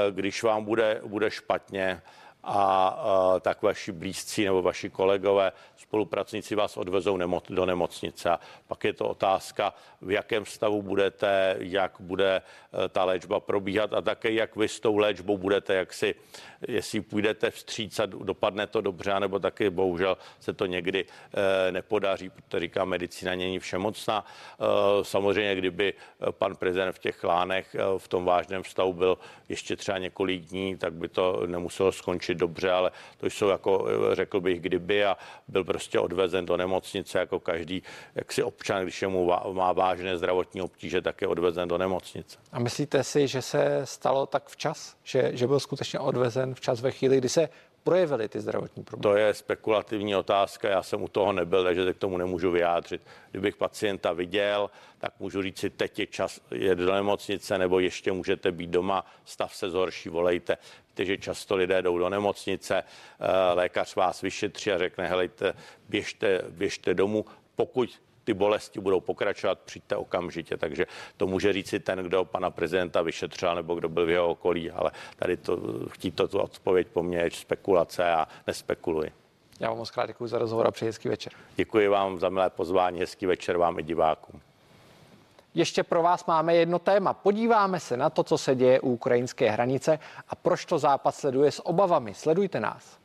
e, 0.07 0.11
když 0.11 0.43
vám 0.43 0.65
bude, 0.65 1.01
bude 1.05 1.31
špatně, 1.31 2.01
a 2.47 2.95
tak 3.41 3.61
vaši 3.61 3.91
blízcí 3.91 4.45
nebo 4.45 4.61
vaši 4.61 4.89
kolegové, 4.89 5.51
spolupracníci 5.77 6.55
vás 6.55 6.77
odvezou 6.77 7.17
do 7.49 7.65
nemocnice. 7.65 8.37
Pak 8.67 8.83
je 8.83 8.93
to 8.93 9.09
otázka, 9.09 9.73
v 10.01 10.11
jakém 10.11 10.45
stavu 10.45 10.81
budete, 10.81 11.55
jak 11.59 11.91
bude 11.99 12.35
e, 12.35 12.89
ta 12.89 13.03
léčba 13.03 13.39
probíhat 13.39 13.93
a 13.93 14.01
také 14.01 14.31
jak 14.31 14.55
vy 14.55 14.67
s 14.67 14.79
tou 14.79 14.97
léčbou 14.97 15.37
budete, 15.37 15.73
jak 15.73 15.93
si, 15.93 16.15
jestli 16.67 17.01
půjdete 17.01 17.51
vstříc 17.51 17.99
a 17.99 18.05
dopadne 18.05 18.67
to 18.67 18.81
dobře, 18.81 19.19
nebo 19.19 19.39
taky 19.39 19.69
bohužel 19.69 20.17
se 20.39 20.53
to 20.53 20.65
někdy 20.65 21.05
e, 21.05 21.71
nepodaří, 21.71 22.29
protože 22.29 22.59
říká, 22.59 22.85
medicína 22.85 23.35
není 23.35 23.59
všemocná. 23.59 24.25
E, 24.25 25.03
samozřejmě, 25.03 25.55
kdyby 25.55 25.93
pan 26.31 26.55
prezident 26.55 26.93
v 26.93 26.99
těch 26.99 27.23
lánech 27.23 27.75
v 27.97 28.07
tom 28.07 28.25
vážném 28.25 28.63
stavu 28.63 28.93
byl 28.93 29.17
ještě 29.49 29.75
třeba 29.75 29.97
několik 29.97 30.41
dní, 30.41 30.77
tak 30.77 30.93
by 30.93 31.07
to 31.07 31.43
nemuselo 31.45 31.91
skončit 31.91 32.36
dobře, 32.37 32.71
ale 32.71 32.91
to 33.17 33.25
jsou 33.25 33.47
jako, 33.47 33.87
řekl 34.13 34.41
bych, 34.41 34.59
kdyby 34.59 35.05
a 35.05 35.17
byl 35.47 35.63
prostě 35.63 35.99
odvezen 35.99 36.45
do 36.45 36.57
nemocnice 36.57 37.19
jako 37.19 37.39
každý 37.39 37.83
jaksi 38.15 38.43
občan, 38.43 38.83
když 38.83 39.03
mu 39.03 39.31
má 39.53 39.71
vážné 39.73 40.17
zdravotní 40.17 40.61
obtíže, 40.61 41.01
tak 41.01 41.21
je 41.21 41.27
odvezen 41.27 41.67
do 41.67 41.77
nemocnice. 41.77 42.37
A 42.51 42.59
myslíte 42.59 43.03
si, 43.03 43.27
že 43.27 43.41
se 43.41 43.81
stalo 43.83 44.25
tak 44.25 44.49
včas, 44.49 44.95
že, 45.03 45.31
že 45.33 45.47
byl 45.47 45.59
skutečně 45.59 45.99
odvezen 45.99 46.55
včas 46.55 46.81
ve 46.81 46.91
chvíli, 46.91 47.17
kdy 47.17 47.29
se 47.29 47.49
projevily 47.87 48.29
ty 48.29 48.39
zdravotní 48.39 48.83
problémy? 48.83 49.03
To 49.03 49.19
je 49.19 49.33
spekulativní 49.33 50.15
otázka, 50.15 50.69
já 50.69 50.83
jsem 50.83 51.03
u 51.03 51.07
toho 51.07 51.31
nebyl, 51.31 51.63
takže 51.63 51.83
se 51.83 51.93
k 51.93 51.97
tomu 51.97 52.17
nemůžu 52.17 52.51
vyjádřit. 52.51 53.01
Kdybych 53.31 53.55
pacienta 53.55 54.13
viděl, 54.13 54.69
tak 54.97 55.11
můžu 55.19 55.41
říct 55.41 55.57
si, 55.57 55.69
teď 55.69 55.99
je 55.99 56.07
čas 56.07 56.39
je 56.51 56.75
do 56.75 56.93
nemocnice, 56.93 57.57
nebo 57.57 57.79
ještě 57.79 58.11
můžete 58.11 58.51
být 58.51 58.69
doma, 58.69 59.05
stav 59.25 59.55
se 59.55 59.69
zhorší, 59.69 60.09
volejte. 60.09 60.57
Víte, 60.87 61.05
že 61.05 61.17
často 61.17 61.55
lidé 61.55 61.81
jdou 61.81 61.97
do 61.97 62.09
nemocnice, 62.09 62.83
eh, 62.83 63.53
lékař 63.53 63.95
vás 63.95 64.21
vyšetří 64.21 64.71
a 64.71 64.77
řekne, 64.77 65.07
helejte, 65.07 65.53
běžte, 65.89 66.41
běžte 66.49 66.93
domů, 66.93 67.25
pokud 67.55 67.89
ty 68.27 68.33
bolesti 68.33 68.79
budou 68.79 68.99
pokračovat, 68.99 69.59
přijďte 69.59 69.95
okamžitě. 69.95 70.57
Takže 70.57 70.85
to 71.17 71.27
může 71.27 71.53
říct 71.53 71.69
si 71.69 71.79
ten, 71.79 71.99
kdo 71.99 72.25
pana 72.25 72.49
prezidenta 72.49 73.01
vyšetřil 73.01 73.55
nebo 73.55 73.75
kdo 73.75 73.89
byl 73.89 74.05
v 74.05 74.09
jeho 74.09 74.29
okolí, 74.29 74.71
ale 74.71 74.91
tady 75.15 75.37
to 75.37 75.59
chtít 75.89 76.15
to 76.15 76.27
tu 76.27 76.39
odpověď 76.39 76.87
po 76.87 77.03
mně 77.03 77.17
je 77.17 77.31
spekulace 77.31 78.11
a 78.11 78.27
nespekuluji. 78.47 79.11
Já 79.59 79.69
vám 79.69 79.77
moc 79.77 79.91
krát 79.91 80.05
děkuji 80.05 80.27
za 80.27 80.37
rozhovor 80.37 80.67
a 80.67 80.71
přeji 80.71 80.89
hezký 80.89 81.09
večer. 81.09 81.33
Děkuji 81.55 81.87
vám 81.87 82.19
za 82.19 82.29
milé 82.29 82.49
pozvání, 82.49 82.99
hezký 82.99 83.25
večer 83.25 83.57
vám 83.57 83.79
i 83.79 83.83
divákům. 83.83 84.41
Ještě 85.53 85.83
pro 85.83 86.03
vás 86.03 86.25
máme 86.25 86.55
jedno 86.55 86.79
téma. 86.79 87.13
Podíváme 87.13 87.79
se 87.79 87.97
na 87.97 88.09
to, 88.09 88.23
co 88.23 88.37
se 88.37 88.55
děje 88.55 88.79
u 88.79 88.93
ukrajinské 88.93 89.49
hranice 89.51 89.99
a 90.29 90.35
proč 90.35 90.65
to 90.65 90.79
západ 90.79 91.15
sleduje 91.15 91.51
s 91.51 91.65
obavami. 91.65 92.13
Sledujte 92.13 92.59
nás. 92.59 92.97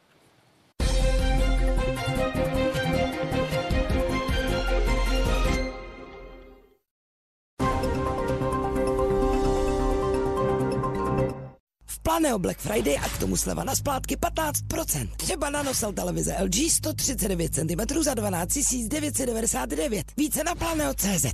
Planeo 12.12 12.38
Black 12.38 12.60
Friday 12.60 12.98
a 12.98 13.08
k 13.08 13.18
tomu 13.18 13.36
sleva 13.36 13.64
na 13.64 13.74
splátky 13.74 14.16
15%. 14.16 15.08
Třeba 15.16 15.50
nanosel 15.50 15.92
televize 15.92 16.36
LG 16.42 16.54
139 16.70 17.54
cm 17.54 18.02
za 18.02 18.14
12 18.14 18.58
999. 18.88 20.06
Více 20.16 20.44
na 20.44 20.54
Planeo.cz. 20.54 21.26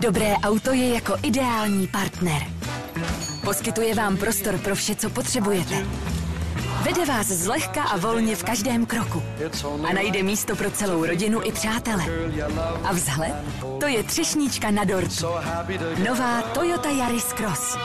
Dobré 0.00 0.34
auto 0.34 0.72
je 0.72 0.88
jako 0.88 1.16
ideální 1.22 1.86
partner. 1.86 2.42
Poskytuje 3.44 3.94
vám 3.94 4.16
prostor 4.16 4.58
pro 4.58 4.74
vše, 4.74 4.94
co 4.94 5.10
potřebujete. 5.10 5.86
Vede 6.82 7.04
vás 7.04 7.26
zlehka 7.26 7.82
a 7.82 7.96
volně 7.96 8.36
v 8.36 8.44
každém 8.44 8.86
kroku. 8.86 9.22
A 9.88 9.92
najde 9.92 10.22
místo 10.22 10.56
pro 10.56 10.70
celou 10.70 11.04
rodinu 11.04 11.40
i 11.44 11.52
přátele. 11.52 12.04
A 12.84 12.92
vzhled? 12.92 13.34
To 13.80 13.86
je 13.86 14.02
třešníčka 14.02 14.70
na 14.70 14.84
dortu. 14.84 15.26
Nová 16.08 16.42
Toyota 16.42 16.90
Yaris 16.90 17.24
Cross. 17.24 17.76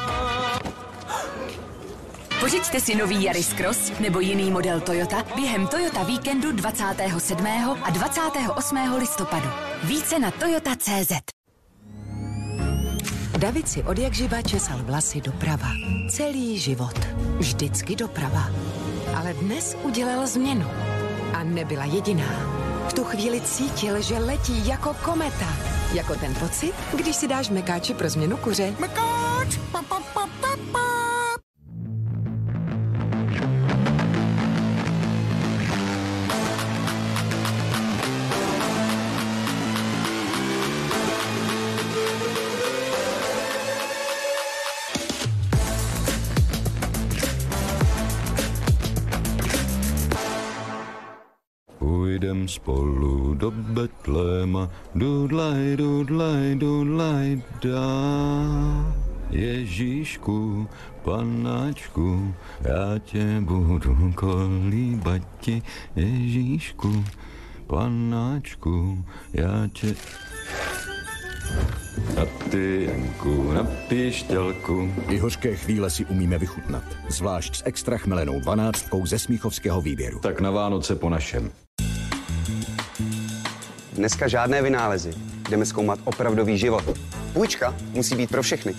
Pořiďte 2.44 2.80
si 2.80 2.96
nový 2.96 3.24
Yaris 3.24 3.54
Cross 3.54 3.92
nebo 4.00 4.20
jiný 4.20 4.52
model 4.52 4.82
Toyota 4.82 5.24
během 5.36 5.68
Toyota 5.68 6.04
Víkendu 6.04 6.52
27. 6.52 7.48
a 7.84 7.90
28. 7.90 8.78
listopadu. 8.98 9.50
Více 9.84 10.20
na 10.20 10.32
toyota.cz 10.32 11.12
David 13.38 13.70
si 13.70 13.84
od 13.84 13.98
jak 13.98 14.14
živa 14.14 14.42
česal 14.42 14.80
vlasy 14.84 15.22
doprava. 15.22 15.68
Celý 16.10 16.60
život. 16.60 17.00
Vždycky 17.38 17.96
doprava. 17.96 18.52
Ale 19.16 19.34
dnes 19.34 19.78
udělal 19.84 20.28
změnu. 20.28 20.68
A 21.34 21.44
nebyla 21.44 21.86
jediná. 21.86 22.30
V 22.90 22.94
tu 22.94 23.04
chvíli 23.04 23.42
cítil, 23.42 24.02
že 24.02 24.18
letí 24.18 24.68
jako 24.68 24.96
kometa. 25.04 25.54
Jako 25.94 26.16
ten 26.16 26.36
pocit, 26.36 26.74
když 26.96 27.16
si 27.16 27.28
dáš 27.28 27.50
mekáči 27.50 27.94
pro 27.94 28.10
změnu 28.10 28.38
kuře. 28.38 28.76
Mekáč! 28.80 29.58
Pa, 29.72 29.82
pa. 29.82 30.13
Spolu 52.54 53.34
do 53.34 53.52
Betléma, 53.52 54.70
dudlaj, 54.96 55.78
dudlaj, 55.78 56.56
dudlaj, 56.56 57.42
dá. 57.62 57.90
Ježíšku, 59.30 60.68
panáčku, 61.04 62.34
já 62.62 63.00
tě 63.00 63.42
budu 63.42 64.14
kolíbati, 64.16 65.62
Ježíšku, 65.96 67.06
panáčku, 67.68 69.06
já 69.34 69.68
tě... 69.74 69.96
Na 72.18 72.26
ty, 72.52 72.90
Janku, 72.90 73.52
na 73.54 73.64
píšťalku. 73.64 74.94
I 75.10 75.18
hořké 75.18 75.56
chvíle 75.56 75.90
si 75.90 76.06
umíme 76.06 76.38
vychutnat, 76.38 76.84
zvlášť 77.10 77.56
s 77.56 77.64
extra 77.66 77.98
chmelenou 77.98 78.40
dvanáctkou 78.40 79.06
ze 79.06 79.20
smíchovského 79.20 79.82
výběru. 79.82 80.20
Tak 80.20 80.42
na 80.42 80.52
Vánoce 80.52 80.96
po 80.96 81.10
našem. 81.10 81.63
Dneska 83.96 84.28
žádné 84.28 84.62
vynálezy. 84.62 85.14
Jdeme 85.50 85.66
zkoumat 85.66 86.00
opravdový 86.04 86.58
život. 86.58 86.84
Půjčka 87.34 87.76
musí 87.92 88.16
být 88.16 88.30
pro 88.30 88.44
všechny. 88.44 88.76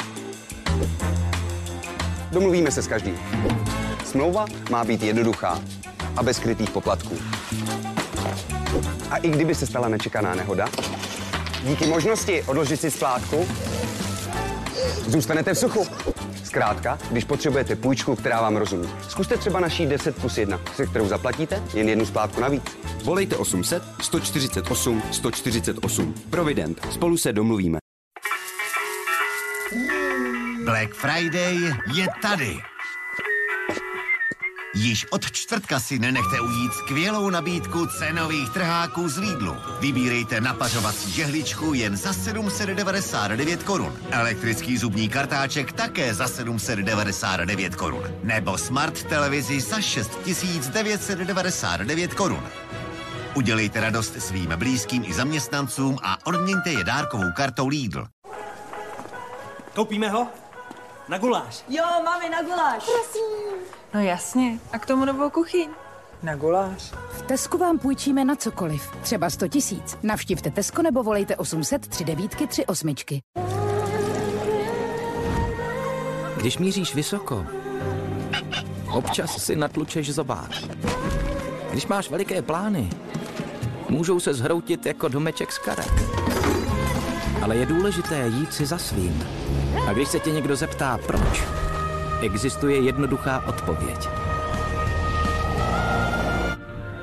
Domluvíme 2.32 2.70
se 2.70 2.82
s 2.82 2.86
každým. 2.86 3.18
Smlouva 4.04 4.46
má 4.70 4.84
být 4.84 5.02
jednoduchá 5.02 5.60
a 6.16 6.22
bez 6.22 6.36
skrytých 6.36 6.70
poplatků. 6.70 7.18
A 9.10 9.16
i 9.16 9.28
kdyby 9.28 9.54
se 9.54 9.66
stala 9.66 9.88
nečekaná 9.88 10.34
nehoda, 10.34 10.68
díky 11.64 11.86
možnosti 11.86 12.42
odložit 12.42 12.80
si 12.80 12.90
splátku, 12.90 13.46
zůstanete 15.06 15.54
v 15.54 15.58
suchu. 15.58 15.86
Zkrátka, 16.54 16.98
když 17.10 17.24
potřebujete 17.24 17.76
půjčku, 17.76 18.16
která 18.16 18.40
vám 18.40 18.56
rozumí, 18.56 18.88
zkuste 19.08 19.36
třeba 19.36 19.60
naší 19.60 19.86
10 19.86 20.16
plus 20.16 20.38
1, 20.38 20.60
se 20.74 20.86
kterou 20.86 21.08
zaplatíte 21.08 21.62
jen 21.74 21.88
jednu 21.88 22.06
splátku 22.06 22.40
navíc. 22.40 22.78
Volejte 23.04 23.36
800 23.36 23.82
148 24.00 25.02
148. 25.12 26.14
Provident. 26.30 26.86
Spolu 26.90 27.16
se 27.16 27.32
domluvíme. 27.32 27.78
Black 30.64 30.94
Friday 30.94 31.56
je 31.94 32.06
tady. 32.22 32.58
Již 34.76 35.06
od 35.10 35.30
čtvrtka 35.30 35.80
si 35.80 35.98
nenechte 35.98 36.40
ujít 36.40 36.72
skvělou 36.72 37.30
nabídku 37.30 37.86
cenových 37.86 38.50
trháků 38.50 39.08
z 39.08 39.18
Lidlu. 39.18 39.56
Vybírejte 39.80 40.40
napařovací 40.40 41.12
žehličku 41.12 41.74
jen 41.74 41.96
za 41.96 42.12
799 42.12 43.62
korun. 43.62 43.98
Elektrický 44.10 44.78
zubní 44.78 45.08
kartáček 45.08 45.72
také 45.72 46.14
za 46.14 46.28
799 46.28 47.74
korun. 47.74 48.02
Nebo 48.22 48.58
smart 48.58 49.02
televizi 49.02 49.60
za 49.60 49.80
6999 49.80 52.14
korun. 52.14 52.44
Udělejte 53.34 53.80
radost 53.80 54.22
svým 54.22 54.52
blízkým 54.56 55.04
i 55.04 55.14
zaměstnancům 55.14 55.98
a 56.02 56.26
odměňte 56.26 56.70
je 56.70 56.84
dárkovou 56.84 57.32
kartou 57.36 57.68
Lidl. 57.68 58.06
Koupíme 59.74 60.08
ho? 60.08 60.43
Na 61.08 61.18
guláš. 61.18 61.64
Jo, 61.68 61.84
mami, 62.04 62.28
na 62.28 62.42
guláš. 62.42 62.84
Prosím. 62.84 63.58
No 63.94 64.00
jasně. 64.00 64.58
A 64.72 64.78
k 64.78 64.86
tomu 64.86 65.04
novou 65.04 65.30
kuchyň. 65.30 65.68
Na 66.22 66.36
guláš. 66.36 66.92
V 67.10 67.22
Tesku 67.22 67.58
vám 67.58 67.78
půjčíme 67.78 68.24
na 68.24 68.36
cokoliv. 68.36 68.90
Třeba 69.02 69.30
100 69.30 69.48
tisíc. 69.48 69.98
Navštivte 70.02 70.50
Tesko 70.50 70.82
nebo 70.82 71.02
volejte 71.02 71.36
800 71.36 71.88
3 71.88 72.04
devítky 72.04 72.46
3 72.46 72.66
osmičky. 72.66 73.20
Když 76.36 76.58
míříš 76.58 76.94
vysoko, 76.94 77.46
občas 78.92 79.44
si 79.44 79.56
natlučeš 79.56 80.14
zobák. 80.14 80.50
Když 81.70 81.86
máš 81.86 82.10
veliké 82.10 82.42
plány, 82.42 82.90
můžou 83.88 84.20
se 84.20 84.34
zhroutit 84.34 84.86
jako 84.86 85.08
domeček 85.08 85.52
z 85.52 85.58
karet. 85.58 85.92
Ale 87.44 87.56
je 87.56 87.66
důležité 87.66 88.28
jít 88.28 88.54
si 88.54 88.66
za 88.66 88.78
svým. 88.78 89.26
A 89.88 89.92
když 89.92 90.08
se 90.08 90.20
tě 90.20 90.30
někdo 90.30 90.56
zeptá, 90.56 90.98
proč, 91.06 91.42
existuje 92.20 92.80
jednoduchá 92.80 93.44
odpověď. 93.46 94.08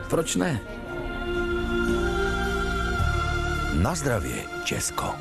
Proč 0.09 0.35
ne? 0.35 0.61
Na 3.73 3.95
zdravě, 3.95 4.43
Česko. 4.63 5.15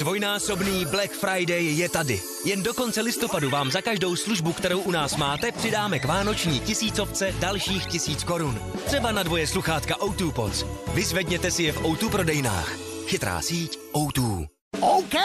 Dvojnásobný 0.00 0.86
Black 0.86 1.12
Friday 1.12 1.64
je 1.64 1.88
tady. 1.88 2.20
Jen 2.44 2.62
do 2.62 2.74
konce 2.74 3.00
listopadu 3.00 3.50
vám 3.50 3.70
za 3.70 3.82
každou 3.82 4.16
službu, 4.16 4.52
kterou 4.52 4.80
u 4.80 4.90
nás 4.90 5.16
máte, 5.16 5.52
přidáme 5.52 5.98
k 5.98 6.04
vánoční 6.04 6.60
tisícovce 6.60 7.34
dalších 7.40 7.86
tisíc 7.86 8.24
korun. 8.24 8.60
Třeba 8.86 9.12
na 9.12 9.22
dvoje 9.22 9.46
sluchátka 9.46 9.94
O2 9.94 10.32
Pods. 10.32 10.64
Vyzvedněte 10.94 11.50
si 11.50 11.62
je 11.62 11.72
v 11.72 11.82
O2 11.82 12.10
prodejnách. 12.10 12.97
Chytrá 13.08 13.40
síť 13.40 13.96
O2. 13.96 14.44
OK, 14.84 15.16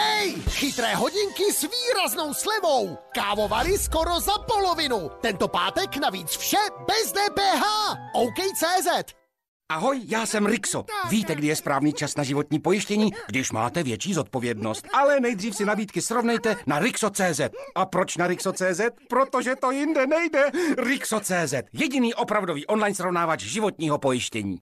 chytré 0.55 0.95
hodinky 0.95 1.51
s 1.51 1.67
výraznou 1.67 2.31
slevou. 2.31 2.95
Kávovary 3.11 3.75
skoro 3.75 4.23
za 4.23 4.39
polovinu. 4.47 5.11
Tento 5.19 5.51
pátek 5.51 5.99
navíc 5.99 6.31
vše 6.31 6.63
bez 6.87 7.11
DPH. 7.11 7.63
OK.cz 8.15 9.11
Ahoj, 9.71 10.01
já 10.07 10.25
jsem 10.25 10.45
Rixo. 10.45 10.85
Víte, 11.09 11.35
kdy 11.35 11.47
je 11.47 11.55
správný 11.55 11.93
čas 11.93 12.15
na 12.15 12.23
životní 12.23 12.59
pojištění, 12.59 13.11
když 13.27 13.51
máte 13.51 13.83
větší 13.83 14.13
zodpovědnost. 14.13 14.87
Ale 14.93 15.19
nejdřív 15.19 15.55
si 15.55 15.65
nabídky 15.65 16.01
srovnejte 16.01 16.55
na 16.67 16.79
Rixo.cz. 16.79 17.41
A 17.75 17.85
proč 17.85 18.17
na 18.17 18.27
Rixo.cz? 18.27 18.81
Protože 19.09 19.55
to 19.55 19.71
jinde 19.71 20.07
nejde. 20.07 20.51
Rixo.cz. 20.77 21.53
Jediný 21.73 22.13
opravdový 22.13 22.65
online 22.67 22.95
srovnávač 22.95 23.43
životního 23.43 23.97
pojištění. 23.97 24.57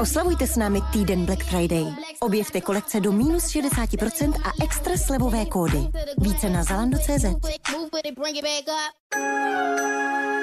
Oslavujte 0.00 0.46
s 0.46 0.56
námi 0.56 0.80
týden 0.92 1.26
Black 1.26 1.44
Friday. 1.44 1.84
Objevte 2.20 2.60
kolekce 2.60 3.00
do 3.00 3.12
minus 3.12 3.44
60% 3.44 4.34
a 4.44 4.52
extra 4.64 4.96
slevové 4.96 5.46
kódy. 5.46 5.78
Více 6.18 6.50
na 6.50 6.62
zalando.cz. 6.62 7.24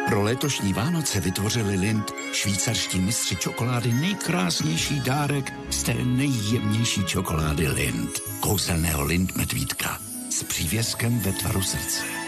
Pro 0.10 0.22
letošní 0.24 0.74
Vánoce 0.74 1.20
vytvořili 1.20 1.76
Lind 1.76 2.12
švýcarští 2.34 3.00
mistři 3.00 3.36
čokolády 3.36 3.94
nejkrásnější 3.94 5.00
dárek 5.00 5.54
z 5.70 5.84
té 5.84 5.94
nejjemnější 5.94 7.06
čokolády 7.06 7.68
Lind. 7.68 8.20
Kouzelného 8.40 9.04
Lind 9.04 9.36
medvídka 9.36 10.00
s 10.30 10.44
přívěskem 10.44 11.20
ve 11.20 11.32
tvaru 11.32 11.62
srdce. 11.62 12.25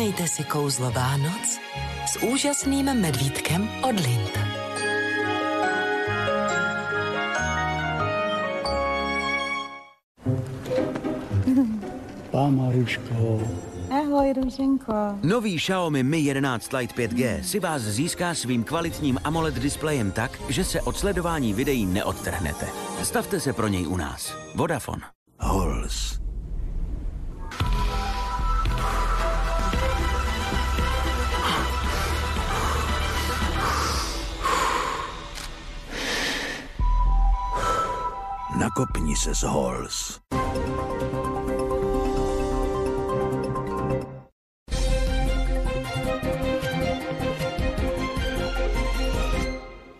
Vychutnejte 0.00 0.28
si 0.28 0.44
kouzlo 0.44 0.90
Vánoc 0.90 1.60
s 2.08 2.16
úžasným 2.24 2.88
medvídkem 2.88 3.68
od 3.84 4.00
Lind. 4.00 4.32
Pá 12.30 12.48
Maruško. 12.48 13.44
Ahoj, 13.90 14.32
Růženko. 14.32 14.92
Nový 15.22 15.56
Xiaomi 15.56 16.02
Mi 16.02 16.18
11 16.18 16.72
Lite 16.72 16.94
5G 16.94 17.40
si 17.42 17.60
vás 17.60 17.82
získá 17.82 18.34
svým 18.34 18.64
kvalitním 18.64 19.18
AMOLED 19.24 19.54
displejem 19.54 20.12
tak, 20.12 20.40
že 20.48 20.64
se 20.64 20.80
od 20.80 20.96
sledování 20.96 21.54
videí 21.54 21.86
neodtrhnete. 21.86 22.66
Stavte 23.02 23.40
se 23.40 23.52
pro 23.52 23.68
něj 23.68 23.86
u 23.86 23.96
nás. 23.96 24.34
Vodafone. 24.56 25.02
Halls. 25.40 26.19
Nakopni 38.70 39.16
se 39.16 39.34
z 39.34 39.42
Halls. 39.42 40.20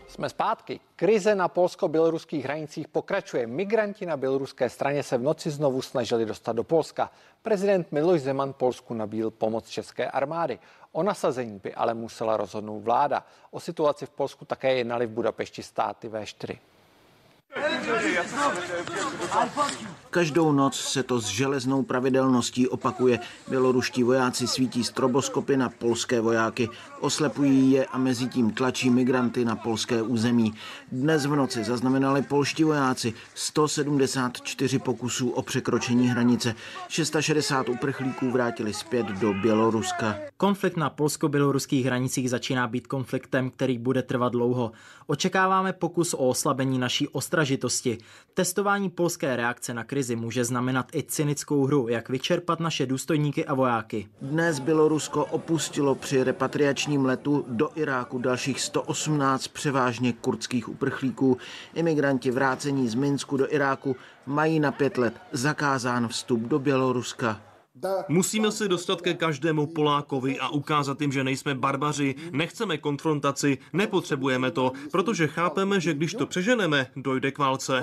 Jsme 0.09 0.29
zpátky. 0.29 0.81
Krize 0.97 1.35
na 1.35 1.49
polsko-běloruských 1.49 2.45
hranicích 2.45 2.89
pokračuje. 2.89 3.47
Migranti 3.47 4.07
na 4.07 4.17
běloruské 4.17 4.69
straně 4.69 5.03
se 5.03 5.19
v 5.19 5.23
noci 5.23 5.51
znovu 5.51 5.83
snažili 5.83 6.27
dostat 6.27 6.53
do 6.53 6.65
Polska. 6.65 7.11
Prezident 7.43 7.93
Miloš 7.93 8.21
Zeman 8.21 8.53
Polsku 8.53 8.95
nabíl 8.95 9.31
pomoc 9.31 9.69
české 9.69 10.11
armády. 10.11 10.59
O 10.93 11.03
nasazení 11.03 11.59
by 11.59 11.75
ale 11.75 11.95
musela 11.95 12.37
rozhodnout 12.37 12.81
vláda. 12.81 13.25
O 13.51 13.61
situaci 13.61 14.07
v 14.07 14.11
Polsku 14.11 14.45
také 14.45 14.75
jednali 14.75 15.07
v 15.07 15.11
Budapešti 15.11 15.63
státy 15.63 16.09
V4. 16.09 16.59
Každou 20.11 20.53
noc 20.53 20.77
se 20.77 21.03
to 21.03 21.21
s 21.21 21.27
železnou 21.27 21.83
pravidelností 21.83 22.69
opakuje. 22.69 23.19
Běloruští 23.49 24.03
vojáci 24.03 24.47
svítí 24.47 24.85
stroboskopy 24.85 25.57
na 25.57 25.69
polské 25.69 26.21
vojáky, 26.21 26.69
oslepují 27.01 27.73
je 27.73 27.87
a 27.87 27.99
mezi 27.99 28.27
tím 28.27 28.51
tlačí 28.51 28.91
migranty 28.91 29.45
na 29.45 29.57
polské 29.57 30.03
území. 30.03 30.55
Dnes 30.93 31.27
v 31.27 31.37
noci 31.37 31.65
zaznamenali 31.65 32.23
polští 32.23 32.65
vojáci 32.65 33.15
174 33.35 34.79
pokusů 34.79 35.31
o 35.31 35.43
překročení 35.43 36.09
hranice. 36.09 36.55
660 36.89 37.69
uprchlíků 37.69 38.31
vrátili 38.31 38.75
zpět 38.75 39.07
do 39.07 39.33
Běloruska. 39.33 40.17
Konflikt 40.37 40.77
na 40.77 40.91
polsko-běloruských 40.91 41.87
hranicích 41.87 42.31
začíná 42.31 42.67
být 42.67 42.87
konfliktem, 42.87 43.51
který 43.51 43.79
bude 43.79 44.03
trvat 44.03 44.33
dlouho. 44.33 44.73
Očekáváme 45.07 45.73
pokus 45.73 46.15
o 46.15 46.29
oslabení 46.29 46.79
naší 46.79 47.09
ostražitosti. 47.41 47.99
Testování 48.35 48.91
polské 48.91 49.37
reakce 49.37 49.75
na 49.75 49.85
krizi 49.85 50.17
může 50.17 50.45
znamenat 50.45 50.87
i 50.95 51.03
cynickou 51.03 51.67
hru, 51.67 51.89
jak 51.89 52.09
vyčerpat 52.09 52.61
naše 52.61 52.87
důstojníky 52.87 53.47
a 53.47 53.55
vojáky. 53.55 54.09
Dnes 54.23 54.59
Bělorusko 54.59 55.25
opustilo 55.25 55.95
při 55.95 56.25
repatriačním 56.25 57.05
letu 57.05 57.45
do 57.49 57.69
Iráku 57.75 58.19
dalších 58.19 58.61
118 58.61 59.49
převážně 59.49 60.13
kurdských 60.13 60.69
uprchlíků. 60.69 61.39
Imigranti 61.75 62.31
vrácení 62.31 62.89
z 62.89 62.95
Minsku 62.95 63.37
do 63.37 63.55
Iráku 63.55 63.97
mají 64.27 64.61
na 64.61 64.73
pět 64.73 64.99
let 64.99 65.15
zakázán 65.33 66.09
vstup 66.09 66.41
do 66.41 66.59
Běloruska. 66.59 67.50
Musíme 68.09 68.53
se 68.53 68.69
dostat 68.69 69.01
ke 69.01 69.15
každému 69.15 69.67
Polákovi 69.67 70.39
a 70.39 70.49
ukázat 70.49 71.01
jim, 71.01 71.13
že 71.13 71.25
nejsme 71.25 71.55
barbaři, 71.55 72.15
nechceme 72.33 72.79
konfrontaci, 72.79 73.59
nepotřebujeme 73.73 74.51
to, 74.51 74.73
protože 74.93 75.27
chápeme, 75.27 75.81
že 75.81 75.95
když 75.95 76.15
to 76.15 76.27
přeženeme, 76.27 76.87
dojde 76.97 77.31
k 77.31 77.39
válce. 77.39 77.83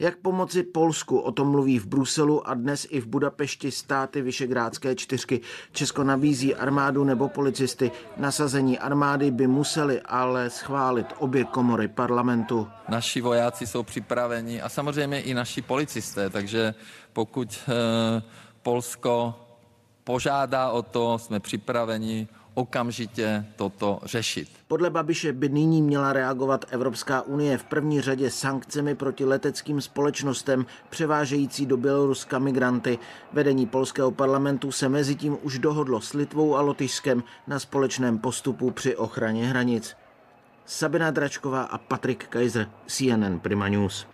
Jak 0.00 0.16
pomoci 0.16 0.62
Polsku? 0.62 1.18
O 1.18 1.32
tom 1.32 1.50
mluví 1.50 1.78
v 1.78 1.86
Bruselu 1.86 2.48
a 2.48 2.54
dnes 2.54 2.86
i 2.90 3.00
v 3.00 3.06
Budapešti 3.06 3.70
státy 3.70 4.22
Vyšegrádské 4.22 4.94
čtyřky. 4.94 5.40
Česko 5.72 6.04
nabízí 6.04 6.54
armádu 6.54 7.04
nebo 7.04 7.28
policisty. 7.28 7.90
Nasazení 8.16 8.78
armády 8.78 9.30
by 9.30 9.46
museli 9.46 10.00
ale 10.00 10.50
schválit 10.50 11.06
obě 11.18 11.44
komory 11.44 11.88
parlamentu. 11.88 12.68
Naši 12.88 13.20
vojáci 13.20 13.66
jsou 13.66 13.82
připraveni 13.82 14.62
a 14.62 14.68
samozřejmě 14.68 15.20
i 15.20 15.34
naši 15.34 15.62
policisté, 15.62 16.30
takže 16.30 16.74
pokud 17.12 17.58
eh, 17.68 18.22
Polsko 18.62 19.34
požádá 20.04 20.70
o 20.70 20.82
to, 20.82 21.18
jsme 21.18 21.40
připraveni 21.40 22.28
okamžitě 22.54 23.46
toto 23.56 24.00
řešit. 24.04 24.48
Podle 24.68 24.90
Babiše 24.90 25.32
by 25.32 25.48
nyní 25.48 25.82
měla 25.82 26.12
reagovat 26.12 26.64
Evropská 26.70 27.22
unie 27.22 27.58
v 27.58 27.64
první 27.64 28.00
řadě 28.00 28.30
sankcemi 28.30 28.94
proti 28.94 29.24
leteckým 29.24 29.80
společnostem 29.80 30.66
převážející 30.90 31.66
do 31.66 31.76
Běloruska 31.76 32.38
migranty. 32.38 32.98
Vedení 33.32 33.66
polského 33.66 34.10
parlamentu 34.10 34.72
se 34.72 34.88
mezi 34.88 35.14
tím 35.14 35.38
už 35.42 35.58
dohodlo 35.58 36.00
s 36.00 36.12
Litvou 36.12 36.56
a 36.56 36.60
Lotyšskem 36.60 37.22
na 37.46 37.58
společném 37.58 38.18
postupu 38.18 38.70
při 38.70 38.96
ochraně 38.96 39.46
hranic. 39.46 39.96
Sabina 40.66 41.10
Dračková 41.10 41.62
a 41.62 41.78
Patrik 41.78 42.26
Kaiser, 42.28 42.70
CNN 42.86 43.38
Prima 43.38 43.68
News. 43.68 44.06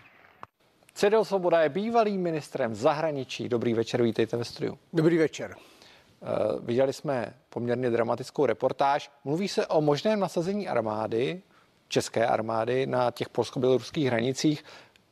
Cedel 0.96 1.24
Svoboda 1.24 1.60
je 1.60 1.68
bývalým 1.68 2.22
ministrem 2.22 2.74
zahraničí. 2.74 3.48
Dobrý 3.48 3.74
večer, 3.74 4.02
vítejte 4.02 4.36
ve 4.36 4.44
studiu. 4.44 4.78
Dobrý 4.92 5.18
večer. 5.18 5.56
Uh, 5.56 6.66
viděli 6.66 6.92
jsme 6.92 7.34
poměrně 7.50 7.90
dramatickou 7.90 8.46
reportáž. 8.46 9.10
Mluví 9.24 9.48
se 9.48 9.66
o 9.66 9.80
možném 9.80 10.20
nasazení 10.20 10.68
armády, 10.68 11.42
české 11.88 12.26
armády, 12.26 12.86
na 12.86 13.10
těch 13.10 13.28
polsko-běloruských 13.28 14.06
hranicích. 14.06 14.64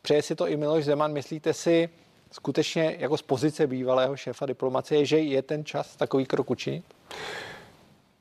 Přeje 0.03 0.23
si 0.23 0.35
to 0.35 0.49
i 0.49 0.57
Miloš 0.57 0.85
Zeman. 0.85 1.13
Myslíte 1.13 1.53
si 1.53 1.89
skutečně 2.33 2.97
jako 2.99 3.17
z 3.17 3.23
pozice 3.23 3.67
bývalého 3.67 4.17
šéfa 4.17 4.47
diplomacie, 4.47 5.07
že 5.07 5.19
je 5.19 5.43
ten 5.43 5.65
čas 5.65 5.97
takový 5.97 6.27
krok 6.27 6.51
učinit? 6.51 6.85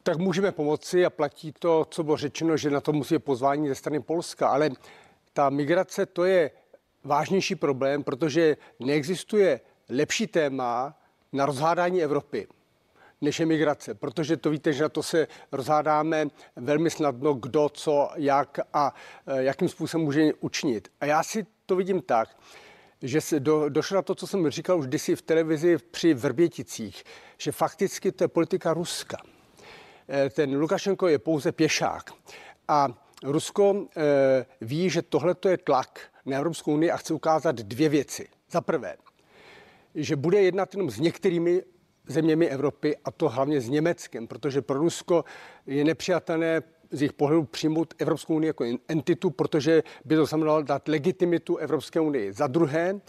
Tak 0.03 0.18
můžeme 0.18 0.51
pomoci 0.51 1.05
a 1.05 1.09
platí 1.09 1.53
to, 1.59 1.88
co 1.89 2.03
bylo 2.03 2.18
řečeno, 2.18 2.57
že 2.57 2.70
na 2.70 2.82
to 2.82 2.93
musí 2.93 3.20
pozvání 3.20 3.68
ze 3.68 3.76
strany 3.76 3.99
Polska, 3.99 4.47
ale 4.47 4.70
ta 5.34 5.49
migrace 5.49 6.05
to 6.05 6.24
je 6.24 6.51
vážnější 7.04 7.56
problém, 7.56 8.04
protože 8.04 8.58
neexistuje 8.80 9.60
lepší 9.89 10.28
téma 10.28 10.97
na 11.34 11.45
rozhádání 11.45 12.04
Evropy 12.04 12.47
než 13.24 13.39
je 13.39 13.45
migrace, 13.45 13.93
protože 13.93 14.38
to 14.38 14.49
víte, 14.49 14.74
že 14.74 14.84
na 14.84 14.89
to 14.89 15.04
se 15.04 15.28
rozhádáme 15.51 16.28
velmi 16.56 16.89
snadno, 16.89 17.34
kdo, 17.34 17.70
co, 17.70 18.10
jak 18.16 18.60
a 18.74 18.95
e, 19.28 19.43
jakým 19.43 19.70
způsobem 19.70 20.06
může 20.06 20.34
učinit. 20.34 20.91
A 20.99 21.06
já 21.06 21.24
si 21.24 21.45
to 21.66 21.76
vidím 21.76 22.01
tak, 22.01 22.38
že 23.01 23.22
se 23.22 23.39
do, 23.39 23.70
došlo 23.70 23.95
na 23.95 24.01
to, 24.01 24.16
co 24.16 24.28
jsem 24.28 24.49
říkal 24.49 24.80
už 24.80 24.88
kdysi 24.88 25.16
v 25.16 25.22
televizi 25.22 25.78
při 25.78 26.14
Vrběticích, 26.14 27.04
že 27.38 27.51
fakticky 27.51 28.12
to 28.12 28.24
je 28.24 28.28
politika 28.28 28.74
Ruska. 28.74 29.18
E, 30.10 30.30
ten 30.30 30.58
Lukašenko 30.58 31.08
je 31.08 31.20
pouze 31.20 31.51
pěšák. 31.51 32.12
A 32.68 32.88
Rusko 33.24 33.88
e, 33.98 34.46
ví, 34.62 34.90
že 34.90 35.02
tohle 35.02 35.36
je 35.48 35.58
tlak 35.58 36.00
na 36.26 36.38
Evropskou 36.38 36.74
unii 36.74 36.92
a 36.92 36.98
chce 36.98 37.14
ukázat 37.14 37.56
dvě 37.56 37.90
věci. 37.90 38.28
Za 38.52 38.62
prvé, 38.62 38.96
že 39.96 40.16
bude 40.16 40.42
jednat 40.42 40.74
jenom 40.74 40.90
s 40.90 41.00
některými 41.00 41.64
zeměmi 42.08 42.48
Evropy, 42.48 42.98
a 43.06 43.12
to 43.12 43.30
hlavně 43.30 43.62
s 43.62 43.70
Německem, 43.70 44.28
protože 44.28 44.62
pro 44.62 44.80
Rusko 44.80 45.26
je 45.66 45.84
nepřijatelné 45.84 46.62
z 46.92 47.02
jejich 47.02 47.14
pohledu 47.14 47.44
přijmout 47.44 47.94
Evropskou 47.98 48.36
unii 48.36 48.48
jako 48.48 48.66
entitu, 48.88 49.30
protože 49.30 49.84
by 50.06 50.16
to 50.16 50.26
znamenalo 50.26 50.62
dát 50.62 50.88
legitimitu 50.88 51.58
Evropské 51.58 52.00
unii. 52.00 52.34
Za 52.34 52.48
druhé, 52.48 53.00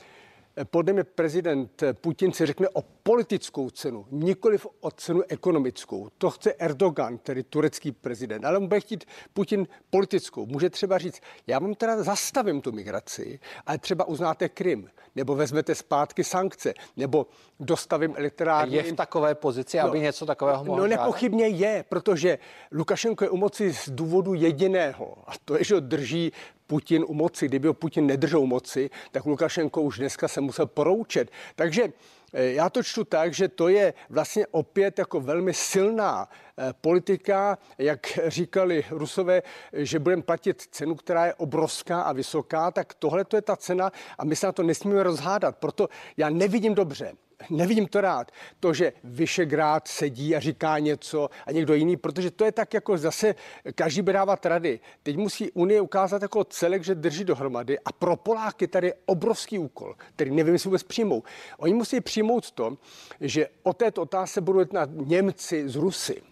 podle 0.65 0.93
mě 0.93 1.05
prezident 1.05 1.83
Putin 1.93 2.33
si 2.33 2.47
řekne 2.47 2.69
o 2.69 2.83
politickou 2.83 3.71
cenu, 3.71 4.07
nikoliv 4.11 4.67
o 4.81 4.91
cenu 4.91 5.23
ekonomickou. 5.29 6.09
To 6.19 6.31
chce 6.31 6.53
Erdogan, 6.53 7.19
tedy 7.19 7.43
turecký 7.43 7.93
prezident, 7.93 8.45
ale 8.45 8.59
on 8.59 8.69
bude 8.69 8.81
chtít 8.81 9.05
Putin 9.33 9.67
politickou. 9.91 10.47
Může 10.47 10.71
třeba 10.71 10.99
říct, 10.99 11.21
já 11.47 11.59
vám 11.59 11.75
teda 11.75 12.03
zastavím 12.03 12.61
tu 12.61 12.73
migraci, 12.73 13.41
ale 13.67 13.79
třeba 13.79 14.05
uznáte 14.05 14.49
Krym, 14.49 14.91
nebo 15.15 15.35
vezmete 15.35 15.75
zpátky 15.75 16.25
sankce, 16.25 16.75
nebo 16.97 17.27
dostavím 17.61 18.15
elektrárny. 18.17 18.77
Je 18.77 18.83
v 18.83 18.93
takové 18.93 19.35
pozici, 19.35 19.81
aby 19.81 19.99
no, 19.99 20.03
něco 20.03 20.27
takového 20.27 20.65
mohlo 20.65 20.83
No 20.83 20.89
nepochybně 20.89 21.47
je, 21.47 21.85
protože 21.89 22.39
Lukašenko 22.73 23.25
je 23.25 23.31
u 23.31 23.37
moci 23.37 23.73
z 23.73 23.91
důvodu 23.91 24.35
jediného, 24.35 25.17
a 25.27 25.33
to 25.45 25.59
je, 25.59 25.65
že 25.65 25.81
drží 25.81 26.33
Putin 26.67 27.05
u 27.09 27.15
moci. 27.15 27.49
Kdyby 27.49 27.69
ho 27.69 27.75
Putin 27.75 28.07
nedržel 28.07 28.47
moci, 28.47 28.91
tak 29.13 29.27
Lukašenko 29.27 29.83
už 29.83 29.99
dneska 29.99 30.29
se 30.29 30.41
musel 30.41 30.67
poroučet. 30.67 31.31
Takže 31.55 31.93
eh, 32.33 32.45
já 32.45 32.71
to 32.71 32.83
čtu 32.83 33.05
tak, 33.05 33.35
že 33.35 33.49
to 33.49 33.69
je 33.69 33.95
vlastně 34.11 34.47
opět 34.47 34.99
jako 34.99 35.21
velmi 35.21 35.55
silná 35.55 36.29
eh, 36.59 36.73
politika, 36.81 37.59
jak 37.79 38.19
říkali 38.27 38.85
Rusové, 38.91 39.43
že 39.73 39.99
budeme 39.99 40.23
platit 40.23 40.63
cenu, 40.71 40.95
která 40.95 41.27
je 41.27 41.35
obrovská 41.35 42.03
a 42.03 42.13
vysoká, 42.13 42.71
tak 42.71 42.95
tohle 42.95 43.25
to 43.25 43.37
je 43.37 43.43
ta 43.43 43.57
cena 43.57 43.93
a 44.19 44.25
my 44.25 44.37
se 44.37 44.47
na 44.47 44.53
to 44.53 44.63
nesmíme 44.63 45.03
rozhádat. 45.03 45.57
Proto 45.57 45.89
já 46.17 46.31
nevidím 46.31 46.75
dobře, 46.75 47.13
nevidím 47.51 47.87
to 47.87 48.01
rád, 48.01 48.33
to, 48.61 48.75
že 48.75 48.93
Vyšegrád 49.05 49.89
sedí 49.89 50.37
a 50.37 50.41
říká 50.41 50.79
něco 50.79 51.31
a 51.47 51.53
někdo 51.53 51.75
jiný, 51.75 51.97
protože 51.97 52.31
to 52.31 52.45
je 52.45 52.53
tak 52.53 52.75
jako 52.75 52.99
zase 52.99 53.35
každý 53.75 54.03
by 54.03 54.13
dávat 54.13 54.47
rady. 54.47 54.81
Teď 55.03 55.17
musí 55.17 55.51
Unie 55.51 55.81
ukázat 55.81 56.23
jako 56.23 56.45
celek, 56.45 56.85
že 56.85 56.95
drží 56.95 57.25
dohromady 57.25 57.79
a 57.79 57.93
pro 57.93 58.17
Poláky 58.17 58.67
tady 58.69 58.87
je 58.87 58.95
obrovský 59.07 59.59
úkol, 59.59 59.95
který 60.17 60.31
nevím, 60.31 60.53
jestli 60.53 60.69
vůbec 60.69 60.83
přijmou. 60.83 61.23
Oni 61.59 61.75
musí 61.75 62.01
přijmout 62.01 62.51
to, 62.51 62.77
že 63.21 63.49
o 63.63 63.73
této 63.73 64.03
otázce 64.03 64.41
budou 64.41 64.59
jednat 64.59 64.91
Němci 64.93 65.69
z 65.69 65.77
Rusy, 65.77 66.23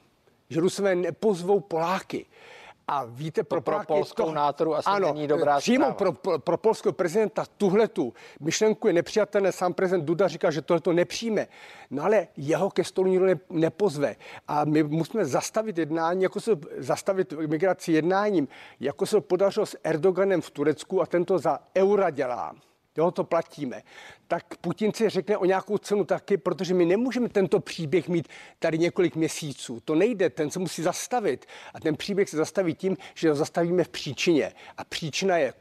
že 0.51 0.61
Rusové 0.61 0.95
nepozvou 0.95 1.61
Poláky. 1.61 2.27
A 2.89 3.05
víte, 3.05 3.43
pro, 3.43 3.61
pro 3.61 3.81
polskou 3.87 4.25
to, 4.25 4.33
nátoru 4.33 4.75
asi 4.75 4.89
ano, 4.89 5.13
není 5.13 5.27
dobrá 5.29 5.59
přímo 5.59 5.93
pro, 5.93 6.13
pro, 6.13 6.39
pro 6.39 6.57
polského 6.57 6.93
prezidenta 6.93 7.45
tuhle 7.57 7.89
tu 7.89 8.15
myšlenku 8.41 8.87
je 8.87 8.93
nepřijatelné. 8.93 9.53
Sám 9.53 9.75
prezident 9.75 10.05
Duda 10.05 10.29
říká, 10.29 10.51
že 10.51 10.63
tohle 10.63 10.81
to 10.81 10.93
nepřijme. 10.93 11.47
No 11.91 12.05
ale 12.05 12.29
jeho 12.37 12.71
ke 12.71 12.85
stolu 12.85 13.09
nikdo 13.09 13.27
ne, 13.27 13.35
nepozve. 13.51 14.17
A 14.49 14.65
my 14.65 14.83
musíme 14.83 15.25
zastavit 15.25 15.79
jednání, 15.79 16.23
jako 16.23 16.41
se 16.41 16.51
zastavit 16.79 17.33
migraci 17.33 17.93
jednáním, 17.93 18.49
jako 18.81 19.07
se 19.07 19.21
podařilo 19.21 19.67
s 19.67 19.79
Erdoganem 19.85 20.41
v 20.41 20.51
Turecku 20.51 21.03
a 21.03 21.07
tento 21.07 21.39
za 21.39 21.59
eura 21.77 22.11
dělá 22.11 22.55
jo, 22.97 23.11
to 23.11 23.25
platíme, 23.25 23.83
tak 24.29 24.57
Putin 24.57 24.93
si 24.93 25.09
řekne 25.09 25.37
o 25.37 25.45
nějakou 25.45 25.79
cenu 25.79 26.05
taky, 26.05 26.37
protože 26.37 26.75
my 26.75 26.85
nemůžeme 26.85 27.29
tento 27.29 27.61
příběh 27.61 28.09
mít 28.09 28.29
tady 28.59 28.79
několik 28.79 29.17
měsíců. 29.17 29.81
To 29.85 29.95
nejde, 29.95 30.31
ten 30.31 30.51
se 30.51 30.59
musí 30.59 30.83
zastavit. 30.83 31.47
A 31.75 31.81
ten 31.81 31.97
příběh 31.97 32.29
se 32.29 32.37
zastaví 32.37 32.75
tím, 32.75 32.97
že 33.15 33.29
ho 33.29 33.35
zastavíme 33.35 33.85
v 33.85 33.89
příčině. 33.89 34.53
A 34.77 34.85
příčina 34.85 35.37
je 35.37 35.55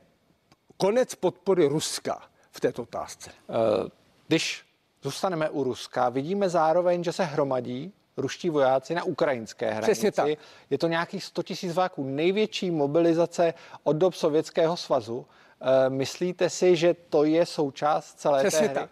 konec 0.77 1.15
podpory 1.15 1.67
Ruska 1.67 2.21
v 2.51 2.59
této 2.59 2.81
otázce. 2.83 3.31
Eh, 3.31 3.89
když 4.27 4.63
zůstaneme 5.01 5.49
u 5.49 5.63
Ruska, 5.63 6.09
vidíme 6.09 6.49
zároveň, 6.49 7.03
že 7.03 7.11
se 7.11 7.23
hromadí 7.23 7.93
ruští 8.17 8.49
vojáci 8.49 8.95
na 8.95 9.03
ukrajinské 9.03 9.65
hranici. 9.71 9.91
Přesně 9.91 10.11
tak. 10.11 10.27
Je 10.69 10.77
to 10.77 10.87
nějakých 10.87 11.23
100 11.23 11.41
000 11.63 11.75
váků, 11.75 12.03
největší 12.03 12.71
mobilizace 12.71 13.53
od 13.83 13.93
dob 13.93 14.13
Sovětského 14.13 14.77
svazu. 14.77 15.25
Eh, 15.61 15.89
myslíte 15.89 16.49
si, 16.49 16.75
že 16.75 16.93
to 16.93 17.23
je 17.23 17.45
součást 17.45 18.13
celé 18.19 18.39
Přesně 18.39 18.59
té 18.59 18.65
hry? 18.65 18.75
tak. 18.75 18.89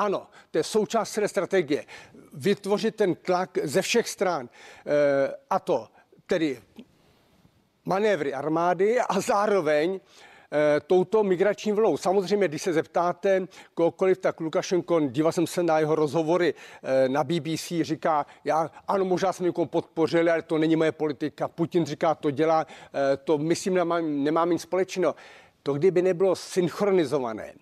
Ano, 0.00 0.26
to 0.50 0.58
je 0.58 0.64
součást 0.64 1.10
celé 1.10 1.28
strategie. 1.28 1.84
Vytvořit 2.32 2.96
ten 2.96 3.14
tlak 3.14 3.58
ze 3.62 3.82
všech 3.82 4.08
stran. 4.08 4.48
E, 4.86 5.34
a 5.50 5.58
to 5.58 5.88
tedy 6.26 6.60
manévry 7.84 8.34
armády 8.34 9.00
a 9.00 9.20
zároveň 9.20 10.00
e, 10.52 10.80
touto 10.80 11.22
migrační 11.24 11.72
vlnou. 11.72 11.96
Samozřejmě, 11.96 12.48
když 12.48 12.62
se 12.62 12.72
zeptáte 12.72 13.46
kohokoliv, 13.74 14.18
tak 14.18 14.40
Lukašenko, 14.40 15.00
díval 15.00 15.32
jsem 15.32 15.46
se 15.46 15.62
na 15.62 15.78
jeho 15.78 15.94
rozhovory 15.94 16.54
e, 16.82 17.08
na 17.08 17.24
BBC, 17.24 17.72
říká, 17.80 18.26
já 18.44 18.70
ano, 18.88 19.04
možná 19.04 19.32
jsem 19.32 19.46
někoho 19.46 19.66
podpořil, 19.66 20.32
ale 20.32 20.42
to 20.42 20.58
není 20.58 20.76
moje 20.76 20.92
politika. 20.92 21.48
Putin 21.48 21.86
říká, 21.86 22.14
to 22.14 22.30
dělá, 22.30 22.66
e, 23.12 23.16
to 23.16 23.38
myslím, 23.38 23.74
nemám, 23.74 24.24
nemám 24.24 24.50
nic 24.50 24.62
společného. 24.62 25.14
To, 25.62 25.74
kdyby 25.74 26.02
nebylo 26.02 26.36
synchronizované, 26.36 27.52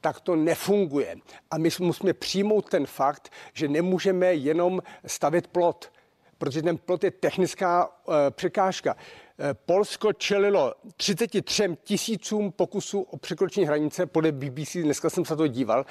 tak 0.00 0.20
to 0.20 0.36
nefunguje. 0.36 1.16
A 1.50 1.58
my 1.58 1.68
musíme 1.80 2.12
přijmout 2.12 2.68
ten 2.68 2.86
fakt, 2.86 3.32
že 3.52 3.68
nemůžeme 3.68 4.34
jenom 4.34 4.82
stavět 5.06 5.46
plot, 5.46 5.92
protože 6.38 6.62
ten 6.62 6.78
plot 6.78 7.04
je 7.04 7.10
technická 7.10 7.86
uh, 7.88 8.14
překážka. 8.30 8.94
Uh, 8.94 9.46
Polsko 9.66 10.12
čelilo 10.12 10.74
33 10.96 11.76
tisícům 11.84 12.52
pokusů 12.52 13.00
o 13.00 13.16
překročení 13.16 13.66
hranice 13.66 14.06
podle 14.06 14.32
BBC, 14.32 14.76
dneska 14.76 15.10
jsem 15.10 15.24
se 15.24 15.36
to 15.36 15.46
díval 15.46 15.86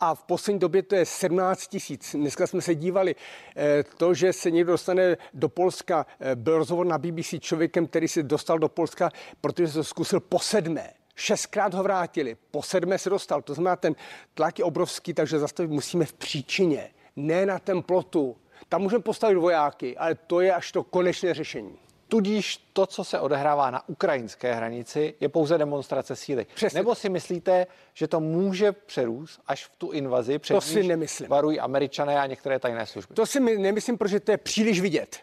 a 0.00 0.14
v 0.14 0.22
poslední 0.22 0.58
době 0.58 0.82
to 0.82 0.94
je 0.94 1.06
17 1.06 1.66
tisíc. 1.66 2.14
Dneska 2.14 2.46
jsme 2.46 2.60
se 2.60 2.74
dívali, 2.74 3.14
eh, 3.56 3.84
to, 3.96 4.14
že 4.14 4.32
se 4.32 4.50
někdo 4.50 4.72
dostane 4.72 5.16
do 5.34 5.48
Polska, 5.48 6.06
eh, 6.20 6.36
byl 6.36 6.58
rozhovor 6.58 6.86
na 6.86 6.98
BBC 6.98 7.40
člověkem, 7.40 7.86
který 7.86 8.08
se 8.08 8.22
dostal 8.22 8.58
do 8.58 8.68
Polska, 8.68 9.10
protože 9.40 9.68
se 9.68 9.74
to 9.74 9.84
zkusil 9.84 10.20
po 10.20 10.38
sedmé. 10.38 10.90
Šestkrát 11.16 11.74
ho 11.74 11.82
vrátili, 11.82 12.36
po 12.50 12.62
sedmé 12.62 12.98
se 12.98 13.10
dostal. 13.10 13.42
To 13.42 13.54
znamená, 13.54 13.76
ten 13.76 13.94
tlak 14.34 14.58
je 14.58 14.64
obrovský, 14.64 15.14
takže 15.14 15.38
zastavit 15.38 15.70
musíme 15.70 16.04
v 16.04 16.12
příčině, 16.12 16.90
ne 17.16 17.46
na 17.46 17.58
ten 17.58 17.82
plotu. 17.82 18.36
Tam 18.68 18.82
můžeme 18.82 19.02
postavit 19.02 19.34
vojáky, 19.34 19.96
ale 19.96 20.14
to 20.14 20.40
je 20.40 20.54
až 20.54 20.72
to 20.72 20.82
konečné 20.82 21.34
řešení. 21.34 21.78
Tudíž 22.14 22.56
to, 22.72 22.86
co 22.86 23.04
se 23.04 23.20
odehrává 23.20 23.70
na 23.70 23.88
ukrajinské 23.88 24.54
hranici, 24.54 25.14
je 25.20 25.28
pouze 25.28 25.58
demonstrace 25.58 26.16
síly. 26.16 26.46
Přesně. 26.54 26.80
Nebo 26.80 26.94
si 26.94 27.08
myslíte, 27.08 27.66
že 27.94 28.08
to 28.08 28.20
může 28.20 28.72
přerůst 28.72 29.40
až 29.46 29.64
v 29.64 29.76
tu 29.76 29.90
invazi, 29.90 30.38
před 30.38 30.54
to 30.54 30.60
si 30.60 30.82
nemyslím. 30.82 31.28
varují 31.28 31.60
američané 31.60 32.20
a 32.20 32.26
některé 32.26 32.58
tajné 32.58 32.86
služby? 32.86 33.14
To 33.14 33.26
si 33.26 33.40
nemyslím, 33.40 33.98
protože 33.98 34.20
to 34.20 34.30
je 34.30 34.36
příliš 34.36 34.80
vidět 34.80 35.16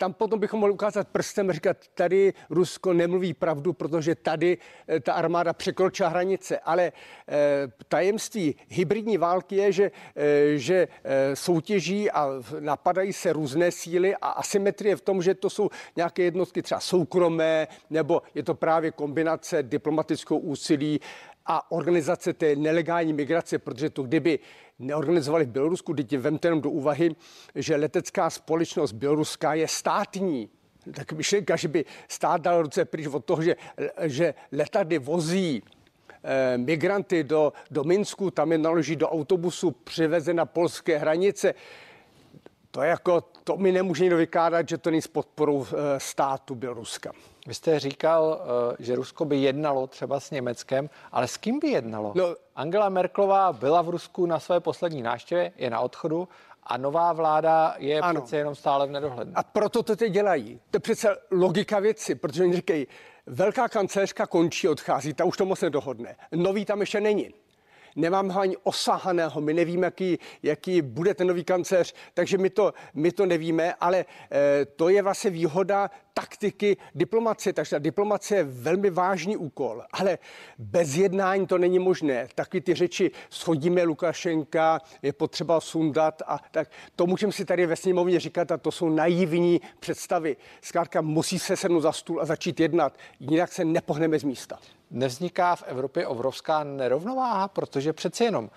tam 0.00 0.12
potom 0.12 0.40
bychom 0.40 0.60
mohli 0.60 0.72
ukázat 0.72 1.08
prstem 1.08 1.50
a 1.50 1.52
říkat, 1.52 1.76
tady 1.94 2.32
Rusko 2.50 2.92
nemluví 2.92 3.34
pravdu, 3.34 3.72
protože 3.72 4.14
tady 4.14 4.58
eh, 4.88 5.00
ta 5.00 5.12
armáda 5.12 5.52
překročila 5.52 6.08
hranice. 6.08 6.58
Ale 6.58 6.82
e, 6.82 6.92
tajemství 7.88 8.54
hybridní 8.68 9.18
války 9.18 9.56
je, 9.56 9.72
že, 9.72 9.90
e, 10.16 10.58
že 10.58 10.88
soutěží 11.34 12.10
a 12.10 12.28
napadají 12.60 13.12
se 13.12 13.32
různé 13.32 13.72
síly 13.72 14.16
a 14.16 14.28
asymetrie 14.28 14.96
v 14.96 15.00
tom, 15.00 15.22
že 15.22 15.34
to 15.34 15.50
jsou 15.50 15.70
nějaké 15.96 16.22
jednotky 16.22 16.62
třeba 16.62 16.80
soukromé, 16.80 17.68
nebo 17.90 18.22
je 18.34 18.42
to 18.42 18.54
právě 18.54 18.90
kombinace 18.90 19.62
diplomatickou 19.62 20.38
úsilí 20.38 21.00
a 21.52 21.72
organizace 21.72 22.32
té 22.32 22.56
nelegální 22.56 23.12
migrace, 23.12 23.58
protože 23.58 23.90
to 23.90 24.02
kdyby 24.02 24.38
neorganizovali 24.78 25.44
v 25.44 25.48
Bělorusku, 25.48 25.94
teď 25.94 26.16
vemte 26.16 26.48
jenom 26.48 26.60
do 26.60 26.70
úvahy, 26.70 27.16
že 27.54 27.76
letecká 27.76 28.30
společnost 28.30 28.92
běloruská 28.92 29.54
je 29.54 29.68
státní. 29.68 30.48
Tak 30.94 31.12
myšlenka, 31.12 31.56
že 31.56 31.68
by 31.68 31.84
stát 32.08 32.40
dal 32.40 32.62
ruce 32.62 32.84
pryč 32.84 33.06
od 33.06 33.24
toho, 33.24 33.42
že, 33.42 33.56
že 34.02 34.34
letady 34.52 34.98
vozí 34.98 35.62
eh, 36.22 36.58
migranty 36.58 37.24
do, 37.24 37.52
do 37.70 37.84
Minsku, 37.84 38.30
tam 38.30 38.52
je 38.52 38.58
naloží 38.58 38.96
do 38.96 39.08
autobusu, 39.08 39.70
přiveze 39.70 40.34
na 40.34 40.46
polské 40.46 40.98
hranice. 40.98 41.54
To, 42.70 42.82
jako, 42.82 43.20
to 43.44 43.56
mi 43.56 43.72
nemůže 43.72 44.04
někdo 44.04 44.16
vykládat, 44.16 44.68
že 44.68 44.78
to 44.78 44.90
není 44.90 45.02
s 45.02 45.08
podporou 45.08 45.66
eh, 45.66 46.00
státu 46.00 46.54
Běloruska. 46.54 47.12
Vy 47.46 47.54
jste 47.54 47.80
říkal, 47.80 48.40
eh, 48.40 48.76
že 48.78 48.96
Rusko 48.96 49.24
by 49.24 49.36
jednalo 49.36 49.86
třeba 49.86 50.20
s 50.20 50.30
Německem, 50.30 50.90
ale 51.12 51.28
s 51.28 51.36
kým 51.36 51.58
by 51.58 51.68
jednalo? 51.68 52.12
No, 52.14 52.34
Angela 52.56 52.88
Merklová 52.88 53.52
byla 53.52 53.82
v 53.82 53.88
Rusku 53.88 54.26
na 54.26 54.40
své 54.40 54.60
poslední 54.60 55.02
návštěvě, 55.02 55.52
je 55.56 55.70
na 55.70 55.80
odchodu 55.80 56.28
a 56.62 56.76
nová 56.76 57.12
vláda 57.12 57.74
je 57.78 58.00
ano. 58.00 58.20
přece 58.20 58.36
jenom 58.36 58.54
stále 58.54 58.86
v 58.86 58.90
nedohlednu. 58.90 59.32
A 59.36 59.42
proto 59.42 59.82
to 59.82 59.96
teď 59.96 60.12
dělají. 60.12 60.60
To 60.70 60.76
je 60.76 60.80
přece 60.80 61.16
logika 61.30 61.78
věci, 61.78 62.14
protože 62.14 62.42
oni 62.42 62.56
říkají, 62.56 62.86
velká 63.26 63.68
kancelářka 63.68 64.26
končí, 64.26 64.68
odchází, 64.68 65.14
ta 65.14 65.24
už 65.24 65.36
to 65.36 65.44
moc 65.44 65.60
nedohodne. 65.60 66.16
Nový 66.32 66.64
tam 66.64 66.80
ještě 66.80 67.00
není 67.00 67.34
nemáme 67.96 68.32
ho 68.32 68.40
ani 68.40 68.56
osahaného, 68.56 69.40
my 69.40 69.54
nevíme, 69.54 69.86
jaký, 69.86 70.18
jaký 70.42 70.82
bude 70.82 71.14
ten 71.14 71.26
nový 71.26 71.44
kancléř, 71.44 71.94
takže 72.14 72.38
my 72.38 72.50
to, 72.50 72.74
my 72.94 73.12
to 73.12 73.26
nevíme, 73.26 73.74
ale 73.74 73.98
e, 74.32 74.64
to 74.64 74.88
je 74.88 75.02
vlastně 75.02 75.30
výhoda 75.30 75.90
taktiky 76.14 76.76
diplomacie, 76.94 77.52
takže 77.52 77.70
ta 77.70 77.78
diplomacie 77.78 78.38
je 78.38 78.44
velmi 78.44 78.90
vážný 78.90 79.36
úkol, 79.36 79.82
ale 79.92 80.18
bez 80.58 80.94
jednání 80.94 81.46
to 81.46 81.58
není 81.58 81.78
možné. 81.78 82.28
Taky 82.34 82.60
ty 82.60 82.74
řeči 82.74 83.10
schodíme 83.30 83.82
Lukašenka, 83.82 84.80
je 85.02 85.12
potřeba 85.12 85.60
sundat 85.60 86.22
a 86.26 86.38
tak 86.50 86.70
to 86.96 87.06
můžeme 87.06 87.32
si 87.32 87.44
tady 87.44 87.66
ve 87.66 87.76
sněmovně 87.76 88.20
říkat 88.20 88.52
a 88.52 88.56
to 88.56 88.70
jsou 88.70 88.88
naivní 88.88 89.60
představy. 89.80 90.36
Zkrátka 90.60 91.00
musí 91.00 91.38
se 91.38 91.56
sednout 91.56 91.80
za 91.80 91.92
stůl 91.92 92.20
a 92.20 92.24
začít 92.24 92.60
jednat, 92.60 92.98
jinak 93.20 93.52
se 93.52 93.64
nepohneme 93.64 94.18
z 94.18 94.24
místa. 94.24 94.58
Nevzniká 94.90 95.56
v 95.56 95.62
Evropě 95.66 96.06
obrovská 96.06 96.64
nerovnováha, 96.64 97.48
protože 97.48 97.92
přeci 97.92 98.24
jenom, 98.24 98.50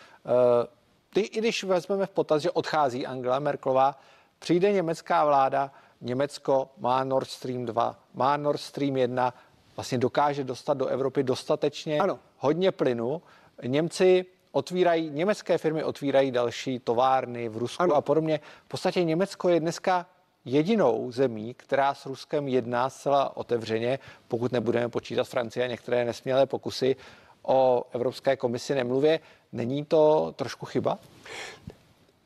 ty, 1.13 1.21
i 1.21 1.39
když 1.39 1.63
vezmeme 1.63 2.05
v 2.05 2.09
potaz, 2.09 2.41
že 2.41 2.51
odchází 2.51 3.05
Angela 3.05 3.39
Merklová, 3.39 3.99
přijde 4.39 4.71
německá 4.71 5.25
vláda, 5.25 5.71
Německo 6.01 6.69
má 6.77 7.03
Nord 7.03 7.29
Stream 7.29 7.65
2, 7.65 7.95
má 8.13 8.37
Nord 8.37 8.59
Stream 8.59 8.97
1, 8.97 9.33
vlastně 9.75 9.97
dokáže 9.97 10.43
dostat 10.43 10.77
do 10.77 10.87
Evropy 10.87 11.23
dostatečně 11.23 11.99
ano. 11.99 12.19
hodně 12.37 12.71
plynu. 12.71 13.21
Němci 13.63 14.25
otvírají, 14.51 15.09
německé 15.09 15.57
firmy 15.57 15.83
otvírají 15.83 16.31
další 16.31 16.79
továrny 16.79 17.49
v 17.49 17.57
Rusku 17.57 17.83
ano. 17.83 17.95
a 17.95 18.01
podobně. 18.01 18.39
V 18.65 18.67
podstatě 18.67 19.03
Německo 19.03 19.49
je 19.49 19.59
dneska 19.59 20.05
jedinou 20.45 21.11
zemí, 21.11 21.53
která 21.53 21.93
s 21.93 22.05
Ruskem 22.05 22.47
jedná 22.47 22.89
zcela 22.89 23.37
otevřeně, 23.37 23.99
pokud 24.27 24.51
nebudeme 24.51 24.89
počítat 24.89 25.23
Francie 25.23 25.65
a 25.65 25.67
některé 25.67 26.05
nesmělé 26.05 26.45
pokusy 26.45 26.95
o 27.43 27.83
Evropské 27.91 28.35
komisi 28.37 28.75
nemluvě. 28.75 29.19
Není 29.51 29.85
to 29.85 30.33
trošku 30.35 30.65
chyba? 30.65 30.99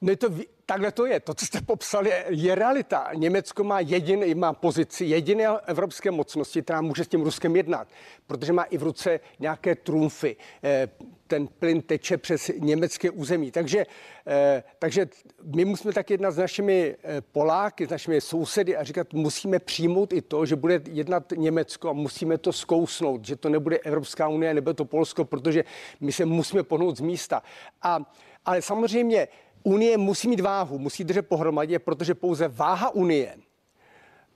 No 0.02 0.10
je 0.12 0.18
to, 0.18 0.30
takhle 0.68 0.92
to 0.92 1.06
je. 1.06 1.20
To, 1.20 1.34
co 1.34 1.46
jste 1.46 1.62
popsali, 1.62 2.10
je, 2.10 2.26
je 2.30 2.56
realita. 2.56 3.10
Německo 3.14 3.64
má 3.64 3.80
jediný, 3.80 4.36
má 4.36 4.54
pozici 4.54 5.06
jediné 5.06 5.44
evropské 5.66 6.12
mocnosti, 6.12 6.62
která 6.62 6.82
může 6.82 7.04
s 7.04 7.08
tím 7.08 7.22
Ruskem 7.22 7.56
jednat, 7.56 7.88
protože 8.28 8.54
má 8.54 8.64
i 8.64 8.78
v 8.78 8.84
ruce 8.84 9.20
nějaké 9.40 9.76
trumfy. 9.76 10.36
Eh, 10.64 10.90
ten 11.28 11.48
plyn 11.48 11.82
teče 11.82 12.18
přes 12.18 12.52
německé 12.60 13.10
území. 13.10 13.52
Takže, 13.52 13.86
eh, 14.28 14.64
takže 14.80 15.08
my 15.56 15.66
musíme 15.66 15.94
tak 15.94 16.10
jednat 16.10 16.32
s 16.32 16.38
našimi 16.38 16.96
eh, 17.04 17.22
Poláky, 17.22 17.88
s 17.88 17.90
našimi 17.90 18.22
sousedy 18.22 18.78
a 18.78 18.84
říkat, 18.84 19.14
musíme 19.14 19.60
přijmout 19.60 20.14
i 20.14 20.22
to, 20.22 20.46
že 20.46 20.56
bude 20.56 20.82
jednat 20.92 21.34
Německo 21.36 21.90
a 21.90 21.94
musíme 21.94 22.38
to 22.38 22.54
zkousnout, 22.54 23.26
že 23.26 23.36
to 23.36 23.50
nebude 23.50 23.78
Evropská 23.78 24.28
unie, 24.28 24.54
nebo 24.54 24.74
to 24.74 24.86
Polsko, 24.86 25.26
protože 25.26 25.64
my 26.00 26.12
se 26.12 26.26
musíme 26.26 26.64
pohnout 26.64 26.98
z 26.98 27.02
místa. 27.02 27.44
A, 27.82 28.00
ale 28.46 28.62
samozřejmě 28.62 29.28
Unie 29.68 29.98
musí 29.98 30.28
mít 30.28 30.40
váhu, 30.40 30.80
musí 30.80 31.04
držet 31.04 31.28
pohromadě, 31.28 31.80
protože 31.80 32.16
pouze 32.16 32.48
váha 32.48 32.90
Unie 32.90 33.36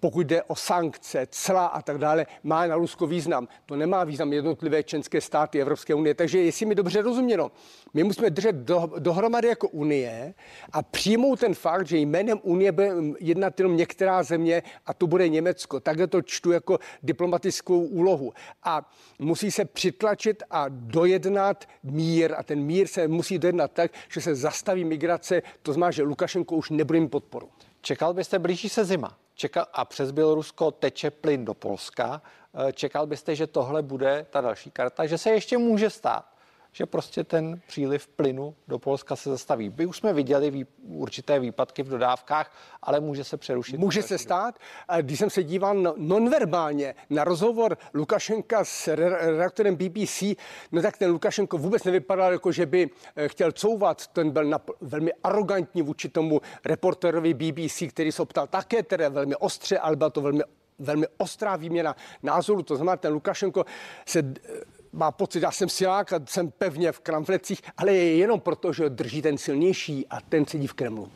pokud 0.02 0.28
jde 0.28 0.43
o 0.43 0.56
sankce, 0.56 1.28
cla 1.30 1.66
a 1.66 1.82
tak 1.82 1.97
dále, 1.97 2.26
má 2.43 2.68
na 2.68 2.76
Rusko 2.76 3.08
význam. 3.08 3.47
To 3.66 3.76
nemá 3.76 4.04
význam 4.04 4.34
jednotlivé 4.34 4.84
členské 4.84 5.22
státy 5.22 5.62
Evropské 5.62 5.93
unie. 5.93 6.14
Takže 6.14 6.41
jestli 6.41 6.66
mi 6.66 6.76
dobře 6.76 7.02
rozuměno, 7.02 7.52
my 7.93 8.04
musíme 8.04 8.30
držet 8.30 8.56
do, 8.56 8.91
dohromady 8.99 9.47
jako 9.47 9.68
unie 9.68 10.34
a 10.72 10.84
přijmout 10.84 11.39
ten 11.39 11.54
fakt, 11.54 11.88
že 11.88 11.97
jménem 11.97 12.39
unie 12.43 12.72
bude 12.72 12.91
jednat 13.20 13.60
jenom 13.60 13.78
některá 13.78 14.24
země 14.24 14.64
a 14.86 14.93
to 14.93 15.08
bude 15.08 15.30
Německo. 15.30 15.80
Takhle 15.80 16.08
to 16.08 16.22
čtu 16.22 16.52
jako 16.52 16.80
diplomatickou 17.04 17.80
úlohu. 17.80 18.34
A 18.64 18.91
musí 19.20 19.52
se 19.52 19.66
přitlačit 19.66 20.43
a 20.49 20.66
dojednat 20.70 21.66
mír 21.84 22.34
a 22.38 22.43
ten 22.43 22.60
mír 22.60 22.88
se 22.88 23.08
musí 23.08 23.39
dojednat 23.39 23.72
tak, 23.72 23.91
že 24.10 24.22
se 24.22 24.36
zastaví 24.36 24.86
migrace, 24.86 25.41
to 25.62 25.74
znamená, 25.74 25.91
že 25.91 26.04
Lukašenko 26.04 26.56
už 26.56 26.70
nebude 26.70 26.99
mít 26.99 27.10
podporu. 27.10 27.49
Čekal 27.82 28.14
byste, 28.14 28.39
blíží 28.39 28.70
se 28.70 28.86
zima 28.86 29.21
čekal, 29.36 29.66
a 29.74 29.86
přes 29.86 30.12
Bělorusko 30.12 30.72
teče 30.72 31.12
plyn 31.12 31.46
do 31.46 31.54
Polska. 31.54 32.22
Eh, 32.68 32.74
čekal 32.74 33.08
byste, 33.08 33.36
že 33.36 33.48
tohle 33.48 33.82
bude 33.82 34.26
ta 34.30 34.42
další 34.42 34.72
karta, 34.72 35.06
že 35.06 35.18
se 35.18 35.30
ještě 35.30 35.58
může 35.58 35.90
stát, 35.90 36.26
že 36.72 36.86
prostě 36.86 37.24
ten 37.24 37.62
příliv 37.68 38.08
plynu 38.08 38.56
do 38.68 38.80
Polska 38.80 39.16
se 39.16 39.30
zastaví. 39.30 39.74
My 39.78 39.86
už 39.86 39.98
jsme 39.98 40.14
viděli 40.14 40.52
vý, 40.52 40.66
určité 40.84 41.40
výpadky 41.40 41.84
v 41.84 41.90
dodávkách, 41.90 42.56
ale 42.82 43.00
může 43.00 43.24
se 43.24 43.38
přerušit. 43.38 43.78
Může 43.78 44.04
se 44.04 44.18
stát. 44.18 44.60
Když 45.02 45.20
jsem 45.20 45.30
se 45.30 45.44
díval 45.44 45.76
nonverbálně 45.98 46.96
na 47.10 47.24
rozhovor 47.24 47.78
Lukašenka 47.94 48.66
s 48.66 48.88
redaktorem 48.88 49.76
BBC, 49.76 50.24
no 50.72 50.82
tak 50.82 50.98
ten 50.98 51.12
Lukašenko 51.12 51.58
vůbec 51.58 51.84
nevypadal 51.84 52.32
jako, 52.32 52.52
že 52.52 52.66
by 52.66 52.90
eh, 53.16 53.28
chtěl 53.28 53.52
couvat. 53.52 54.08
Ten 54.08 54.32
byl 54.32 54.44
na, 54.44 54.60
velmi 54.82 55.12
arrogantní 55.24 55.82
vůči 55.82 56.10
tomu 56.10 56.42
reporterovi 56.66 57.34
BBC, 57.34 57.84
který 57.90 58.12
se 58.12 58.22
optal 58.22 58.48
také 58.48 58.84
tedy 58.84 59.10
velmi 59.10 59.36
ostře, 59.36 59.80
ale 59.80 59.96
byla 59.96 60.10
to 60.10 60.22
velmi 60.22 60.44
velmi 60.80 61.08
ostrá 61.18 61.56
výměna 61.56 61.96
názoru. 62.24 62.64
To 62.64 62.76
znamená, 62.76 62.98
ten 62.98 63.14
Lukašenko 63.14 63.66
se 64.06 64.34
má 64.94 65.12
pocit, 65.12 65.44
já 65.44 65.52
jsem 65.52 65.70
silák 65.70 66.14
a 66.14 66.20
jsem 66.26 66.52
pevně 66.52 66.92
v 66.92 67.00
kramflecích, 67.00 67.62
ale 67.78 67.94
je 67.94 68.16
jenom 68.18 68.39
proto, 68.39 68.74
že 68.74 68.89
drží 68.89 69.22
ten 69.22 69.38
silnější 69.38 70.08
a 70.08 70.22
ten 70.22 70.46
sedí 70.46 70.68
v 70.68 70.74
Kremlu. 70.74 71.12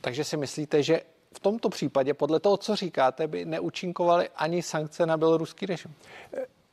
Takže 0.00 0.24
si 0.24 0.36
myslíte, 0.36 0.82
že 0.82 1.00
v 1.36 1.40
tomto 1.40 1.68
případě, 1.68 2.14
podle 2.14 2.40
toho, 2.40 2.56
co 2.56 2.76
říkáte, 2.76 3.28
by 3.28 3.44
neúčinkovaly 3.44 4.28
ani 4.36 4.62
sankce 4.62 5.06
na 5.06 5.16
běloruský 5.16 5.66
režim? 5.66 5.94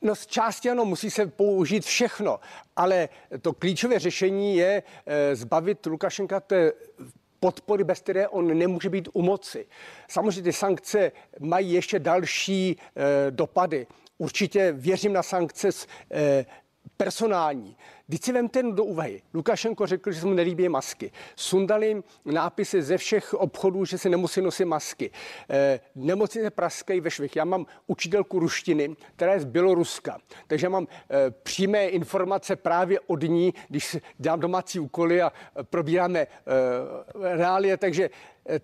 No 0.02 0.16
z 0.16 0.28
části 0.28 0.70
ano, 0.70 0.86
musí 0.86 1.12
se 1.12 1.26
použít 1.28 1.86
všechno, 1.86 2.40
ale 2.76 3.10
to 3.42 3.54
klíčové 3.54 4.00
řešení 4.00 4.56
je 4.56 4.84
e, 5.06 5.36
zbavit 5.36 5.86
Lukašenka 5.86 6.40
té 6.40 6.74
podpory, 7.40 7.84
bez 7.84 8.00
které 8.00 8.28
on 8.28 8.58
nemůže 8.58 8.90
být 8.90 9.10
u 9.14 9.22
moci. 9.22 9.66
Samozřejmě 10.08 10.42
ty 10.42 10.54
sankce 10.54 11.12
mají 11.40 11.74
ještě 11.74 12.00
další 12.00 12.72
e, 12.72 13.32
dopady. 13.32 13.88
Určitě 14.18 14.72
věřím 14.72 15.14
na 15.14 15.24
sankce 15.24 15.70
eh, 16.12 16.46
personální. 16.98 17.78
Vždyť 18.14 18.26
si 18.26 18.32
vemte 18.32 18.64
do 18.64 18.84
úvahy. 18.84 19.22
Lukašenko 19.34 19.88
řekl, 19.88 20.12
že 20.12 20.20
se 20.20 20.26
mu 20.26 20.34
nelíbí 20.34 20.70
masky. 20.70 21.12
Sundali 21.36 22.04
nápisy 22.26 22.82
ze 22.82 22.98
všech 22.98 23.34
obchodů, 23.34 23.86
že 23.86 23.98
se 23.98 24.10
nemusí 24.10 24.42
nosit 24.42 24.66
masky. 24.66 25.12
E, 25.50 25.80
nemocnice 25.96 26.50
praskají 26.50 27.02
ve 27.02 27.12
švech. 27.12 27.36
Já 27.36 27.46
mám 27.46 27.66
učitelku 27.88 28.40
ruštiny, 28.40 28.96
která 29.16 29.34
je 29.34 29.40
z 29.40 29.46
Běloruska. 29.46 30.18
Takže 30.48 30.70
mám 30.70 30.88
e, 30.88 31.32
přímé 31.32 31.88
informace 31.88 32.56
právě 32.56 33.00
od 33.00 33.24
ní, 33.24 33.54
když 33.70 33.98
dělám 34.18 34.40
domácí 34.40 34.80
úkoly 34.80 35.22
a 35.22 35.34
probíráme 35.64 36.20
e, 36.20 36.28
reálie. 37.38 37.78
Takže 37.78 38.10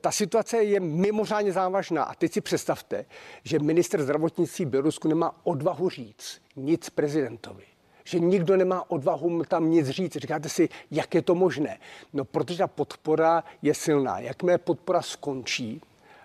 ta 0.01 0.11
situace 0.11 0.63
je 0.63 0.79
mimořádně 0.79 1.51
závažná. 1.51 2.03
A 2.03 2.15
teď 2.15 2.33
si 2.33 2.41
představte, 2.41 3.05
že 3.43 3.59
minister 3.59 4.03
zdravotnictví 4.03 4.65
Bělorusku 4.65 5.07
nemá 5.07 5.35
odvahu 5.43 5.89
říct 5.89 6.41
nic 6.55 6.89
prezidentovi 6.89 7.63
že 8.09 8.19
nikdo 8.19 8.57
nemá 8.57 8.91
odvahu 8.91 9.43
tam 9.43 9.69
nic 9.69 9.89
říct. 9.89 10.15
Říkáte 10.15 10.49
si, 10.49 10.69
jak 10.91 11.15
je 11.15 11.21
to 11.21 11.35
možné? 11.35 11.77
No, 12.13 12.25
protože 12.25 12.57
ta 12.57 12.67
podpora 12.67 13.43
je 13.61 13.73
silná. 13.73 14.19
Jakmile 14.19 14.57
podpora 14.57 15.01
skončí, 15.01 15.81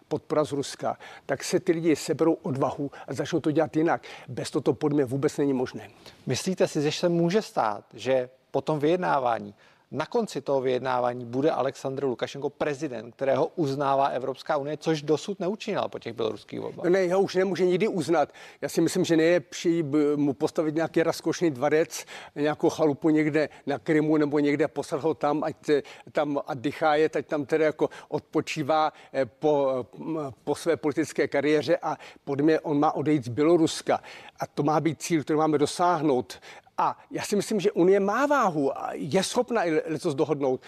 podpora 0.08 0.44
z 0.44 0.52
Ruska, 0.52 0.98
tak 1.26 1.44
se 1.44 1.60
ty 1.60 1.72
lidi 1.72 1.96
seberou 1.96 2.32
odvahu 2.32 2.90
a 3.08 3.12
začnou 3.14 3.40
to 3.40 3.50
dělat 3.50 3.76
jinak. 3.76 4.02
Bez 4.28 4.50
toto 4.50 4.72
podmě 4.72 5.04
vůbec 5.04 5.36
není 5.36 5.52
možné. 5.52 5.90
Myslíte 6.26 6.68
si, 6.68 6.82
že 6.82 6.92
se 6.92 7.08
může 7.08 7.42
stát, 7.42 7.84
že 7.94 8.28
po 8.50 8.60
tom 8.60 8.78
vyjednávání 8.78 9.54
na 9.94 10.06
konci 10.06 10.40
toho 10.40 10.60
vyjednávání 10.60 11.24
bude 11.24 11.50
Aleksandr 11.50 12.04
Lukašenko 12.04 12.50
prezident, 12.50 13.12
kterého 13.12 13.46
uznává 13.46 14.06
Evropská 14.06 14.56
unie, 14.56 14.76
což 14.76 15.02
dosud 15.02 15.40
neučinil 15.40 15.88
po 15.88 15.98
těch 15.98 16.12
běloruských 16.12 16.60
volbách. 16.60 16.86
Ne, 16.86 17.14
ho 17.14 17.20
už 17.20 17.34
nemůže 17.34 17.66
nikdy 17.66 17.88
uznat. 17.88 18.32
Já 18.60 18.68
si 18.68 18.80
myslím, 18.80 19.04
že 19.04 19.16
nejlepší 19.16 19.82
mu 20.16 20.32
postavit 20.32 20.74
nějaký 20.74 21.02
rozkošný 21.02 21.50
dvarec, 21.50 22.04
nějakou 22.34 22.68
chalupu 22.68 23.10
někde 23.10 23.48
na 23.66 23.78
Krymu 23.78 24.16
nebo 24.16 24.38
někde 24.38 24.68
poslat 24.68 25.02
ho 25.02 25.14
tam, 25.14 25.44
ať 25.44 25.56
tam 26.12 26.40
oddychá 26.46 26.94
je, 26.94 27.10
ať 27.14 27.26
tam 27.26 27.46
tedy 27.46 27.64
jako 27.64 27.90
odpočívá 28.08 28.92
eh, 29.12 29.26
po, 29.26 29.86
po 30.44 30.54
své 30.54 30.76
politické 30.76 31.28
kariéře 31.28 31.78
a 31.82 31.96
podmě 32.24 32.60
on 32.60 32.80
má 32.80 32.92
odejít 32.92 33.24
z 33.24 33.28
Běloruska. 33.28 34.00
A 34.40 34.46
to 34.46 34.62
má 34.62 34.80
být 34.80 35.02
cíl, 35.02 35.22
který 35.22 35.36
máme 35.36 35.58
dosáhnout. 35.58 36.40
A 36.78 36.98
já 37.10 37.22
si 37.22 37.36
myslím, 37.36 37.60
že 37.60 37.72
Unie 37.72 38.00
má 38.00 38.26
váhu 38.26 38.78
a 38.78 38.90
je 38.92 39.22
schopna 39.22 39.64
i 39.64 39.70
letos 39.70 40.14
dohodnout, 40.14 40.60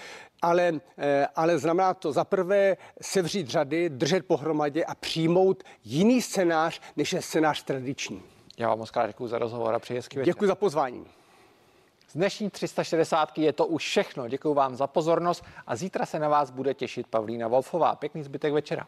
ale, 0.43 0.73
eh, 0.99 1.27
ale 1.37 1.59
znamená 1.59 1.95
to 1.95 2.13
za 2.13 2.25
prvé 2.25 2.77
sevřít 3.03 3.49
řady, 3.49 3.89
držet 3.89 4.27
pohromadě 4.27 4.85
a 4.85 4.95
přijmout 4.95 5.63
jiný 5.85 6.23
scénář, 6.23 6.81
než 6.97 7.13
je 7.13 7.23
scénář 7.23 7.63
tradiční. 7.63 8.23
Já 8.59 8.69
vám 8.69 8.79
moc 8.79 8.91
krát 8.91 9.07
děkuji 9.07 9.29
za 9.29 9.39
rozhovor 9.39 9.75
a 9.75 9.79
přeji 9.79 9.99
hezký 9.99 10.19
večer. 10.19 10.35
Děkuji 10.35 10.47
za 10.47 10.55
pozvání. 10.55 11.07
Z 12.09 12.13
dnešní 12.13 12.51
360 12.51 13.39
je 13.39 13.53
to 13.53 13.67
už 13.67 13.83
všechno. 13.83 14.29
Děkuji 14.29 14.55
vám 14.55 14.77
za 14.77 14.87
pozornost 14.87 15.45
a 15.67 15.77
zítra 15.77 16.07
se 16.07 16.19
na 16.19 16.29
vás 16.29 16.51
bude 16.51 16.75
těšit 16.75 17.07
Pavlína 17.07 17.49
Wolfová. 17.49 17.95
Pěkný 17.95 18.23
zbytek 18.23 18.53
večera. 18.53 18.87